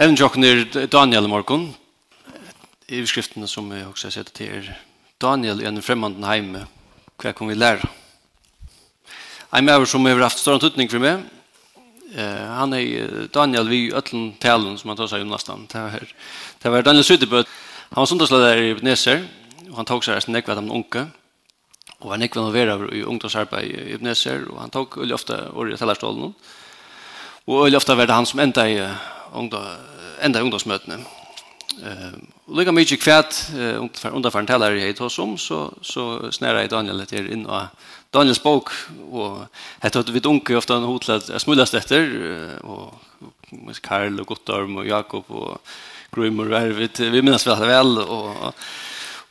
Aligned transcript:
Evnjokken 0.00 0.44
er 0.44 0.86
Daniel 0.88 1.26
morgon. 1.28 1.66
I 2.88 3.02
skriftene 3.04 3.44
som 3.44 3.66
vi 3.68 3.82
også 3.84 4.08
har 4.08 4.14
sett 4.14 4.30
til 4.32 4.48
er 4.48 4.70
Daniel 5.20 5.60
i 5.60 5.66
en 5.68 5.82
främmande 5.84 6.24
heime. 6.24 6.62
Hva 7.20 7.34
kan 7.36 7.50
vi 7.50 7.58
lære? 7.58 7.84
Ein 9.52 9.68
maver 9.68 9.84
som 9.84 10.06
har 10.08 10.16
haft 10.24 10.40
stor 10.40 10.56
tutning 10.58 10.88
for 10.88 10.98
meg. 10.98 11.20
Eh, 12.16 12.48
han 12.56 12.72
er 12.72 13.28
Daniel 13.34 13.68
vi 13.68 13.92
öllen 13.92 14.32
talen 14.40 14.78
som 14.80 14.88
han 14.88 14.96
tar 14.96 15.12
seg 15.12 15.26
om 15.26 15.28
nesten. 15.28 15.68
Det 15.68 15.84
var, 15.84 16.08
det 16.62 16.72
var 16.72 16.88
Daniel 16.88 17.04
Sydebøt. 17.04 17.46
Han 17.92 18.00
var 18.00 18.06
sundagslærer 18.06 18.62
i 18.62 18.70
Ibneser. 18.70 19.28
och 19.70 19.76
han 19.76 19.84
tog 19.84 20.04
seg 20.04 20.16
resten 20.16 20.32
nekvet 20.32 20.56
av 20.56 20.62
den 20.62 20.72
unge. 20.72 21.10
Og 22.00 22.10
var 22.10 22.16
nekvet 22.16 22.40
involverer 22.40 22.94
i 22.94 23.04
ungdomsarbeid 23.04 23.68
i 23.68 23.92
Ibneser. 23.92 24.48
Og 24.48 24.60
han 24.60 24.70
tog 24.70 24.96
øyelig 24.96 25.14
ofte 25.14 25.52
året 25.52 25.74
i 25.74 25.76
tellerstålen. 25.76 26.34
Og 27.46 27.64
øyelig 27.64 27.76
ofte 27.76 27.96
var 27.96 28.06
det 28.06 28.14
han 28.14 28.26
som 28.26 28.40
enda 28.40 28.68
i 28.68 28.78
ungdom, 29.32 29.66
enda 30.20 30.40
ungdomsmøtene. 30.40 30.98
Eh, 31.82 32.12
och 32.44 32.58
lika 32.58 32.72
mycket 32.72 33.00
kvärt 33.00 33.34
eh, 33.54 34.12
underfaren 34.12 34.46
talar 34.46 34.72
jeg 34.72 34.98
hos 34.98 35.18
om, 35.18 35.38
så, 35.38 35.72
så 35.80 36.30
snära 36.32 36.64
i 36.64 36.68
Daniel 36.68 37.00
etter 37.00 37.32
in 37.32 37.46
och 37.46 37.62
Daniels 38.10 38.42
bok, 38.42 38.70
och 39.10 39.38
hette 39.80 40.00
at 40.00 40.08
vi 40.08 40.20
dunker 40.20 40.56
ofte 40.56 40.72
han 40.72 40.84
hotla 40.84 41.20
smullast 41.20 41.74
och 42.62 42.94
med 43.50 43.82
Karl 43.82 44.20
och 44.20 44.26
Gottorm 44.26 44.76
och 44.76 44.86
Jakob 44.86 45.24
och 45.28 45.58
Grimmer 46.12 46.52
og 46.52 46.88
vi 46.98 47.22
minns 47.22 47.46
väl 47.46 47.66
väl 47.66 47.98
och 47.98 48.54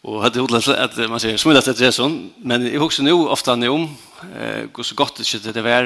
Och 0.01 0.21
hade 0.21 0.41
odlat 0.41 0.67
att 0.67 0.97
man 1.09 1.19
säger 1.19 1.37
smulat 1.37 1.67
att 1.67 1.77
det 1.77 1.91
sån 1.91 2.33
men 2.37 2.67
i 2.67 2.77
också 2.77 3.03
nu 3.03 3.11
ofta 3.11 3.55
nu 3.55 3.69
om 3.69 3.97
eh 4.33 4.65
går 4.71 4.83
så 4.83 4.95
gott 4.95 5.15
det 5.15 5.53
det 5.53 5.61
var 5.61 5.85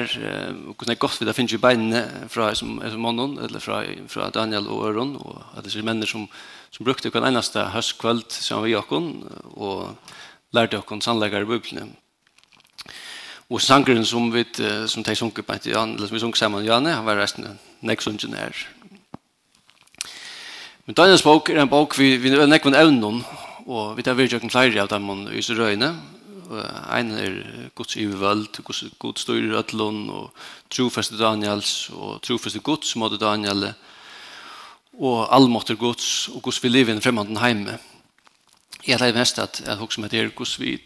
och 0.68 0.76
kunde 0.76 0.94
gott 0.94 1.20
vi 1.20 1.26
det 1.26 1.32
finns 1.32 1.52
ju 1.52 1.58
bein 1.58 2.02
från 2.28 2.56
som 2.56 2.82
som 2.90 3.00
mannen 3.00 3.38
eller 3.38 3.58
från 3.58 3.84
från 4.08 4.30
Daniel 4.30 4.68
och 4.68 4.86
Aron 4.86 5.16
och 5.16 5.42
att 5.56 5.64
det 5.64 5.78
är 5.78 5.82
människor 5.82 6.06
som 6.06 6.28
som 6.70 6.84
brukte 6.84 7.10
kan 7.10 7.24
enaste 7.24 7.60
höstkväll 7.60 8.22
som 8.28 8.62
vi 8.62 8.70
Jakon 8.70 9.24
och 9.54 9.88
lärde 10.50 10.78
oss 10.78 11.04
sannläggare 11.04 11.44
bibeln. 11.44 11.96
Och 13.48 13.62
sangren 13.62 14.04
som 14.04 14.30
vi 14.30 14.44
som 14.86 15.04
tar 15.04 15.14
sjunker 15.14 15.42
på 15.42 15.52
inte 15.52 15.70
Jan, 15.70 15.94
eller 15.94 16.06
som 16.06 16.14
vi 16.14 16.20
sjunker 16.20 16.38
samman 16.38 16.64
Janne 16.64 16.90
han 16.90 17.04
var 17.04 17.16
resten 17.16 17.58
next 17.80 18.08
engineer. 18.08 18.68
Men 20.84 20.94
Daniels 20.94 21.24
bok 21.24 21.48
er 21.50 21.58
en 21.58 21.68
bok 21.68 21.98
vi 21.98 22.16
vi 22.16 22.46
nekvun 22.46 22.74
evnum 22.74 23.24
Og 23.66 23.96
vi 23.98 24.02
tar 24.06 24.14
virkelig 24.14 24.44
en 24.44 24.52
flere 24.52 24.78
av 24.82 24.90
dem 24.92 25.08
i 25.34 25.42
Sørøyene. 25.42 25.88
En 26.94 27.08
er 27.18 27.32
Guds 27.74 27.96
ivervøld, 27.98 28.60
Guds 28.62 29.24
styr 29.24 29.40
i 29.40 29.50
Rødlund, 29.50 30.10
og 30.14 30.30
trofeste 30.70 31.18
Daniels, 31.18 31.90
og 31.90 32.20
trofeste 32.22 32.62
Guds 32.62 32.94
måte 32.96 33.18
Daniel, 33.18 33.72
og 35.02 35.34
allmåter 35.34 35.74
Guds, 35.74 36.28
og 36.28 36.44
Guds 36.46 36.62
vi 36.62 36.70
lever 36.70 36.94
i 36.94 37.02
fremmanden 37.02 37.42
heime. 37.42 37.80
Jeg 38.86 39.02
tar 39.02 39.18
mest 39.18 39.42
at 39.42 39.60
jeg 39.66 39.80
husker 39.82 40.04
meg 40.04 40.14
til 40.14 40.30
Guds 40.30 40.54
vi 40.62 40.78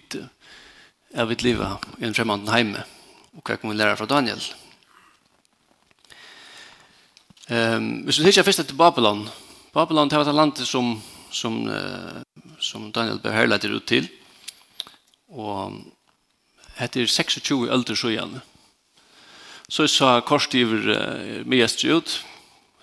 jeg 1.11 1.29
vil 1.29 1.43
leve 1.43 1.69
i 1.99 2.07
en 2.07 2.15
fremmanden 2.15 2.49
heime, 2.49 2.85
og 3.37 3.45
hva 3.45 3.59
kan 3.59 3.71
vi 3.71 3.77
lære 3.77 3.97
fra 3.99 4.09
Daniel? 4.09 4.41
Um, 7.51 8.07
hvis 8.07 8.23
vi 8.23 8.33
ser 8.33 8.47
først 8.47 8.63
til 8.65 8.77
Babylon, 8.79 9.29
Babylon 9.75 10.09
det 10.09 10.19
var 10.19 10.29
et 10.29 10.35
land 10.35 10.57
som 10.65 10.95
som, 11.33 11.63
som 12.61 12.91
Daniel 12.93 13.21
Beherla 13.23 13.59
er 13.61 13.75
ut 13.77 13.87
til. 13.87 14.09
Og 15.31 15.79
etter 16.81 17.07
26 17.07 17.69
ølter 17.71 17.99
så 17.99 18.11
igjen. 18.13 18.39
Så 19.71 19.87
sa 19.87 20.19
korsgiver 20.27 20.89
uh, 20.91 21.43
mest 21.47 21.85
ut. 21.85 22.17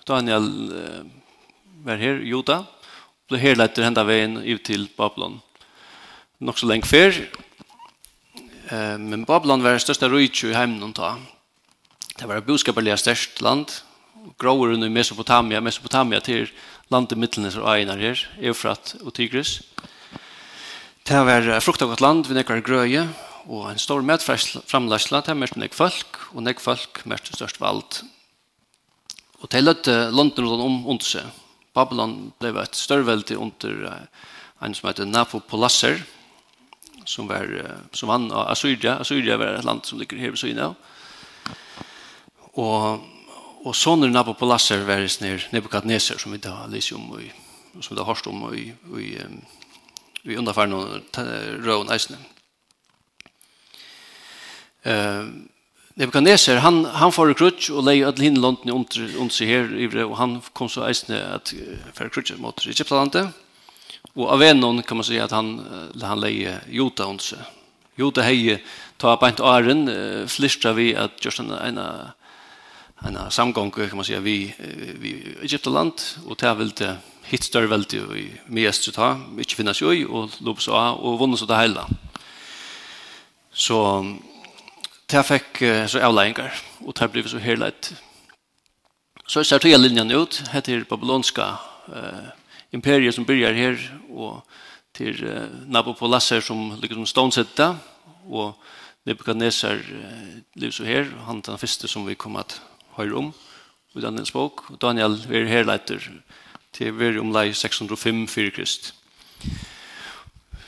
Daniel 0.08 0.46
uh, 0.72 1.02
var 1.84 2.00
her, 2.00 2.22
Jota. 2.24 2.62
Og 3.28 3.34
ble 3.34 3.42
her 3.42 3.58
letter 3.58 3.84
hendet 3.84 4.08
veien 4.08 4.38
ut 4.40 4.64
til 4.64 4.88
Babylon. 4.96 5.36
Nok 6.40 6.60
så 6.60 6.70
lenge 6.70 6.88
før. 6.88 7.18
Uh, 8.70 8.96
men 8.96 9.26
Babylon 9.28 9.64
var 9.64 9.76
det 9.76 9.84
største 9.84 10.08
rydtjø 10.08 10.54
i 10.54 10.56
heimen 10.56 10.96
ta. 10.96 11.16
Det 12.18 12.26
var 12.26 12.40
et 12.40 12.48
boskaperlig 12.48 12.96
størst 12.98 13.42
land. 13.44 13.68
Gråer 14.40 14.74
under 14.78 14.88
Mesopotamia. 14.88 15.60
Mesopotamia 15.60 16.22
til 16.24 16.48
landet 16.92 17.18
mittlenes 17.20 17.56
og 17.60 17.68
egnar 17.72 18.00
her, 18.00 18.20
Eufrat 18.40 18.94
og 19.02 19.12
Tigris. 19.16 19.58
Det 21.08 21.20
var 21.24 21.46
frukt 21.64 21.82
av 21.84 21.94
land 22.00 22.28
vi 22.28 22.36
nekkar 22.36 22.64
grøye, 22.64 23.06
og 23.48 23.70
en 23.70 23.80
stor 23.80 24.04
medframlæsla, 24.04 25.22
det 25.24 25.36
mest 25.36 25.56
nek 25.56 25.76
folk, 25.76 26.18
og 26.34 26.44
nek 26.44 26.60
folk 26.60 27.00
mest 27.08 27.30
størst 27.32 27.60
vald. 27.60 28.02
Og 29.40 29.48
det 29.52 29.62
løtte 29.64 30.10
landet 30.12 30.44
om 30.44 30.82
under 30.84 31.04
seg. 31.04 31.24
Babylon 31.76 32.32
ble 32.40 32.52
et 32.60 32.76
størveldig 32.76 33.38
under 33.38 33.84
en 34.60 34.74
som 34.74 34.88
heter 34.88 35.08
Napopolasser, 35.08 36.02
som, 37.08 37.28
var, 37.30 37.48
som 37.96 38.10
vann 38.10 38.28
av 38.32 38.50
Assyria. 38.52 38.98
Assyria 39.00 39.38
var 39.40 39.56
et 39.56 39.64
land 39.64 39.86
som 39.86 40.00
ligger 40.00 40.20
her 40.20 40.34
ved 40.34 40.42
syne 40.42 40.72
av. 40.72 40.74
Og 42.58 43.06
og 43.64 43.74
sånne 43.74 44.10
Nabopolassar 44.12 44.84
var 44.86 45.04
snir 45.10 45.44
Nebukadnesar 45.52 46.20
som 46.20 46.34
vi 46.34 46.40
da 46.42 46.62
lyser 46.70 46.98
om 46.98 47.10
og 47.16 47.82
som 47.82 47.92
vi 47.92 47.98
da 47.98 48.04
har 48.04 48.12
hørst 48.12 48.28
om 48.30 48.44
i, 48.54 48.70
i, 49.00 49.08
i 50.30 50.36
underfæren 50.38 50.74
og 50.76 51.18
røven 51.64 51.90
eisene. 51.94 52.18
Uh, 54.86 55.26
Nebukadnesar, 55.98 56.60
han, 56.62 56.84
han 56.84 57.12
får 57.12 57.34
krutsk 57.38 57.72
og 57.74 57.88
leier 57.88 58.08
alle 58.08 58.22
hinn 58.22 58.38
landene 58.38 58.76
under, 58.76 59.08
under 59.18 59.34
seg 59.34 59.50
her, 59.50 59.72
ivre, 59.74 60.06
og 60.06 60.16
han 60.20 60.36
kom 60.54 60.70
så 60.70 60.86
eisene 60.86 61.18
at 61.34 61.50
færre 61.96 62.12
krutsk 62.14 62.38
mot 62.38 62.62
Egyptalandet. 62.62 63.34
Og 64.14 64.28
av 64.30 64.42
en 64.46 64.62
noen 64.62 64.84
kan 64.86 65.00
man 65.00 65.06
si 65.06 65.18
at 65.18 65.34
han, 65.34 65.56
han 65.98 66.22
leier 66.22 66.62
Jota 66.70 67.08
under 67.10 67.26
seg. 67.34 67.54
Jota 67.98 68.22
heier, 68.22 68.62
ta 69.02 69.16
på 69.18 69.26
en 69.26 69.42
åren, 69.42 69.82
flystra 70.30 70.70
vi 70.78 70.92
at 70.94 71.18
Gjørstan 71.18 71.50
er 71.50 71.64
en 71.66 71.82
av 71.82 72.17
en 73.00 73.30
samgång 73.30 73.70
kan 73.70 73.96
man 73.96 74.04
säga 74.04 74.20
vi 74.20 74.54
vi 75.00 75.36
Egyptland 75.42 75.92
och 76.26 76.36
där 76.36 76.54
vill 76.54 76.70
det 76.70 76.96
hit 77.22 77.44
större 77.44 77.66
välde 77.66 77.96
i 77.96 78.32
mest 78.46 78.94
ta 78.94 79.20
inte 79.38 79.54
finnas 79.54 79.82
ju 79.82 80.06
och 80.06 80.30
lopp 80.40 80.62
så 80.62 80.72
och 80.90 81.18
vunnit 81.18 81.38
så 81.38 81.46
det 81.46 81.60
hela 81.60 81.88
så 83.52 84.06
där 85.06 85.22
fick 85.22 85.88
så 85.90 86.00
avlängar 86.00 86.54
och 86.78 86.94
där 86.98 87.08
blev 87.08 87.26
så 87.26 87.38
hela 87.38 87.68
ett 87.68 87.94
så 89.28 89.44
ser 89.44 89.58
tre 89.58 89.76
linjen 89.76 90.10
ut 90.10 90.42
heter 90.50 90.84
babylonska 90.88 91.58
eh, 91.96 92.28
imperiet 92.70 93.14
som 93.14 93.24
börjar 93.24 93.52
här 93.52 93.98
och 94.10 94.46
till 94.92 95.24
eh, 95.24 95.42
Nabopolassar 95.66 96.40
som 96.40 96.78
liksom 96.82 97.06
stånsätta 97.06 97.76
och 98.28 98.56
Nebuchadnezzar 99.04 99.74
eh, 99.74 100.60
lever 100.60 100.72
så 100.72 100.84
här 100.84 101.12
han 101.26 101.40
den 101.40 101.58
första 101.58 101.88
som 101.88 102.06
vi 102.06 102.14
kom 102.14 102.36
att 102.36 102.60
høyre 102.98 103.22
om 103.22 103.32
i 103.96 104.04
Daniels 104.04 104.34
bok. 104.34 104.66
Daniel 104.82 105.16
er 105.30 105.48
herleiter 105.48 106.02
til 106.76 106.94
vi 106.98 107.08
er 107.08 107.18
om 107.22 107.32
lei 107.34 107.50
605 107.56 108.26
fyrir 108.30 108.54
krist. 108.54 108.92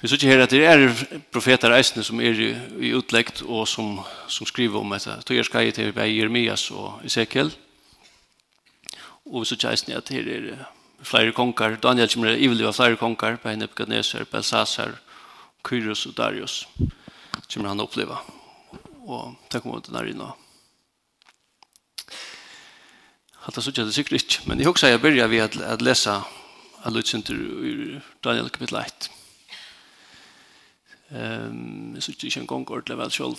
Vi 0.01 0.09
ser 0.09 0.17
ikke 0.17 0.31
her 0.31 0.43
at 0.47 0.53
det 0.55 0.63
er 0.65 0.87
profeter 1.33 1.75
eisene 1.77 2.03
som 2.07 2.23
er 2.25 2.39
i 2.41 2.93
utleggt 2.97 3.43
og 3.45 3.67
som, 3.69 3.99
som 4.33 4.49
skriver 4.49 4.81
om 4.81 4.95
dette. 4.95 5.19
Tøyer 5.29 5.45
er 5.45 5.67
jeg 5.69 5.77
til 5.77 5.93
Jeremias 5.93 6.71
og 6.71 7.05
Ezekiel. 7.05 7.53
Og 9.29 9.43
vi 9.43 9.51
ser 9.51 9.61
ikke 9.61 9.75
eisene 9.75 10.01
at 10.01 10.09
her 10.09 10.33
er 10.33 10.65
flere 11.05 11.37
konger. 11.37 11.77
Daniel 11.77 12.09
kommer 12.09 12.33
ivelig 12.33 12.67
av 12.67 12.79
flere 12.79 12.97
konger. 12.97 13.37
Bei 13.45 13.57
Nebuchadnezzar, 13.57 14.25
Belsasar, 14.25 14.97
Kyros 15.65 16.07
og 16.07 16.17
Darius. 16.17 16.63
Kommer 17.53 17.69
han 17.69 17.85
å 17.85 17.89
oppleve. 17.89 18.17
Og 19.05 19.37
takk 19.53 19.67
om 19.67 19.77
det 19.85 19.93
der 19.93 20.15
inne. 20.15 20.33
Allt 23.51 23.55
det 23.57 23.63
såg 23.63 23.75
det 23.75 23.93
säkert 23.93 24.13
inte. 24.13 24.49
Men 24.49 24.61
jag 24.61 24.71
också 24.71 24.89
jag 24.89 25.01
börjar 25.01 25.29
vid 25.29 25.43
att, 25.43 25.63
att 25.63 25.81
läsa 25.81 26.25
Alutsinter 26.83 27.35
ur 27.35 28.01
Daniel 28.21 28.49
kapitel 28.49 28.79
1. 28.79 29.11
Ehm, 31.09 32.01
så 32.01 32.13
såg 32.13 32.25
inte 32.25 32.41
en 32.41 32.47
gång 32.47 32.67
ordentligt 32.67 32.99
väl 32.99 33.11
själv. 33.11 33.37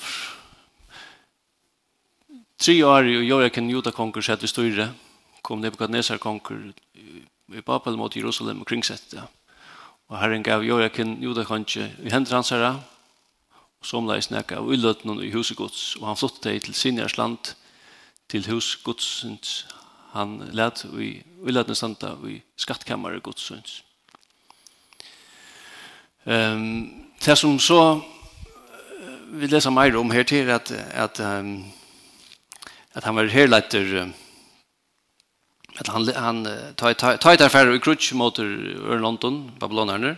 Tre 2.58 2.84
år 2.84 3.08
i 3.08 3.12
Joakim 3.12 3.70
Juda 3.70 3.92
konkurs 3.92 4.30
hette 4.30 4.48
styrre. 4.48 4.90
Kom 5.42 5.62
Nebukadnesar 5.62 6.18
konkurs 6.18 6.74
i 7.54 7.62
Babel 7.66 7.98
mot 7.98 8.16
Jerusalem 8.16 8.62
och 8.62 8.68
kringsette. 8.68 9.24
Og 10.10 10.18
Herren 10.18 10.44
gav 10.44 10.64
Joakim 10.64 11.24
Juda 11.24 11.46
kanskje 11.46 11.92
i 12.04 12.10
hender 12.10 12.36
hans 12.36 12.50
herre. 12.50 12.84
Og 13.80 13.86
som 13.86 14.08
leis 14.08 14.30
nekka 14.30 14.58
av 14.58 14.68
ulløtnen 14.68 15.24
i 15.24 15.32
husegods. 15.32 15.96
Og 15.96 16.08
han 16.08 16.18
flottet 16.18 16.64
til 16.64 16.74
Sinjars 16.74 17.18
land 17.18 17.56
til 18.28 18.52
husgodsens 18.52 19.68
han 20.12 20.38
lät 20.52 20.86
i 20.86 21.24
ulatna 21.44 21.76
standa 21.76 22.18
i 22.28 22.42
skattkammare 22.56 23.20
godssyns. 23.20 23.84
Ehm 26.24 27.02
det 27.26 27.36
som 27.36 27.60
så 27.60 28.02
vi 29.32 29.48
läser 29.48 29.72
mer 29.72 29.96
om 29.96 30.12
här 30.12 30.24
till 30.24 30.50
att 30.50 30.72
att 30.96 31.20
um, 31.20 31.64
att 32.94 33.04
han 33.04 33.16
var 33.16 33.26
här 33.26 33.48
lätter 33.48 34.12
att 35.78 35.88
han 35.88 36.12
han 36.16 36.44
tar 36.76 36.94
tar 36.94 37.18
ta 37.18 37.46
affärer 37.46 37.76
i 37.76 37.80
crutch 37.80 38.14
mot 38.14 38.38
London 38.38 39.52
Babylonarna 39.60 40.16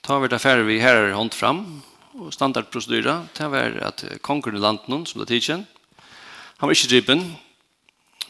tar 0.00 0.20
vi 0.20 0.28
det 0.28 0.36
affärer 0.36 0.62
vi 0.62 0.80
här 0.80 1.10
hand 1.10 1.34
fram 1.34 1.82
och 2.12 2.34
standardprocedyra 2.34 3.26
det 3.36 3.48
var 3.48 3.80
att 3.82 4.04
konkurrenten 4.20 5.06
som 5.06 5.20
det 5.20 5.26
tidsen 5.26 5.66
han 6.56 6.66
var 6.68 6.74
inte 6.74 6.88
driven 6.88 7.34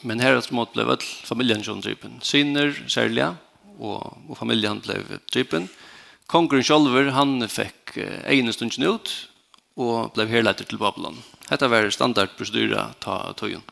Men 0.03 0.21
her 0.21 0.39
at 0.39 0.51
mot 0.55 0.71
ble 0.73 0.87
vel 0.89 1.03
familjen 1.29 1.65
som 1.65 1.81
drypen. 1.85 2.21
Syner, 2.25 2.73
særlig, 2.89 3.27
og, 3.79 4.17
og 4.29 4.39
familjen 4.39 4.81
ble 4.85 5.01
drypen. 5.33 5.69
Kongren 6.31 6.65
Kjolver, 6.65 7.11
han 7.13 7.43
fikk 7.51 7.99
ene 7.99 8.55
stunden 8.55 8.87
ut, 8.87 9.11
og 9.81 10.13
ble 10.15 10.29
herleiter 10.31 10.69
til 10.69 10.81
Babylon. 10.81 11.19
Hetta 11.51 11.69
var 11.71 11.89
standardprocedyra 11.91 12.91
ta 13.03 13.19
tøyen. 13.39 13.65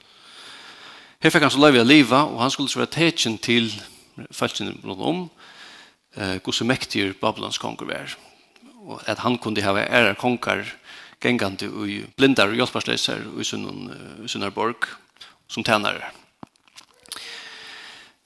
Her 1.23 1.33
fikk 1.35 1.47
han 1.47 1.53
så 1.55 1.61
løyve 1.63 1.83
av 1.83 1.89
livet, 1.89 2.19
og 2.19 2.43
han 2.43 2.53
skulle 2.55 2.71
så 2.71 2.83
være 2.83 2.95
tekjen 2.95 3.39
til 3.43 3.71
falskene 4.35 4.75
rundt 4.85 5.03
om, 5.03 5.23
eh, 6.17 6.39
hvordan 6.43 6.71
mektig 6.71 7.21
Babylons 7.21 7.59
konger 7.59 7.87
var. 7.87 8.17
Og 8.87 9.03
at 9.07 9.19
han 9.19 9.39
kunne 9.39 9.63
ha 9.63 9.75
ære 9.75 10.15
konger 10.15 10.65
gengande 11.21 11.67
i 11.91 12.05
blindar 12.17 12.49
og 12.49 12.55
hjelparsløser 12.55 13.25
i 13.41 13.45
sunnar 13.45 14.55
borg, 14.55 14.87
som 15.49 15.65
tjänare. 15.65 16.11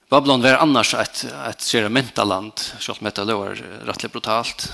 Babylon 0.09 0.41
var 0.41 0.53
annars 0.53 0.93
ett 0.93 1.23
ett 1.23 1.61
sera 1.61 1.89
mentaland, 1.89 2.53
så 2.79 2.91
att 2.91 3.01
meta 3.01 3.23
låg 3.23 3.61
rättligt 3.85 4.11
brutalt. 4.11 4.71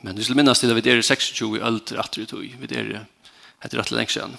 Men 0.00 0.16
vi 0.16 0.22
skulle 0.22 0.36
minnas 0.36 0.60
till 0.60 0.74
vi 0.74 0.90
är 0.90 0.94
26 1.02 1.42
i 1.42 1.60
ölt 1.60 1.92
rätt 1.92 2.18
ut 2.18 2.32
och 2.32 2.42
vid 2.42 2.72
är 2.72 3.06
heter 3.60 3.78
rätt 3.78 3.90
länge 3.90 4.06
sedan. 4.06 4.36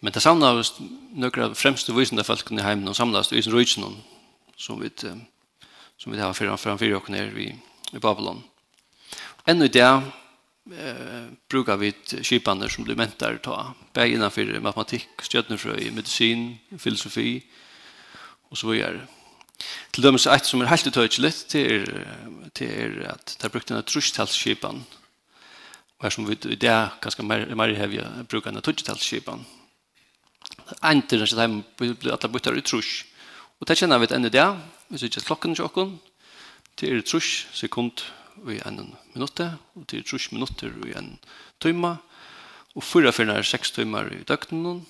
Men 0.00 0.12
det 0.12 0.20
samlades 0.20 0.72
några 1.10 1.54
främsta 1.54 1.92
visande 1.92 2.24
folk 2.24 2.50
i 2.50 2.60
hemmen 2.60 2.88
och 2.88 2.96
samlades 2.96 3.32
i 3.32 3.42
sin 3.42 3.52
som 4.56 4.80
vi 4.80 4.90
som 5.96 6.12
vi 6.12 6.20
har 6.20 6.32
framför 6.32 6.60
framför 6.60 6.94
och 6.94 7.10
ner 7.10 7.26
vi 7.26 7.56
i 7.92 7.98
Babylon. 7.98 8.42
Ännu 9.44 9.68
där 9.68 10.02
eh, 10.66 11.26
brukar 11.48 11.76
vi 11.76 11.92
skipande 12.22 12.68
som 12.68 12.84
blir 12.84 12.96
mentar 12.96 13.36
ta. 13.42 13.74
Bär 13.92 14.30
för 14.30 14.60
matematik, 14.60 15.08
stjøtnefrøy, 15.22 15.90
medicin, 15.90 16.58
filosofi 16.78 17.42
och 18.50 18.58
så 18.58 18.68
vidare. 18.68 19.06
Till 19.90 20.02
dem 20.02 20.18
så 20.18 20.30
ett 20.30 20.46
som 20.46 20.60
är 20.60 20.66
helt 20.66 20.86
utöjligt 20.86 21.48
till 21.48 21.72
er, 21.72 22.06
till 22.52 22.70
er 22.70 23.08
att 23.12 23.38
ta 23.38 23.48
brukt 23.48 23.68
den 23.68 23.76
här 23.76 23.82
trustalsskipan. 23.82 24.84
Och 25.98 26.12
som 26.12 26.26
vi 26.26 26.32
i 26.32 26.56
det 26.56 26.90
ganska 27.00 27.22
mer, 27.22 27.54
mer 27.54 27.74
häviga 27.74 28.08
brukar 28.28 28.50
den 28.50 28.54
här 28.54 28.62
trustalsskipan. 28.62 29.44
Inte 30.84 31.16
när 31.16 31.36
de 31.36 31.62
blir 31.76 32.12
alla 32.12 32.28
byttar 32.28 32.58
i 32.58 32.62
trus. 32.62 33.04
Och 33.58 33.66
det 33.66 33.76
känner 33.76 33.98
vi 33.98 34.04
ett 34.04 34.12
ännu 34.12 34.28
det. 34.28 34.58
Vi 34.88 34.98
ser 34.98 35.06
inte 35.06 35.20
klokken 35.20 35.54
till 35.54 35.64
åkken. 35.64 35.98
Det 36.74 36.90
är 36.90 37.00
trus 37.00 37.46
sekund 37.52 38.00
i 38.48 38.60
en 38.66 38.94
minutt, 39.14 39.40
og 39.40 39.86
til 39.88 40.04
trus 40.06 40.30
minutter 40.32 40.72
i 40.86 40.94
en 40.96 41.18
tøyma, 41.60 41.96
og 42.76 42.84
fyra 42.86 43.12
fyrna 43.12 43.38
er 43.38 43.46
seks 43.46 43.72
tøymer 43.74 44.08
i 44.14 44.22
døgnen, 44.28 44.84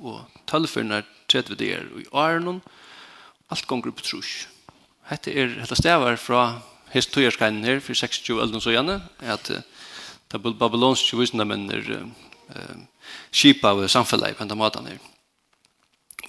og 0.00 0.24
tølv 0.46 0.70
fyrna 0.70 1.00
er 1.00 1.08
tredje 1.28 1.56
der 1.58 1.88
i 2.00 2.06
åren, 2.12 2.62
alt 3.50 3.66
gonger 3.66 3.92
på 3.92 4.04
trus. 4.06 4.46
Hette 5.10 5.34
er 5.34 5.58
hette 5.60 5.78
stavar 5.78 6.16
fra 6.18 6.60
hest 6.94 7.12
tøyerskainen 7.14 7.64
her, 7.64 7.80
for 7.80 7.94
26 7.94 8.40
øldens 8.42 8.66
og 8.66 8.74
gjerne, 8.74 9.00
at 9.20 9.50
det 9.50 10.38
er 10.38 10.54
babylonske 10.58 11.18
visene, 11.18 11.46
menn 11.46 11.68
er 11.70 12.06
kjipa 13.32 13.74
av 13.74 13.86
samfellet 13.90 14.36
på 14.36 14.44
denne 14.44 14.58
måten 14.58 14.88
her. 14.90 15.02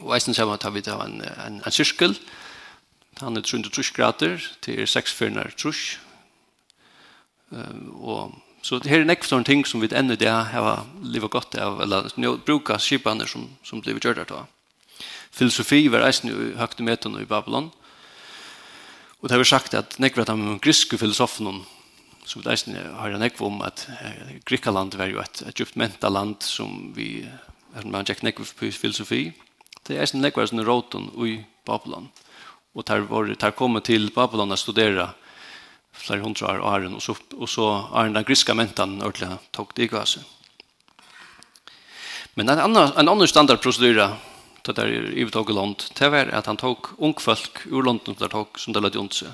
Og 0.01 0.13
eisen 0.13 0.35
ser 0.37 0.45
man 0.45 0.59
at 0.61 0.73
vi 0.73 0.83
tar 0.85 1.01
en, 1.05 1.21
en, 1.21 1.61
en 1.65 1.73
sirkel, 1.73 2.13
han 3.17 3.37
er 3.37 3.41
330 3.41 3.95
grader, 3.95 4.43
til 4.61 4.83
6 4.85 5.13
fyrna 5.17 5.47
er 5.47 5.55
trus, 5.57 5.97
og 7.93 8.31
så 8.61 8.79
det 8.79 8.89
här 8.89 8.99
er 8.99 9.05
nekk 9.05 9.19
extra 9.19 9.43
ting 9.43 9.65
som 9.65 9.79
vi 9.79 9.87
enda 9.91 10.15
det 10.15 10.27
har 10.27 10.85
livet 11.03 11.31
gott 11.31 11.55
av 11.55 11.81
eller 11.81 12.01
bruka 12.01 12.43
brukar 12.45 12.77
som 13.27 13.49
som 13.63 13.81
blev 13.81 13.99
gjørt 13.99 14.31
av. 14.31 14.47
Filosofi 15.31 15.87
var 15.87 16.01
eisen 16.01 16.29
i 16.29 16.57
högt 16.57 16.79
med 16.79 17.05
i 17.05 17.25
Babylon. 17.25 17.71
Och 19.21 19.27
det 19.27 19.33
har 19.33 19.39
vi 19.39 19.45
sagt 19.45 19.73
att 19.73 19.99
nekra 19.99 20.23
de 20.23 20.59
griske 20.59 20.97
filosofene 20.97 21.63
som 22.25 22.41
vi 22.41 22.49
eisen 22.49 22.75
har 22.95 23.09
en 23.09 23.21
ekv 23.21 23.43
om 23.43 23.61
att 23.61 23.87
Grekland 24.45 24.95
var 24.95 25.05
ju 25.05 25.19
ett 25.19 25.41
et 25.41 25.59
djupt 25.59 25.75
mentaland 25.75 26.35
som 26.39 26.93
vi 26.95 27.27
man 27.83 28.05
jack 28.07 28.21
nekv 28.21 28.43
filosofi. 28.71 29.33
Det 29.83 29.97
är 29.97 30.15
en 30.15 30.21
nekva 30.21 30.47
som 30.47 30.65
råten 30.65 31.09
i 31.27 31.45
Babylon. 31.65 32.09
Och 32.73 32.85
tar, 32.85 32.99
var 32.99 33.25
det 33.25 33.39
där 33.39 33.51
til 33.51 33.81
till 33.81 34.11
Babylon 34.13 34.51
att 34.51 34.59
studera 34.59 35.09
flere 35.97 36.23
hundre 36.23 36.47
år 36.47 36.63
åren, 36.63 36.95
og 36.95 37.01
så, 37.01 37.15
og 37.35 37.49
så 37.49 37.67
åren 37.91 38.15
den 38.15 38.25
griska 38.27 38.53
mentan 38.53 38.99
ordentlig 39.01 39.37
tok 39.55 39.75
det 39.75 39.87
i 39.87 39.91
gasen. 39.91 40.25
Men 42.37 42.49
en 42.49 42.59
annan, 42.59 42.93
en 42.93 43.09
annan 43.09 43.27
standardprocedur 43.27 43.97
det 44.67 44.83
er 44.83 44.89
i 45.15 45.23
uttaget 45.23 45.55
land, 45.55 45.83
det 45.95 46.09
var 46.11 46.29
at 46.35 46.45
han 46.45 46.57
tok 46.59 46.89
ungfolk 46.97 47.63
ur 47.71 47.83
London 47.83 48.17
det 48.19 48.31
tok, 48.33 48.59
som 48.59 48.73
det 48.73 48.83
lødde 48.83 48.99
ondt 48.99 49.15
seg. 49.21 49.31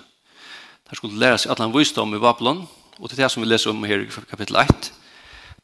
Skulle 0.93 1.17
lære 1.17 1.39
seg 1.41 1.51
at 1.55 1.61
han 1.63 1.73
visste 1.73 2.01
om 2.03 2.13
i 2.13 2.21
Babylon, 2.21 2.67
og 2.99 3.09
det 3.09 3.17
er 3.17 3.23
det 3.23 3.31
som 3.33 3.41
vi 3.41 3.49
leser 3.49 3.71
om 3.71 3.83
her 3.89 4.03
i 4.03 4.09
kapittel 4.29 4.59
1. 4.61 4.91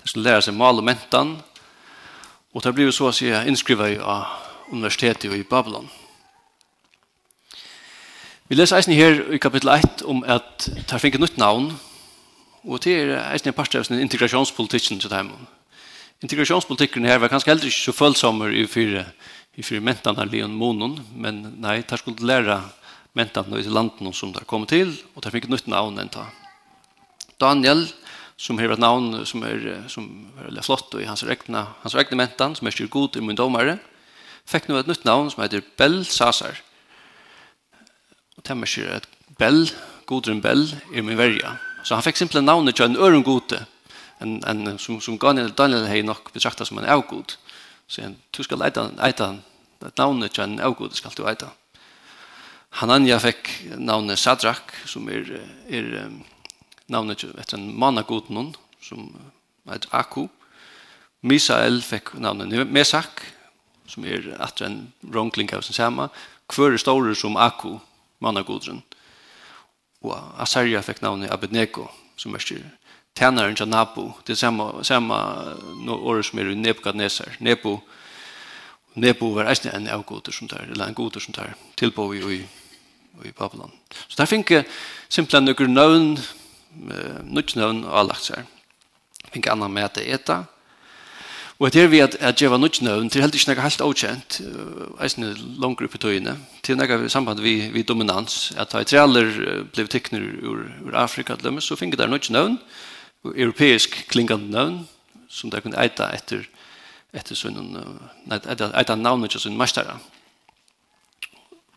Der 0.02 0.10
skulle 0.10 0.26
lære 0.26 0.42
seg 0.48 0.58
mal 0.58 0.82
og 0.82 0.88
mentan, 0.88 1.36
og 2.54 2.66
det 2.66 2.74
blir 2.74 2.90
så 2.92 3.12
å 3.12 3.14
si 3.14 3.30
innskrivet 3.30 4.02
av 4.02 4.26
universitetet 4.74 5.30
i 5.30 5.46
Babylon. 5.46 5.86
Vi 8.50 8.58
leser 8.58 8.80
eisen 8.80 8.96
her 8.98 9.20
i 9.30 9.38
kapittel 9.38 9.70
1 9.70 10.00
om 10.10 10.24
at 10.26 10.64
det 10.74 10.90
er 10.90 10.98
finket 10.98 11.22
nytt 11.22 11.36
navn, 11.38 11.68
og 12.66 12.80
det 12.82 12.96
er 12.98 13.12
eisen 13.28 13.52
en 13.52 13.54
part 13.54 13.76
av 13.78 13.86
integrasjonspolitikken 13.94 14.98
til 15.04 15.12
dem. 15.12 15.28
Integrasjonspolitikken 16.26 17.06
her 17.06 17.20
var 17.22 17.30
kanskje 17.30 17.52
heller 17.52 17.68
ikke 17.70 17.84
så 17.92 17.94
følsommer 17.94 18.50
i 18.50 18.64
fire, 18.66 19.04
i 19.54 19.62
fire 19.62 19.84
mentene 19.86 20.24
av 20.24 20.34
Leon 20.34 20.56
Monon, 20.58 20.96
men 21.14 21.38
nei, 21.62 21.76
det 21.86 22.00
skulle 22.02 22.26
lære 22.26 22.56
mentene 23.14 23.60
i 23.62 23.70
landene 23.70 24.14
som 24.18 24.32
det 24.34 24.48
kom 24.50 24.66
til, 24.66 24.96
og 25.14 25.22
det 25.22 25.34
finket 25.36 25.54
nytt 25.54 25.70
navn 25.70 26.02
enn 26.02 26.10
ta. 26.10 26.26
Daniel, 27.38 27.84
som 28.34 28.58
har 28.58 28.72
vært 28.72 28.82
navn 28.82 29.28
som 29.30 29.46
er, 29.46 29.68
som 29.94 30.08
er 30.40 30.48
veldig 30.48 30.64
flott, 30.66 30.90
og 30.98 31.04
i 31.04 31.06
hans 31.12 31.22
regne, 31.30 31.68
hans 31.84 31.94
regne 31.94 32.18
mentene, 32.18 32.58
som 32.58 32.66
er 32.66 32.74
styrt 32.74 32.96
god 32.98 33.22
i 33.22 33.22
min 33.22 33.38
domare, 33.38 33.78
fikk 34.50 34.72
nå 34.72 34.82
et 34.82 34.90
nytt 34.90 35.06
navn 35.06 35.30
som 35.30 35.46
heter 35.46 35.62
Belsasar. 35.78 36.64
Og 38.40 38.48
det 38.48 38.78
er 38.80 38.92
at 38.96 39.08
Bell, 39.38 39.70
Godrun 40.06 40.42
Bell, 40.42 40.64
er 40.96 41.02
min 41.02 41.18
verja. 41.18 41.58
Så 41.84 41.96
han 41.96 42.04
fikk 42.04 42.18
simpelthen 42.18 42.46
navnet 42.46 42.76
til 42.76 42.86
en 42.86 42.96
øren 42.96 43.24
gode, 43.24 43.66
en, 44.22 44.40
en, 44.48 44.80
som, 44.80 45.02
som 45.02 45.20
Daniel, 45.20 45.52
Daniel 45.52 45.88
har 45.88 46.04
nok 46.04 46.32
betraktet 46.34 46.68
som 46.68 46.78
en 46.78 46.86
avgod. 46.86 47.36
Så 47.88 48.02
han, 48.02 48.16
du 48.38 48.44
skal 48.44 48.64
eita, 48.64 48.90
eita 49.04 49.34
navnet 49.98 50.32
til 50.32 50.44
en 50.44 50.60
avgod, 50.60 50.96
skal 50.96 51.12
du 51.18 51.26
eita. 51.28 51.52
Hanania 52.80 53.18
fikk 53.20 53.50
navnet 53.76 54.20
Sadrak, 54.20 54.72
som 54.86 55.10
er, 55.10 55.40
er 55.68 56.12
navnet 56.88 57.24
etter 57.24 57.58
en 57.58 57.74
mannagod 57.76 58.30
noen, 58.30 58.54
som 58.82 59.10
heter 59.68 59.92
Aku. 60.00 60.28
Misael 61.22 61.82
fikk 61.84 62.14
navnet 62.16 62.72
Mesak, 62.72 63.26
som 63.88 64.06
er 64.06 64.32
etter 64.40 64.70
en 64.70 64.82
ronkling 65.12 65.52
av 65.56 65.66
sin 65.66 65.76
sama. 65.76 66.08
Kvør 66.48 66.78
er 66.78 66.82
store 66.82 67.16
som 67.20 67.36
Aku, 67.38 67.80
mann 68.20 68.38
av 68.38 68.46
godren. 68.48 68.82
Og 70.04 70.16
Asarja 70.40 70.82
fikk 70.84 71.02
navnet 71.04 71.32
Abednego, 71.32 71.88
som 72.20 72.36
er 72.36 72.44
styrer. 72.44 72.76
Tænaren 73.18 73.56
til 73.56 73.68
Nabu, 73.68 74.12
det 74.28 74.34
er 74.34 74.40
samme, 74.40 74.84
samme 74.84 75.16
året 75.92 76.26
som 76.26 76.40
er 76.40 76.52
i 76.52 76.56
Nebukadnesar. 76.56 77.36
Nebu, 77.40 77.80
Nebu 78.96 79.34
var 79.36 79.50
eisne 79.50 79.74
en 79.76 79.90
av 79.92 80.06
goder 80.08 80.32
som 80.32 80.48
tar, 80.48 80.70
eller 80.70 80.88
en 80.88 80.96
goder 80.96 81.20
som 81.20 81.34
tar, 81.34 81.56
tilbå 81.78 82.14
i, 82.14 82.22
i, 82.36 82.40
i 83.26 83.32
Babylon. 83.32 83.74
Så 84.08 84.22
der 84.22 84.30
fikk 84.30 84.52
jeg 84.52 84.70
simpelthen 85.10 85.50
noen 85.50 85.76
nøvn, 85.76 86.08
nødt 87.34 87.56
navn 87.56 87.84
og 87.84 88.00
avlagt 88.04 88.30
seg. 88.30 88.48
Fikk 89.34 89.50
annan 89.52 89.74
med 89.74 89.90
at 89.90 90.00
det 90.00 90.08
etter, 90.14 90.46
Og 91.60 91.74
det 91.74 91.82
er 91.84 91.90
vi 91.92 92.00
at, 92.00 92.16
at 92.24 92.38
djeva 92.40 92.58
nødt 92.58 92.78
nøvn, 92.82 93.10
det 93.12 93.20
er 93.20 93.26
heldig 93.26 93.40
ikke 93.42 93.52
noe 93.52 93.64
helt 93.66 93.82
avkjent, 93.84 94.36
eisne 95.04 95.34
langer 95.60 95.90
oppe 95.90 96.00
tøyene, 96.00 96.38
til 96.64 96.78
noe 96.80 97.10
samband 97.12 97.42
vi, 97.44 97.56
vi 97.74 97.84
dominans, 97.84 98.54
at 98.56 98.72
da 98.72 98.86
trealer 98.88 99.28
ble 99.74 99.84
tikkner 99.92 100.24
ur, 100.40 100.62
ur 100.88 100.96
Afrika, 100.96 101.36
så 101.60 101.76
finner 101.76 102.00
der 102.00 102.08
nødt 102.08 102.30
nøvn, 102.32 102.56
europeisk 103.36 103.98
klingande 104.08 104.48
nøvn, 104.54 104.78
som 105.28 105.52
der 105.52 105.60
kunne 105.60 105.76
eita 105.84 106.08
etter, 106.16 106.48
etter 107.12 107.36
sånn, 107.36 107.76
eita, 108.32 108.72
eita 108.80 108.96
navnet 108.96 109.36
til 109.36 109.44
sånn 109.44 109.60
mestere. 109.60 109.98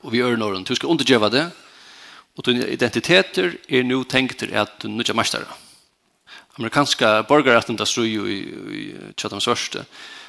Og 0.06 0.14
vi 0.14 0.22
gjør 0.22 0.38
nøvn, 0.38 0.62
du 0.62 0.76
skal 0.78 0.94
underdjeva 0.94 1.32
det, 1.34 1.48
og 2.38 2.46
din 2.46 2.62
identiteter 2.70 3.58
er 3.66 3.82
nu 3.82 4.04
tenkter 4.06 4.54
at 4.62 4.78
du 4.78 4.86
nødt 4.94 5.10
mestere 5.18 5.50
amerikanska 6.54 7.22
borgarrätten 7.22 7.76
där 7.76 7.84
stod 7.84 8.06
ju 8.06 8.32
i, 8.32 8.38
i 8.78 8.94
Chathams 9.16 9.48
värsta 9.48 9.84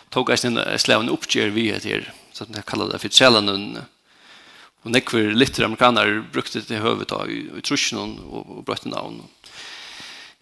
tog 0.10 0.30
jag 0.30 0.40
sin 0.40 0.60
släven 0.78 1.10
uppger 1.10 1.50
vi 1.50 1.72
det 1.72 1.84
här 1.84 2.14
så 2.32 2.44
att 2.44 2.56
jag 2.56 2.66
kallade 2.66 2.92
det 2.92 3.00
för 3.00 3.10
challengen 3.10 3.78
och 4.82 4.92
nekver 4.92 5.32
lite 5.32 5.66
amerikaner 5.66 6.24
brukte 6.32 6.60
det 6.60 6.76
i 6.76 6.78
huvudet 6.78 7.12
av 7.12 7.30
i, 7.30 7.50
i 7.58 7.62
trusjonen 7.62 8.20
och, 8.20 8.58
och 8.58 8.64
bröt 8.64 8.86
namn 8.86 9.24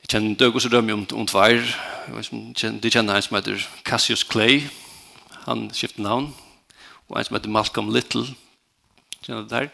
jag 0.02 0.10
känner 0.10 0.36
dög 0.36 0.62
så 0.62 0.70
dömer 0.70 0.94
om, 0.94 1.06
om 1.12 1.26
tvär 1.26 1.78
det 2.82 2.90
känner 2.90 3.16
en 3.16 3.22
som 3.22 3.36
heter 3.36 3.68
Cassius 3.84 4.24
Clay. 4.24 4.68
Han 5.30 5.70
skiftade 5.70 6.10
navn. 6.10 6.34
och 7.08 7.20
en 7.20 7.26
som 7.26 7.36
heter 7.36 7.50
Malcolm 7.50 7.94
Little. 7.94 8.26
Känner 9.22 9.42
du 9.42 9.48
det 9.48 9.56
här 9.56 9.70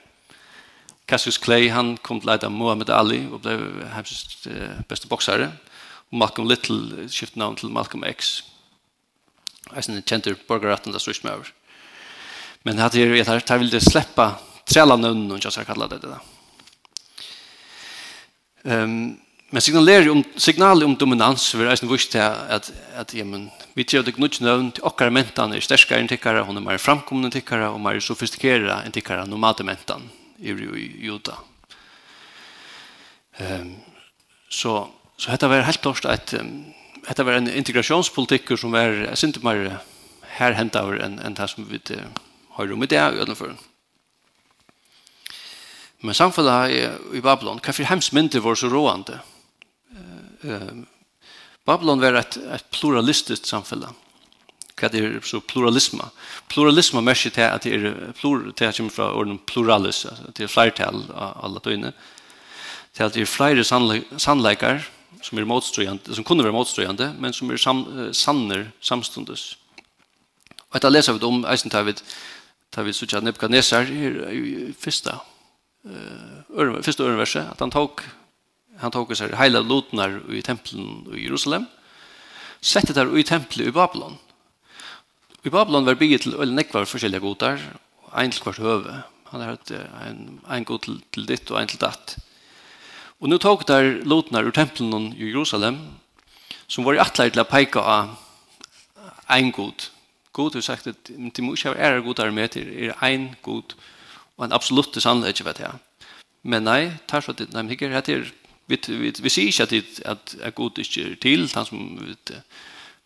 Cassius 1.06 1.38
Clay 1.38 1.70
han 1.70 1.98
kom 1.98 2.20
til 2.22 2.30
att 2.30 2.42
leda 2.42 2.50
Muhammad 2.50 2.90
Ali 2.90 3.28
och 3.32 3.40
ble 3.40 3.60
hans 3.94 4.48
bästa 4.88 5.08
boxare 5.08 5.52
Malcolm 6.12 6.48
Little 6.48 7.08
skift 7.12 7.36
navn 7.36 7.58
til 7.60 7.72
Malcolm 7.74 8.06
X. 8.08 8.42
Eisen 9.76 10.00
kjenter 10.08 10.38
borgerretten 10.48 10.96
det 10.96 11.02
størst 11.04 11.26
med 11.26 11.36
over. 11.36 11.52
Men 12.64 12.80
hatt 12.80 12.96
her, 12.96 13.12
her, 13.12 13.44
tar 13.44 13.60
vil 13.62 13.72
det 13.72 13.84
slippe 13.84 14.32
trela 14.68 14.98
nøvnen, 15.00 15.32
og 15.32 15.44
jeg 15.44 15.54
skal 15.54 15.68
kalla 15.68 15.88
det 15.92 16.02
det. 16.04 16.20
Um, 18.68 19.16
men 19.48 19.64
signaler 19.64 20.10
om 20.12 20.24
signaler 20.36 20.88
om 20.88 20.96
dominans 21.00 21.46
vil 21.56 21.70
jeg 21.70 21.88
vise 21.88 22.12
til 22.12 22.20
at, 22.20 22.68
at 23.00 23.14
ja, 23.16 23.24
men, 23.24 23.46
vi 23.78 23.86
tror 23.88 24.04
det 24.04 24.18
gnudt 24.18 24.42
nøvn 24.44 24.74
til 24.76 24.84
okkar 24.88 25.14
mentan 25.14 25.56
er 25.56 25.64
sterskere 25.64 26.02
enn 26.04 26.10
tikkere, 26.12 26.44
hun 26.44 26.60
er 26.60 26.66
mer 26.66 26.82
framkommende 26.84 27.32
tikkere 27.32 27.70
og 27.72 27.80
mer 27.84 28.02
sofistikere 28.04 28.82
enn 28.84 28.96
tikkere 28.96 29.28
normalt 29.28 29.64
mentan 29.64 30.10
i 30.44 30.52
juda. 30.52 31.38
Um, 33.40 33.78
så 34.52 34.82
Så 35.18 35.32
detta 35.32 35.48
var 35.48 35.62
helt 35.62 35.82
klart 35.82 36.06
att 36.06 36.34
detta 37.08 37.24
var 37.24 37.34
en 37.34 37.50
integrationspolitik 37.50 38.60
som 38.60 38.72
var 38.72 39.16
synte 39.16 39.40
mer 39.40 39.80
här 40.22 40.52
hända 40.52 40.80
över 40.80 40.98
en 40.98 41.20
en 41.20 41.36
tas 41.36 41.52
som 41.52 41.66
vi 41.70 41.80
har 42.50 42.68
rum 42.68 42.80
med 42.80 42.90
det 42.90 42.96
i 42.96 43.22
alla 43.22 43.36
fall. 43.36 43.58
Men 46.00 46.14
samfunnet 46.14 46.72
i 47.14 47.22
Babylon, 47.22 47.60
hva 47.60 47.74
for 47.74 47.84
hemsmyndet 47.90 48.44
var 48.44 48.56
så 48.56 48.70
råande? 48.70 49.20
Babylon 51.66 52.02
var 52.02 52.20
et, 52.20 52.38
et 52.38 52.68
pluralistisk 52.72 53.46
samfunn. 53.50 53.88
Hva 54.78 54.92
er 54.94 55.18
så 55.26 55.42
pluralisme? 55.42 56.06
Pluralisme 56.54 57.02
merker 57.02 57.34
til 57.34 57.48
at 57.48 57.66
det 57.66 57.74
er 57.74 58.14
plur, 58.20 58.52
til 58.52 58.70
at 58.70 58.76
det 58.76 58.78
kommer 58.78 58.94
fra 58.94 59.10
orden 59.10 59.40
pluralis, 59.50 60.06
at 60.06 60.38
det 60.38 60.46
er 60.46 60.54
flertall 60.54 61.02
av 61.10 61.42
alle 61.44 61.64
døgnet, 61.66 61.98
til 62.94 63.08
at 63.08 63.18
det 63.18 63.26
er 63.26 63.32
flere 63.32 63.66
sannleikar, 63.66 64.86
som 65.24 65.40
er 65.40 65.48
motstrøyende, 65.50 66.16
som 66.16 66.26
kunne 66.28 66.46
være 66.46 66.56
motstrøyende, 66.56 67.12
men 67.20 67.34
som 67.34 67.52
er 67.52 67.62
sam, 67.62 67.84
sanner 68.14 68.68
samstundes. 68.82 69.56
Og 70.70 70.80
etter 70.80 70.92
leser 70.92 71.18
vi 71.18 71.26
om 71.26 71.46
eisen 71.48 71.74
tar 71.74 71.88
vi 71.88 71.96
tar 72.72 72.84
vi 72.84 72.94
sutja 72.94 73.22
Nebuchadnezzar 73.24 73.88
i 73.88 74.74
første 74.78 75.16
uh, 75.88 76.82
første 76.84 77.04
ørenverset, 77.04 77.48
at 77.52 77.60
han 77.64 77.72
tok 77.72 78.04
han 78.78 78.94
tok 78.94 79.16
seg 79.18 79.34
hela 79.40 79.64
lotnar 79.66 80.20
i 80.30 80.44
tempelen 80.46 81.08
i 81.16 81.24
Jerusalem, 81.24 81.66
sette 82.62 82.94
der 82.94 83.10
i 83.18 83.26
tempelet 83.26 83.72
i 83.72 83.74
Babylon. 83.74 84.20
I 85.46 85.50
Babylon 85.50 85.88
var 85.88 85.98
bygget 85.98 86.28
til 86.28 86.38
øl 86.38 86.54
nekvar 86.54 86.86
forskjellige 86.86 87.24
godar, 87.24 87.62
en 88.18 88.32
til 88.32 88.44
hvert 88.44 88.62
høve. 88.62 89.02
Han 89.32 89.42
har 89.42 89.56
hatt 89.56 89.72
en, 89.72 90.40
en 90.46 90.66
god 90.66 90.86
til, 90.86 91.02
til 91.14 91.26
ditt 91.30 91.50
og 91.52 91.62
en 91.62 91.72
til 91.72 91.82
datt. 91.82 92.18
Og 93.18 93.32
nå 93.32 93.40
tok 93.42 93.66
der 93.68 93.96
lotene 94.06 94.44
ur 94.46 94.54
tempelen 94.54 95.12
i 95.18 95.32
Jerusalem, 95.32 95.80
som 96.68 96.86
var 96.86 96.98
i 96.98 97.02
atleid 97.02 97.34
til 97.34 97.42
å 97.42 97.50
peika 97.50 97.82
av 97.82 98.16
ein 99.34 99.52
god. 99.52 99.90
God 100.38 100.54
har 100.54 100.62
sagt 100.62 100.88
at 100.88 101.10
de 101.10 101.42
må 101.42 101.56
ikke 101.56 101.74
være 101.74 101.88
ære 101.88 102.04
god 102.06 102.22
her 102.22 102.32
med, 102.32 102.50
til, 102.54 102.68
er 102.70 102.94
ein 103.04 103.32
god, 103.42 103.74
og 104.38 104.46
en 104.46 104.54
absolutt 104.54 105.02
sannhet 105.02 105.34
ikke 105.34 105.48
vet 105.50 105.64
jeg. 105.66 105.80
Men 106.44 106.68
nei, 106.68 106.82
tar 107.10 107.26
så 107.26 107.34
til, 107.34 107.50
nei, 107.54 107.64
men 107.66 107.74
ikke, 107.74 107.90
det 107.90 108.14
er, 108.14 108.30
vi, 108.70 108.80
vi, 108.88 109.12
vi 109.24 109.34
sier 109.34 109.50
ikke 109.50 109.66
at, 109.66 109.74
det, 109.74 109.84
at, 110.06 110.36
at 110.42 110.56
god 110.56 110.78
ikke 110.78 111.12
er 111.12 111.20
til, 111.24 111.50
han 111.56 111.66
som 111.66 111.98
vi, 111.98 112.16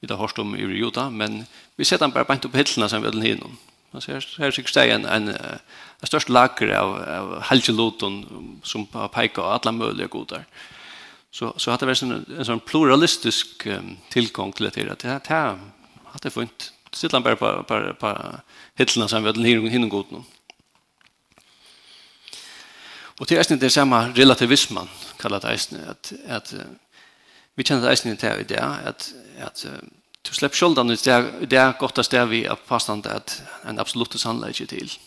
vi 0.01 0.11
har 0.11 0.19
hørt 0.19 0.39
om 0.43 0.55
i 0.57 0.65
Juda, 0.65 1.07
men 1.09 1.45
vi 1.77 1.87
setter 1.87 2.09
han 2.09 2.13
bare 2.13 2.27
bænt 2.27 2.45
opp 2.49 2.57
hittelna 2.59 2.91
som 2.91 3.05
vi 3.05 3.07
har 3.07 3.21
hørt. 3.23 3.70
Man 3.91 4.01
ser 4.01 4.39
här 4.39 4.51
sig 4.51 4.63
stäga 4.67 4.95
en 4.95 5.05
en 5.05 5.27
en 5.27 6.07
störst 6.07 6.29
lager 6.29 6.67
av 6.67 6.89
av 7.09 7.41
halgeloton 7.41 8.59
som 8.63 8.85
pekar 8.85 9.41
åt 9.41 9.65
alla 9.65 9.71
möjliga 9.71 10.07
godar. 10.07 10.45
Så 11.31 11.53
så 11.57 11.71
hade 11.71 11.85
det 11.85 12.01
en 12.01 12.25
en 12.37 12.45
sån 12.45 12.59
pluralistisk 12.59 13.67
tillgång 14.09 14.51
till 14.51 14.71
det 14.71 14.91
att 14.91 14.99
det 14.99 15.27
här 15.27 15.59
hade 16.05 16.29
funnit 16.29 16.73
sittlan 16.91 17.23
bara 17.23 17.35
på 17.35 17.63
på 17.63 17.93
på 17.99 18.17
hittarna 18.75 19.07
som 19.07 19.23
vi 19.23 19.29
hade 19.29 19.47
hinner 19.47 19.87
godna. 19.87 20.23
Och 23.19 23.25
det 23.27 23.35
är 23.35 23.51
inte 23.51 23.65
det 23.65 23.69
samma 23.69 24.09
relativismen 24.09 24.87
kallat 25.17 25.41
det 25.41 25.89
att 25.89 26.13
att 26.29 26.55
vi 27.55 27.63
känner 27.63 27.89
det 27.89 28.05
inte 28.05 28.27
här 28.27 28.37
i 28.37 28.43
det 28.43 28.63
att 28.85 29.13
att 29.41 29.65
Du 30.27 30.33
slipper 30.33 30.57
skjoldan 30.57 30.91
ut 30.91 31.03
det 31.03 31.57
er 31.57 31.77
godt 31.79 32.11
där 32.11 32.25
vi 32.25 32.45
er 32.45 32.55
påstand 32.55 33.07
at 33.07 33.43
en 33.65 33.79
absolutt 33.79 34.19
sannleik 34.19 34.55
til. 34.69 34.97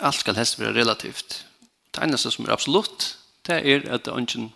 Alt 0.00 0.14
skal 0.14 0.36
helst 0.36 0.60
være 0.60 0.80
relativt. 0.80 1.46
Det 1.94 2.02
eneste 2.02 2.30
som 2.30 2.44
er 2.44 2.52
absolutt, 2.52 3.18
det 3.46 3.54
er 3.54 3.92
at 3.92 4.04
det 4.04 4.12
er 4.12 4.18
ingen 4.18 4.52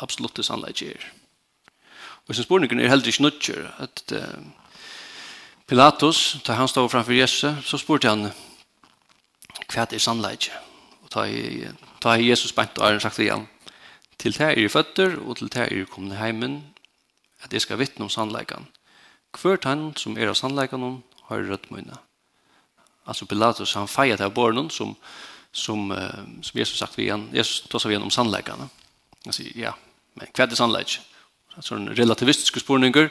absolutt 0.00 0.44
sannleik 0.44 0.82
er. 0.82 1.00
Og 2.28 2.34
som 2.34 2.44
spurningen 2.44 2.80
er 2.80 2.88
heller 2.88 3.06
ikke 3.06 3.22
nødgjør 3.22 3.70
at 3.78 4.12
uh, 4.12 4.44
Pilatus, 5.66 6.36
da 6.46 6.52
han 6.52 6.68
stod 6.68 6.90
framfor 6.90 7.12
Jesus, 7.12 7.64
så 7.64 7.78
spurte 7.78 8.08
han 8.08 8.30
hva 9.72 9.86
er 9.90 9.98
sannleik? 9.98 10.50
i 11.14 11.66
ta 12.00 12.16
i 12.16 12.28
Jesus 12.28 12.52
bant 12.52 12.78
og 12.78 12.88
har 12.88 12.98
sagt 12.98 13.16
til 13.16 13.30
han, 13.30 13.46
til 14.18 14.32
det 14.32 14.40
er 14.40 14.58
i 14.58 14.68
føtter 14.68 15.16
og 15.22 15.36
til 15.36 15.48
det 15.48 15.62
er 15.62 15.72
i 15.72 15.84
komne 15.84 16.16
heimen 16.16 16.73
at 17.44 17.52
jeg 17.52 17.64
skal 17.64 17.80
vittne 17.80 18.06
om 18.06 18.12
sannleikene. 18.12 18.66
Hvert 19.34 19.66
han 19.66 19.88
som 19.98 20.18
er 20.18 20.30
av 20.30 20.38
sannleikene 20.38 20.96
har 21.28 21.46
rødt 21.48 21.70
munne. 21.74 21.96
Altså 23.04 23.26
Pilatus, 23.28 23.74
han 23.76 23.90
feier 23.90 24.16
til 24.16 24.32
barnen 24.32 24.70
som, 24.72 24.94
som, 25.52 25.90
som 26.42 26.60
Jesus 26.60 26.78
sagt 26.80 26.96
vi 26.98 27.08
igjen, 27.08 27.28
Jesus 27.34 27.66
tar 27.68 27.82
seg 27.82 27.92
igjen 27.92 28.06
om 28.06 28.12
sannleikene. 28.14 28.68
Han 29.26 29.36
sier, 29.36 29.52
ja, 29.58 29.74
men 30.18 30.30
hva 30.30 30.44
er 30.44 30.50
det 30.50 30.58
sannleik? 30.60 30.98
Altså 31.54 31.76
en 31.78 31.92
relativistisk 31.94 32.58
spurninger 32.62 33.10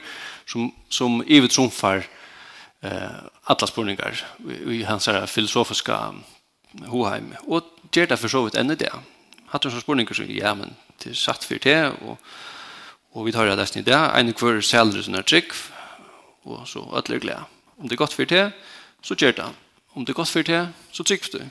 som, 0.50 0.72
som 0.92 1.22
ivet 1.28 1.54
tromfar 1.54 2.04
eh, 2.84 3.20
alla 3.52 3.68
spurningar 3.70 4.20
i, 4.44 4.80
i 4.80 4.82
hans 4.88 5.08
filosofiska 5.32 6.00
hoheim. 6.92 7.32
Og 7.48 7.70
gjør 7.94 8.12
det 8.12 8.20
for 8.20 8.32
så 8.32 8.44
vidt 8.46 8.58
enn 8.60 8.74
i 8.74 8.80
det. 8.80 8.92
Hatt 9.54 9.66
en 9.66 9.74
sånn 9.76 9.86
spurninger 9.86 10.18
som, 10.18 10.30
ja, 10.34 10.56
men 10.58 10.76
det 11.04 11.14
er 11.14 11.20
satt 11.20 11.46
for 11.46 11.62
det, 11.62 11.78
og 12.02 12.18
Og 13.14 13.28
vi 13.28 13.34
tar 13.34 13.46
det 13.46 13.58
nesten 13.58 13.84
i 13.84 13.86
det. 13.86 13.98
En 13.98 14.34
hver 14.34 14.62
selger 14.66 15.06
sin 15.06 15.16
er 15.16 15.26
trygg, 15.26 15.54
og 16.50 16.68
så 16.68 16.82
ødler 16.98 17.22
glede. 17.22 17.44
Om 17.78 17.90
det 17.90 17.96
er 17.96 18.02
godt 18.02 18.14
for 18.14 18.26
det, 18.26 18.52
så 19.04 19.16
gjør 19.16 19.36
det. 19.38 19.50
Om 19.94 20.06
det 20.06 20.14
er 20.14 20.18
godt 20.18 20.34
for 20.34 20.42
det, 20.42 20.62
så 20.92 21.04
trygg 21.04 21.30
du. 21.34 21.44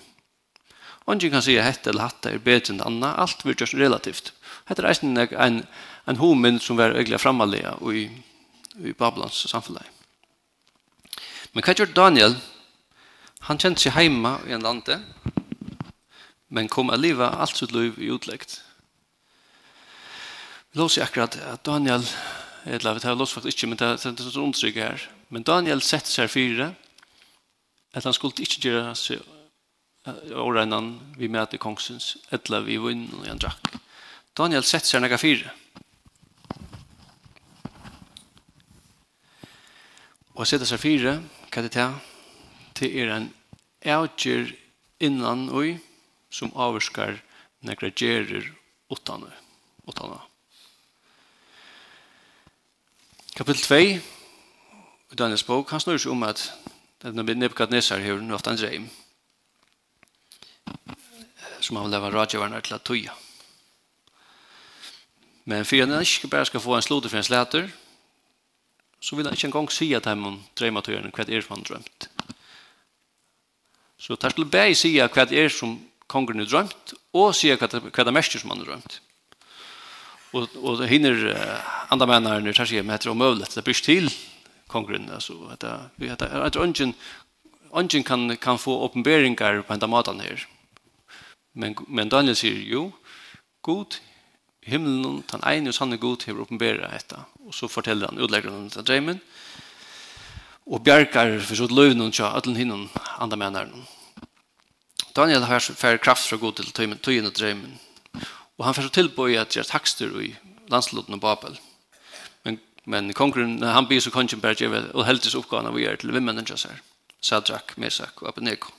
Og 1.07 1.14
ingen 1.14 1.31
kan 1.31 1.42
si 1.42 1.57
at 1.59 1.66
hette 1.66 1.90
eller 1.90 2.09
hatt 2.09 2.26
er 2.26 2.42
bedre 2.42 2.75
enn 2.75 2.83
annet. 2.83 3.19
Alt 3.19 3.45
vil 3.45 3.57
gjøres 3.57 3.75
relativt. 3.78 4.33
Hette 4.69 4.83
er 4.83 4.99
en, 5.02 5.19
en, 5.19 5.62
en 6.07 6.21
homen 6.21 6.61
som 6.62 6.78
var 6.78 6.95
øyelig 6.95 7.21
fremalega 7.21 7.75
i, 7.90 8.07
i 8.78 8.92
Babylons 8.92 9.47
samfunnet. 9.50 9.87
Men 11.52 11.66
hva 11.66 11.75
gjør 11.75 11.95
Daniel? 11.95 12.37
Han 13.49 13.59
kjente 13.59 13.83
seg 13.83 13.99
hjemme 13.99 14.37
i 14.47 14.54
en 14.54 14.62
lande, 14.62 15.00
men 16.49 16.71
kom 16.71 16.92
av 16.95 17.02
livet 17.02 17.35
alt 17.42 17.59
sitt 17.59 17.75
liv 17.75 17.99
i 17.99 18.12
utleggt. 18.14 18.61
Vi 20.73 20.79
låser 20.79 21.02
akkurat 21.02 21.37
at 21.37 21.64
Daniel, 21.64 22.05
eller 22.64 22.95
vi 22.95 23.00
tar 23.00 23.14
låser 23.14 23.35
faktisk 23.35 23.59
ikke, 23.59 23.69
men 23.69 23.79
det 23.79 23.88
er 23.91 24.07
et 24.09 24.23
sånn 24.25 24.55
her. 24.79 25.02
Men 25.29 25.45
Daniel 25.45 25.83
sett 25.85 26.09
seg 26.09 26.31
fire, 26.33 26.71
at 27.93 28.05
han 28.09 28.17
skulle 28.17 28.41
ikke 28.41 28.71
gjøre 28.71 28.95
seg 28.97 29.21
årenan 30.33 30.95
vi 31.21 31.29
møter 31.29 31.61
kongsens, 31.61 32.17
eller 32.33 32.64
vi 32.64 32.79
vinner 32.81 33.21
og 33.21 33.29
han 33.29 33.43
drakk. 33.45 33.69
Daniel 34.33 34.64
sett 34.64 34.88
seg 34.88 35.05
nega 35.05 35.21
fire. 35.21 35.52
Og 40.33 40.49
sett 40.49 40.64
seg 40.64 40.81
fire, 40.81 41.19
hva 41.52 41.61
er 41.61 41.69
det 41.69 41.76
til? 41.76 42.97
Er 42.97 43.12
en 43.12 43.31
avgjør 43.85 44.57
innan 45.05 45.50
og 45.52 45.76
som 46.33 46.57
avskar 46.57 47.21
negra 47.61 47.93
gjerer 47.93 48.49
utanøy. 48.88 49.37
Utanøy. 49.85 50.32
Kapitel 53.42 53.62
2 53.62 53.76
i 55.11 55.16
Daniels 55.18 55.42
bok, 55.42 55.72
han 55.75 55.80
snurr 55.82 55.99
seg 55.99 56.12
om 56.12 56.20
at 56.22 56.44
Nebuchadnezzar 57.02 57.99
har 57.99 58.20
nå 58.22 58.37
haft 58.37 58.46
en 58.46 58.61
dreim 58.61 58.84
som 61.58 61.80
han 61.80 61.88
vil 61.88 61.96
leve 61.96 62.12
rådgjøverne 62.14 62.61
til 62.62 62.76
at 62.76 62.87
tøya. 62.87 63.16
Men 65.50 65.66
for 65.66 65.82
han 65.82 66.06
ikke 66.06 66.30
bare 66.30 66.46
skal 66.52 66.62
få 66.62 66.78
en 66.78 66.87
slode 66.87 67.11
for 67.11 67.18
en 67.18 67.26
slæter, 67.26 67.66
så 69.02 69.18
vil 69.18 69.26
han 69.26 69.34
ikke 69.34 69.50
engang 69.50 69.75
si 69.75 69.90
at 69.99 70.06
han 70.06 70.38
dreima 70.54 70.87
tøyerne 70.87 71.11
hva 71.11 71.26
det 71.26 71.34
er 71.34 71.42
som 71.42 71.56
han 71.58 71.66
drømt. 71.66 72.11
Så 73.99 74.14
tar 74.22 74.38
til 74.38 74.46
beg 74.46 74.78
sier 74.78 75.11
hva 75.11 75.26
det 75.26 75.42
er 75.42 75.50
som 75.50 75.80
kongen 76.06 76.46
har 76.46 76.46
drømt, 76.46 76.94
og 77.11 77.34
sier 77.34 77.58
hva 77.58 77.66
det 77.75 78.06
er 78.06 78.14
mest 78.14 78.38
som 78.38 78.54
han 78.54 78.62
har 78.62 78.76
drømt 78.76 79.02
och 80.33 80.57
och 80.57 80.87
hinner 80.87 81.37
andra 81.89 82.07
männar 82.07 82.41
nu 82.41 82.53
tar 82.53 82.65
sig 82.65 82.83
med 82.83 83.01
det 83.01 83.11
omöjligt 83.11 83.55
det 83.55 83.62
blir 83.65 83.75
till 83.75 84.11
kongren 84.67 85.11
alltså 85.15 85.33
att 85.53 85.65
vi 85.97 86.11
att 86.11 86.23
att 86.23 86.57
ungen 86.57 86.95
ungen 87.71 88.03
kan 88.03 88.37
kan 88.37 88.59
få 88.59 88.85
uppenbarelser 88.85 89.62
på 89.62 89.77
den 89.77 89.91
maten 89.91 90.21
här 90.21 90.47
men 91.53 91.77
men 91.89 92.09
Daniel 92.09 92.37
säger 92.37 92.62
jo 92.75 92.93
god 93.61 93.95
himlen 94.61 95.23
den 95.31 95.43
ene 95.45 95.69
och 95.69 95.75
sanne 95.75 95.97
god 95.97 96.25
har 96.27 96.41
uppenbarat 96.41 96.91
detta 96.93 97.25
och 97.47 97.55
så 97.55 97.69
fortæller 97.69 98.07
han 98.07 98.19
utlägger 98.19 98.51
han 98.51 98.69
den 98.69 98.85
drömmen 98.85 99.21
og 100.67 100.85
bjergar 100.85 101.41
for 101.41 101.59
så 101.59 101.67
løvnen 101.71 102.12
til 102.12 102.25
alle 102.25 102.57
hinnom 102.57 102.91
andre 103.19 103.37
mennene. 103.37 103.87
Daniel 105.17 105.45
har 105.45 105.59
færre 105.59 105.99
kraft 105.99 106.29
fra 106.29 106.37
god 106.37 106.53
til 106.53 106.73
tøyen 106.73 107.27
og 107.27 107.35
drømmen, 107.37 107.81
Og 108.62 108.66
han 108.66 108.75
får 108.75 108.85
så 108.87 108.90
tilbøy 108.95 109.33
at 109.35 109.57
gjør 109.57 109.66
takster 109.66 110.12
i 110.23 110.28
landslotten 110.71 111.16
og 111.16 111.21
Babel. 111.21 111.57
Men, 112.47 112.61
men 112.87 113.11
kongren, 113.19 113.57
han 113.62 113.88
blir 113.90 113.99
så 114.00 114.12
kongen 114.14 114.38
bare 114.40 114.69
og 114.95 115.02
heldes 115.02 115.35
oppgavene 115.35 115.73
vi 115.75 115.83
gjør 115.83 115.99
til 115.99 116.14
vimmenen 116.14 116.47
til 116.47 116.61
seg. 116.62 116.78
Sadrak, 117.19 117.75
Mesak 117.76 118.23
og 118.23 118.28
Abednego. 118.31 118.71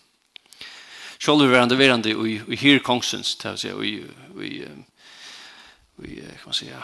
Sjolver 1.19 1.51
var 1.51 1.65
han 1.65 1.69
det 1.69 1.81
verande 1.81 2.15
i, 2.15 2.39
i 2.47 2.61
hyr 2.63 2.79
kongsens, 2.79 3.35
til 3.35 3.51
å 3.51 3.59
si, 3.59 3.75
i, 3.75 3.93
i, 4.39 4.55
i, 5.99 6.15
kan 6.31 6.47
man 6.47 6.53
säga, 6.55 6.79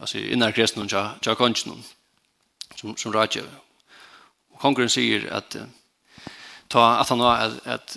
altså 0.00 0.18
innan 0.18 0.56
kristnen 0.56 0.88
og 0.88 1.20
tja 1.20 1.36
kongen 1.36 1.84
som, 2.76 2.96
som 2.96 3.12
radje. 3.12 3.44
Og 4.56 4.64
kongren 4.64 4.88
sier 4.88 5.28
at 5.28 5.60
ta 6.72 7.00
at 7.02 7.12
han 7.12 7.20
har 7.20 7.50
at, 7.68 7.96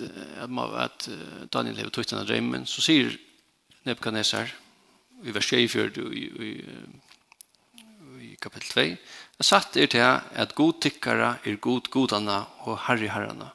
at 0.84 1.08
Daniel 1.48 1.80
hever 1.80 1.90
tukt 1.90 2.12
den 2.12 2.28
drömmen 2.28 2.68
så 2.68 2.84
sier 2.84 3.16
Nebuchadnezzar 3.86 4.52
i 5.24 5.32
vers 5.32 5.48
24 5.48 6.06
i, 6.12 6.24
i, 6.48 6.52
i 8.26 8.32
kapitel 8.42 8.68
2 8.74 8.86
han 9.36 9.46
satt 9.48 9.76
er 9.80 9.90
til 9.92 10.04
at 10.04 10.54
god 10.58 10.80
tykkere 10.84 11.36
er 11.44 11.60
god 11.62 11.90
godene 11.92 12.42
og 12.66 12.80
harri 12.86 13.10
herrene 13.12 13.52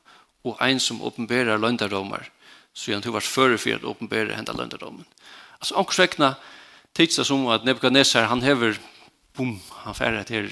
og 0.47 0.57
ein 0.63 0.79
som 0.81 1.01
åpenberer 1.05 1.61
løndardomar 1.61 2.29
så 2.73 2.95
han 2.95 3.03
tog 3.03 3.17
vart 3.17 3.27
føre 3.27 3.59
for 3.61 3.83
å 3.83 3.93
åpenbere 3.93 4.37
henda 4.37 4.55
løndardomen 4.57 5.05
altså 5.59 5.77
omkring 5.81 6.07
vekna 6.07 6.33
tids 6.97 7.19
som 7.27 7.47
at 7.51 7.67
Nebuchadnezzar 7.67 8.29
han 8.31 8.43
hever 8.45 8.79
boom, 9.37 9.59
han 9.83 9.97
færre 9.97 10.23
til 10.27 10.49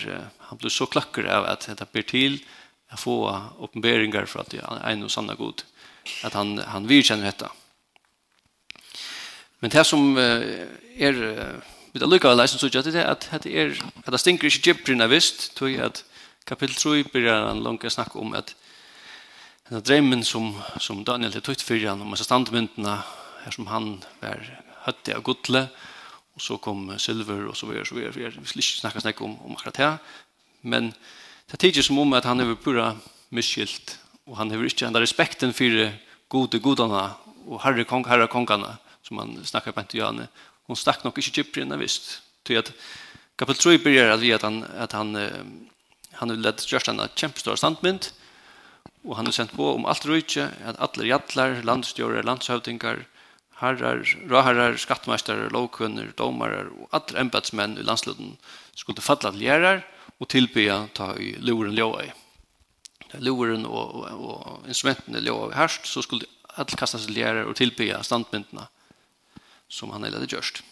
han 0.50 0.60
blir 0.60 0.74
så 0.74 0.88
klakker 0.92 1.28
av 1.28 1.48
at 1.50 1.70
det 1.72 1.90
blir 1.94 2.08
til 2.08 2.40
å 2.92 3.00
få 3.00 3.16
åpenberinger 3.66 4.28
for 4.30 4.44
at 4.44 4.56
han 4.60 4.84
er 4.84 5.00
noe 5.00 5.14
sanna 5.14 5.36
god 5.40 5.64
at 6.26 6.34
han, 6.34 6.58
han 6.58 6.88
virkjenner 6.90 7.30
dette 7.30 7.50
Men 9.60 9.72
det 9.72 9.86
som 9.88 10.18
er 10.18 11.20
vi 11.92 12.00
da 12.00 12.08
lukka 12.08 12.30
av 12.30 12.38
leisen 12.38 12.62
sutja 12.62 12.84
det 12.86 12.94
det 12.94 13.06
at 13.06 13.26
det 13.44 13.54
er 13.54 13.72
at 14.06 14.12
det 14.14 14.22
stinker 14.22 14.48
ikke 14.48 14.74
gybrina 14.74 15.08
vist 15.10 15.56
tog 15.58 15.74
at 15.82 16.04
kapitel 16.46 16.76
3 16.76 17.04
byrjar 17.10 17.48
han 17.48 17.64
langt 17.66 17.86
snakk 17.92 18.16
om 18.16 18.34
at 18.38 18.54
den 19.70 19.82
drømmen 19.82 20.24
som, 20.24 20.54
som 20.80 21.04
Daniel 21.06 21.34
det 21.34 21.44
tøyt 21.44 21.62
fyrir 21.62 21.90
han 21.90 22.02
om 22.02 22.12
disse 22.14 22.28
standmyndene 22.28 23.00
her 23.44 23.56
som 23.56 23.70
han 23.70 24.04
var 24.22 24.42
høtti 24.86 25.16
av 25.16 25.24
gudle 25.26 25.66
og 26.36 26.42
så 26.42 26.58
kom 26.58 26.92
silver 26.98 27.48
og 27.50 27.58
så 27.58 27.68
videre 27.70 27.86
så 27.86 27.96
videre, 27.96 28.32
vi 28.38 28.46
skal 28.46 28.64
ikke 28.64 29.02
snacka 29.02 29.26
om, 29.26 29.38
om 29.46 29.58
akkurat 29.58 29.78
det 29.78 29.92
men 30.62 30.94
det 31.50 31.60
tidsi 31.60 31.84
som 31.84 32.00
om 32.00 32.14
at 32.14 32.26
han 32.26 32.40
er 32.42 32.54
pura 32.56 32.94
misskilt 33.34 33.98
og 34.28 34.38
han 34.38 34.52
har 34.52 34.62
ikke 34.62 34.86
enda 34.86 35.02
respekten 35.02 35.54
fyrir 35.54 35.96
gode 36.30 36.62
gudarna 36.62 37.16
og 37.48 37.64
herre 37.66 37.86
kong 37.86 38.06
herre 38.06 38.30
kongana 38.30 38.78
som 39.10 39.16
man 39.16 39.46
snackar 39.46 39.72
på 39.72 39.80
Antiane. 39.80 40.28
Hon 40.64 40.76
stack 40.76 41.04
nog 41.04 41.18
inte 41.18 41.32
Cyprien 41.32 41.80
visst. 41.80 42.22
Ty 42.44 42.58
att 42.58 42.74
kapitel 43.36 43.62
3 43.62 43.78
börjar 43.78 44.10
att 44.10 44.20
vi 44.20 44.34
att 44.34 44.42
han 44.42 44.66
att 44.78 44.92
han 44.92 45.30
han 46.12 46.30
vill 46.30 46.48
att 46.48 46.72
göra 46.72 46.92
en 46.92 47.00
jättestor 47.16 47.56
standmynd 47.56 48.06
och 49.04 49.16
han 49.16 49.26
har 49.26 49.32
sent 49.32 49.52
på 49.52 49.74
om 49.76 49.86
allt 49.86 50.06
rike 50.06 50.50
att 50.66 50.80
alla 50.80 51.06
jallar, 51.06 51.64
landstjórar, 51.64 52.24
landshövdingar, 52.24 53.08
herrar, 53.56 54.18
råherrar, 54.28 54.76
skattmästare, 54.78 55.50
lovkunnare, 55.50 56.12
domare 56.16 56.68
och 56.82 56.88
alla 56.92 57.20
ämbetsmän 57.20 57.78
i 57.78 57.84
landsluten 57.84 58.38
skulle 58.74 59.02
falla 59.02 59.32
till 59.32 59.42
gärar 59.42 59.88
och 60.18 60.28
tillbya 60.28 60.88
ta 60.94 61.18
i 61.18 61.36
luren 61.40 61.76
ljóa 61.76 62.04
luren 63.14 63.66
och, 63.66 63.96
och, 63.96 64.08
och 64.08 64.68
instrumenten 64.68 65.24
ljóa 65.24 65.52
i 65.52 65.56
härst 65.56 65.86
så 65.86 66.02
skulle 66.02 66.26
alla 66.44 66.66
kastas 66.66 67.06
till 67.06 67.18
gärar 67.18 67.44
och 67.44 67.56
tillbya 67.56 68.04
standmynderna 68.04 68.68
som 69.70 69.90
han 69.90 70.04
hade 70.04 70.26
gjort. 70.26 70.64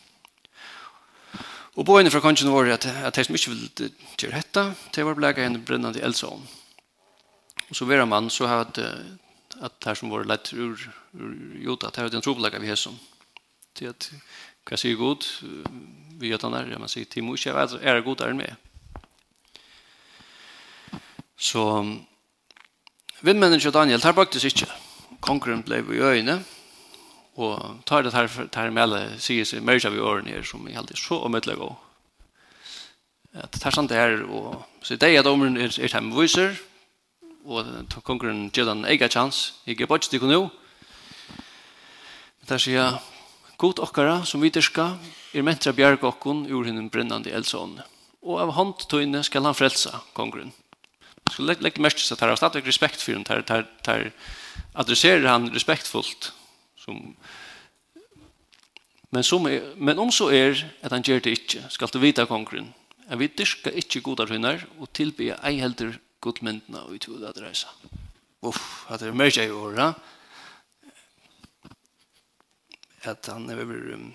Och 1.77 1.85
på 1.85 1.99
en 1.99 2.11
från 2.11 2.21
kongen 2.21 2.51
var 2.51 2.65
at, 2.65 2.85
att, 2.85 3.03
att 3.03 3.13
de 3.13 3.23
som 3.23 3.35
ikke 3.35 3.49
ville 3.49 3.89
göra 4.21 4.35
hetta, 4.35 4.73
de 4.93 5.03
var 5.03 5.15
bläga 5.15 5.43
en 5.43 5.63
brinnande 5.63 5.99
eldsån. 5.99 6.47
Och 7.69 7.75
så 7.75 7.85
var 7.85 8.05
man 8.05 8.29
så 8.29 8.45
at, 8.45 8.77
att 9.61 9.79
de 9.79 9.95
som 9.95 10.09
var 10.09 10.23
lett 10.23 10.53
ur, 10.53 10.91
ur 11.11 11.59
Jota, 11.61 11.87
att 11.87 11.95
här 11.95 12.03
hade 12.03 12.17
en 12.17 12.21
trobläga 12.21 12.59
vid 12.59 12.69
Hesson. 12.69 12.99
Till 13.73 13.89
att, 13.89 14.11
kan 14.63 14.77
sier 14.77 14.95
god, 14.95 15.25
vi 16.19 16.27
gjør 16.27 16.37
den 16.37 16.51
der, 16.51 16.77
man 16.79 16.89
sier, 16.89 17.05
Timo, 17.05 17.35
inte 17.35 17.49
är, 17.49 17.77
är 17.77 18.01
god 18.01 18.17
där 18.17 18.33
med. 18.33 18.55
Så, 21.37 21.95
vindmennene 23.21 23.59
til 23.59 23.71
Daniel, 23.71 24.01
här 24.03 24.11
baktes 24.11 24.43
inte. 24.43 24.65
Konkurren 25.21 25.63
ble 25.63 25.77
i 25.77 26.01
øynene, 26.01 26.43
Og 27.37 27.83
tar 27.85 28.01
det 28.05 28.15
her, 28.15 28.27
her 28.27 28.71
med 28.73 28.83
alle 28.83 29.01
sier 29.21 29.45
seg 29.45 29.65
mer 29.65 29.81
av 29.85 29.93
i 29.95 30.01
årene 30.01 30.33
her 30.33 30.45
som 30.47 30.65
er 30.67 30.79
heldig 30.79 30.97
så 30.97 31.19
omøtelig 31.27 31.59
og 31.61 31.75
at 33.37 33.53
det 33.53 33.67
er 33.69 33.75
sant 33.75 33.91
det 33.91 33.99
her 33.99 34.23
og 34.23 34.63
så 34.81 34.95
det 34.97 35.11
er 35.11 35.19
at 35.19 35.29
omren 35.29 35.59
er, 35.61 35.69
er 35.69 35.91
hjemme 35.91 36.15
viser 36.17 36.55
og 37.47 37.93
kongren 38.03 38.47
gjør 38.51 38.73
den 38.73 38.85
egen 38.89 39.11
chans. 39.11 39.53
Ikke 39.69 39.87
bare 39.87 40.01
ikke 40.01 40.09
stikker 40.09 40.31
nå. 40.31 40.39
Men 42.41 42.49
der 42.49 42.59
sier 42.59 42.97
god 43.61 43.79
okkara 43.85 44.17
som 44.27 44.43
viderska 44.43 44.89
er 45.31 45.45
mentra 45.45 45.71
bjerg 45.77 46.03
okkon 46.09 46.47
ur 46.51 46.67
henne 46.67 46.89
brennande 46.91 47.31
eldsån. 47.31 47.77
Og 48.27 48.41
av 48.41 48.51
hånd 48.57 48.87
tøyne 48.91 49.21
skal 49.23 49.47
han 49.47 49.55
frelsa 49.55 50.01
kongren 50.17 50.51
så 51.31 51.43
legg, 51.43 51.61
legg 51.63 51.79
mest 51.83 51.99
til 51.99 52.15
at 52.15 52.23
her 52.23 52.31
har 52.31 52.39
stadig 52.39 52.65
respekt 52.67 53.01
for 53.03 53.15
henne. 53.15 53.27
Her, 53.27 53.65
her 53.87 54.11
adresserer 54.79 55.27
han 55.27 55.49
respektfullt 55.53 56.31
som 56.87 57.15
Men 59.11 59.23
som 59.23 59.45
er, 59.47 59.63
men 59.79 59.99
om 59.99 60.11
så 60.11 60.27
er 60.35 60.57
at 60.83 60.91
han 60.91 61.03
gjør 61.03 61.21
det 61.23 61.31
ikke, 61.37 61.61
skal 61.71 61.87
du 61.93 61.99
vite 61.99 62.25
kongren. 62.27 62.73
at 63.07 63.19
vi 63.19 63.27
dyrker 63.27 63.71
ikke 63.71 64.01
gode 64.01 64.27
hunnar 64.27 64.65
og 64.79 64.89
tilby 64.93 65.31
ei 65.31 65.59
heldur 65.59 65.95
godmyndna 66.21 66.83
og 66.83 66.97
utgod 66.97 67.23
at 67.23 67.39
reise 67.39 67.67
Uff, 68.41 68.85
at 68.91 68.99
det 68.99 69.07
er 69.07 69.13
mer 69.13 69.31
i 69.39 69.49
åra. 69.49 69.93
At 73.03 73.25
han 73.25 73.49
er 73.49 73.63
over... 73.63 73.93
Um, 73.95 74.13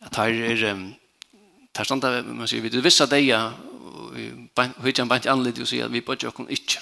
at 0.00 0.16
her 0.16 0.42
er... 0.50 0.72
Um, 0.72 0.94
her 1.76 1.84
standa, 1.84 2.22
man 2.22 2.48
sier, 2.48 2.62
vi 2.62 2.68
du 2.68 2.80
vissa 2.80 3.06
deg 3.06 3.30
og 3.32 4.12
vi 4.16 4.26
hittar 4.84 5.04
en 5.04 5.12
anledning 5.12 5.32
anledd 5.32 5.60
og 5.60 5.68
sier 5.68 5.86
at 5.86 5.92
vi 5.92 6.00
bare 6.00 6.32
ikke 6.50 6.80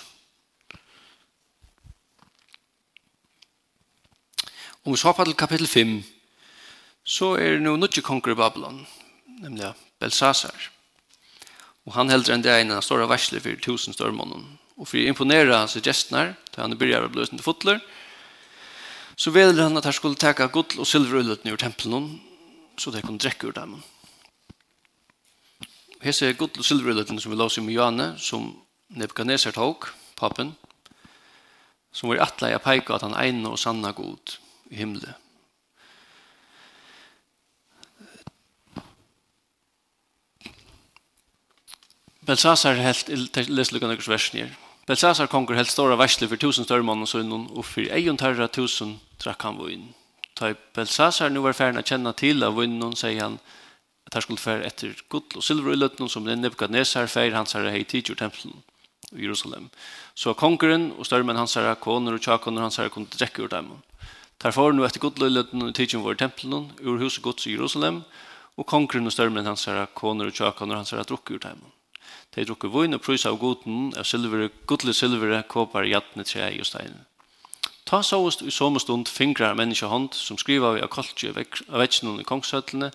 Om 4.85 4.93
vi 4.93 4.99
så 5.01 5.09
hoppar 5.09 5.25
til 5.25 5.37
kapitel 5.41 5.65
5, 5.67 5.93
så 7.09 7.31
er 7.41 7.55
det 7.55 7.63
nu 7.65 7.71
nødje 7.77 8.03
konger 8.05 8.35
i 8.35 8.37
Babylon, 8.37 8.83
nemlig 9.41 9.71
Belsasar. 10.01 10.67
Og 11.89 11.95
han 11.97 12.13
heldur 12.13 12.35
enn 12.35 12.45
det 12.45 12.53
ene 12.53 12.77
han 12.77 12.85
står 12.85 13.07
av 13.07 13.15
versler 13.15 13.41
for 13.41 13.57
tusen 13.65 13.97
størmånen. 13.97 14.45
Og 14.77 14.91
for 14.91 15.01
å 15.01 15.07
imponere 15.09 15.57
hans 15.57 15.79
gestner, 15.81 16.35
da 16.53 16.67
han 16.67 16.77
byrjar 16.77 17.09
blösa 17.09 17.33
till 17.33 17.47
fotler, 17.47 17.81
så 19.17 19.33
veler 19.33 19.63
han 19.63 19.81
at 19.81 19.89
han 19.89 19.97
skulle 19.97 20.21
teka 20.21 20.51
gull 20.53 20.77
og 20.77 20.91
silverullet 20.91 21.49
ur 21.49 21.57
tempelen, 21.65 22.21
så 22.77 22.93
det 22.93 23.07
kunne 23.09 23.25
drekke 23.25 23.49
ur 23.49 23.57
dem. 23.57 23.81
Hese 26.05 26.35
gull 26.37 26.53
og 26.53 26.69
silverullet 26.69 27.09
som 27.09 27.33
vi 27.33 27.41
låser 27.41 27.65
med 27.65 27.79
Johanne 27.79 28.13
som 28.21 28.51
Nebuchadnezzar 28.93 29.57
tog, 29.57 29.89
papen, 30.21 30.53
som 31.89 32.13
var 32.13 32.21
i 32.21 32.27
atleia 32.29 32.61
peika 32.61 32.99
at 32.99 33.09
han 33.09 33.17
egnet 33.17 33.55
og 33.55 33.63
sanna 33.63 33.97
god 33.97 34.44
i 34.75 34.81
himmelen. 34.83 35.21
Belsasar 42.25 42.79
helt, 42.81 43.09
jeg 43.09 43.51
leser 43.53 43.77
lukka 43.77 43.91
versen 44.09 44.41
her, 44.41 44.53
Belsasar 44.89 45.29
konger 45.33 45.57
helt 45.57 45.73
stora 45.73 45.97
versler 45.97 46.29
for 46.29 46.41
tusen 46.41 46.67
større 46.67 46.85
mann 46.85 47.05
og 47.05 47.65
for 47.65 47.89
eion 47.89 48.19
tarra 48.21 48.49
tusen 48.53 48.99
trakk 49.21 49.47
han 49.47 49.57
vinn. 49.57 49.87
Ta 50.37 50.53
Belsasar 50.77 51.31
nu 51.33 51.41
var 51.41 51.57
ferdig 51.57 51.81
å 51.81 51.89
kjenne 51.89 52.13
til 52.13 52.45
av 52.45 52.59
vinnen, 52.59 52.93
sier 52.97 53.23
han, 53.23 53.39
at 54.05 54.19
han 54.19 54.25
skulle 54.27 54.43
fære 54.43 54.67
etter 54.69 54.93
gull 55.09 55.39
og 55.39 55.45
silver 55.47 55.73
i 55.73 55.79
løtten, 55.79 56.11
som 56.13 56.27
den 56.29 56.43
Nebuchadnezzar 56.45 57.09
fære 57.09 57.37
hans 57.37 57.57
herre 57.57 57.73
hei 57.73 57.85
tidjur 57.89 58.19
tempelen 58.21 58.61
i 59.15 59.25
Jerusalem. 59.25 59.71
Så 60.15 60.35
kongeren 60.37 60.91
og 60.99 61.09
størmen 61.09 61.41
hans 61.41 61.57
herre, 61.57 61.77
koner 61.81 62.19
og 62.19 62.21
tjakoner 62.25 62.67
hans 62.67 62.77
herre 62.77 62.93
kunne 62.93 63.09
drekke 63.15 63.47
ur 63.47 63.53
dem. 63.53 63.73
Tar 64.39 64.53
for 64.53 64.73
nu 64.73 64.85
etter 64.85 65.01
godløyleten 65.01 65.63
og 65.63 65.75
tidsen 65.75 66.03
vår 66.05 66.19
tempelen, 66.21 66.71
ur 66.83 67.01
huset 67.01 67.23
gods 67.23 67.47
i 67.47 67.55
Jerusalem, 67.55 68.03
og 68.57 68.67
kongren 68.67 69.07
og 69.07 69.15
størmen 69.15 69.47
hans 69.47 69.65
herre, 69.69 69.87
koner 69.95 70.31
og 70.31 70.37
tjakan 70.37 70.75
hans 70.75 70.93
herre 70.95 71.07
drukker 71.09 71.39
ur 71.39 71.49
heimen. 71.49 71.73
De 72.35 72.45
drukker 72.45 72.69
vun 72.69 72.95
og 72.95 73.03
prysa 73.03 73.31
av 73.31 73.39
goden, 73.39 73.93
av 73.99 74.07
silver, 74.07 74.49
godlig 74.67 74.95
silver, 74.99 75.37
kåpar, 75.49 75.87
jatne, 75.87 76.27
tre 76.27 76.51
og 76.59 76.67
stein. 76.67 77.05
Ta 77.87 78.01
såst 78.03 78.43
i 78.43 78.51
som 78.51 78.79
stund 78.81 79.11
fingrar 79.13 79.55
menneskehånd 79.55 80.15
som 80.17 80.39
skriver 80.41 80.75
vi 80.75 80.83
av 80.83 80.91
koltje 80.91 81.31
av 81.35 81.81
vetsjonen 81.81 82.23
i 82.23 82.29
kongshøtlene, 82.29 82.91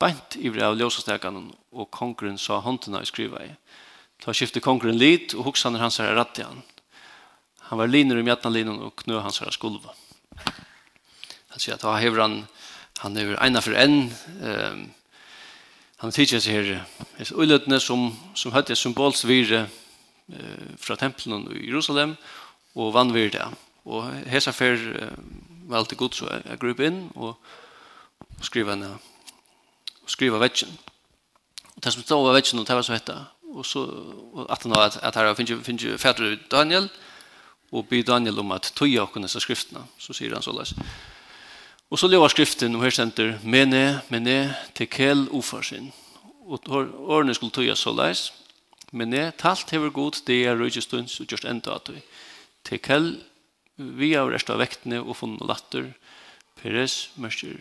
bænt 0.00 0.38
ivri 0.40 0.64
av 0.64 0.76
ljósastekanen, 0.80 1.50
og 1.72 1.90
kongren 1.92 2.38
sa 2.40 2.58
håndene 2.64 3.02
i 3.04 3.08
skriva 3.08 3.44
i. 3.44 3.52
Ta 4.24 4.32
skifte 4.32 4.62
kongren 4.64 4.98
lit, 4.98 5.34
og 5.36 5.50
hoksaner 5.50 5.84
hans 5.84 6.00
herre 6.00 6.16
rattian. 6.16 6.64
Han 7.68 7.78
var 7.78 7.92
liner 7.92 8.18
i 8.18 8.24
mjatna 8.24 8.50
linen 8.50 8.80
og 8.80 8.96
knø 9.02 9.20
hans 9.20 9.42
herre 9.42 9.52
skulva. 9.52 9.94
Han 11.56 11.62
sier 11.62 11.76
at 11.78 11.84
da 11.84 11.94
hever 11.96 12.20
han, 12.20 12.34
han 13.00 13.16
hever 13.16 13.38
ena 13.40 13.62
for 13.64 13.76
enn, 13.80 14.10
um, 14.44 14.82
han 16.02 16.12
tidser 16.12 16.42
seg 16.44 16.58
her, 16.58 16.82
hans 17.16 17.32
uiløtene 17.32 17.78
som, 17.80 18.10
som 18.36 18.52
høyde 18.52 18.76
symbolsvire 18.76 19.62
uh, 19.64 20.66
fra 20.76 20.98
tempelen 21.00 21.46
i 21.54 21.70
Jerusalem, 21.70 22.12
og 22.76 22.92
vannvire 22.92 23.32
det. 23.38 23.46
Og 23.88 24.10
hesa 24.28 24.52
fer 24.52 24.76
uh, 24.76 25.16
vel 25.72 25.88
til 25.88 26.00
god, 26.02 26.18
så 26.18 26.28
jeg 26.34 26.60
grep 26.60 26.84
inn 26.84 27.06
og, 27.14 27.40
og 28.36 28.44
skriva 28.44 28.76
henne, 28.76 28.92
og 30.02 30.12
skriva 30.12 30.42
vetsjen. 30.42 30.76
Og 31.72 31.82
det 31.84 31.96
som 31.96 32.04
stod 32.04 32.28
av 32.28 32.36
vetsjen, 32.36 32.60
og 32.60 32.68
det 32.68 32.76
var 32.76 32.84
så 32.84 32.98
hette, 32.98 33.16
og 33.56 33.64
så, 33.64 33.88
og 34.36 34.46
at 34.52 34.62
han 34.62 34.76
var 34.76 34.90
at, 34.90 35.00
at 35.00 35.16
her 35.16 35.32
finnes 35.40 35.84
jo 35.88 35.96
fætter 35.96 36.36
Daniel, 36.52 36.90
og 36.92 37.05
og 37.72 37.88
be 37.90 38.02
Daniel 38.06 38.38
om 38.42 38.54
at 38.54 38.72
tøye 38.76 39.00
okken 39.02 39.26
disse 39.26 39.40
skriftene. 39.42 39.84
Så 39.98 40.14
sier 40.16 40.34
han 40.34 40.44
såleis. 40.44 40.74
Og 41.90 41.98
så 41.98 42.08
lever 42.10 42.28
skriften, 42.28 42.74
og 42.74 42.82
her 42.82 42.94
senter, 42.94 43.36
mene, 43.44 44.00
mene, 44.10 44.56
tekel 44.74 45.26
ufarsin. 45.30 45.92
Og 46.46 46.66
årene 46.70 47.34
skulle 47.34 47.54
tøye 47.54 47.76
såleis. 47.78 48.30
Mene, 48.92 49.32
talt 49.38 49.70
hever 49.74 49.90
god, 49.90 50.22
det 50.26 50.44
er 50.46 50.58
røygestunds, 50.58 51.18
og 51.20 51.30
gjørst 51.30 51.46
enda 51.46 51.76
at 51.78 51.90
vi. 51.90 52.02
Tekel, 52.66 53.16
vi 53.76 54.14
har 54.14 54.30
resta 54.30 54.56
vektene 54.58 55.02
og 55.02 55.18
funnet 55.20 55.46
latter. 55.46 55.92
Peres, 56.56 57.10
mørker, 57.20 57.60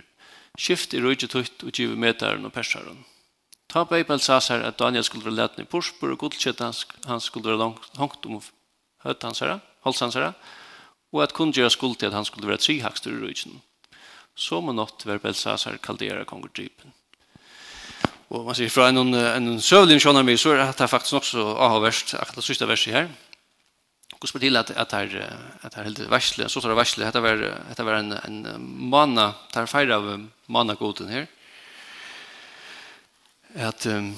skift 0.58 0.94
i 0.96 1.02
røygetøyt 1.04 1.66
og 1.66 1.74
givet 1.76 2.00
metaren 2.00 2.46
og 2.48 2.54
persaren. 2.56 3.04
Ta 3.70 3.84
Beibel 3.90 4.22
sa 4.24 4.38
seg 4.40 4.64
at 4.64 4.78
Daniel 4.80 5.04
skulle 5.04 5.26
være 5.26 5.42
leten 5.42 5.66
i 5.66 5.70
porspur, 5.70 6.14
og 6.14 6.22
godkjett 6.22 6.62
han 6.62 7.22
skulle 7.22 7.50
være 7.50 7.60
langt, 7.60 7.90
langt 8.00 8.26
om 8.30 8.40
høyt 9.04 9.26
hans 9.26 9.42
herre 9.44 9.60
halsansere, 9.86 10.34
og 11.14 11.24
at 11.24 11.34
kun 11.34 11.54
gjøre 11.56 11.72
skuld 11.72 11.96
til 12.00 12.12
at 12.12 12.18
han 12.18 12.28
skulle 12.28 12.50
være 12.50 12.64
trihakster 12.64 13.14
i 13.14 13.22
rydgen. 13.22 13.62
Så 14.36 14.60
må 14.60 14.74
nått 14.76 15.06
være 15.08 15.24
Belsasar 15.24 15.78
kaldere 15.84 16.26
kongerdrypen. 16.28 16.92
Og 18.34 18.48
man 18.48 18.58
sier 18.58 18.74
fra 18.74 18.90
en, 18.90 19.14
en 19.14 19.62
søvlig 19.62 20.02
skjønner 20.02 20.26
meg, 20.26 20.40
så 20.42 20.56
er 20.56 20.74
det 20.76 20.90
faktisk 20.90 21.16
nok 21.16 21.28
så 21.28 21.46
avhåverst, 21.68 22.16
akkurat 22.18 22.42
det 22.42 22.48
siste 22.50 22.68
verset 22.68 22.98
her. 22.98 23.08
Hvordan 24.16 24.32
spør 24.32 24.44
til 24.44 24.58
at, 24.58 24.72
at 24.72 24.94
her, 24.98 25.16
at 25.64 25.76
her 25.78 25.88
helt 25.88 26.02
verslig, 26.10 26.50
så 26.50 26.62
tar 26.62 26.74
det 26.74 26.80
verslig, 26.80 27.06
dette 27.06 27.22
var, 27.22 27.42
var 27.78 28.00
en, 28.00 28.14
en 28.18 28.68
mana, 28.90 29.32
det 29.54 29.62
er 29.62 29.70
feir 29.70 29.94
av 29.94 30.08
mana-goden 30.52 31.12
her, 31.12 31.28
at 33.56 33.86
um, 33.88 34.10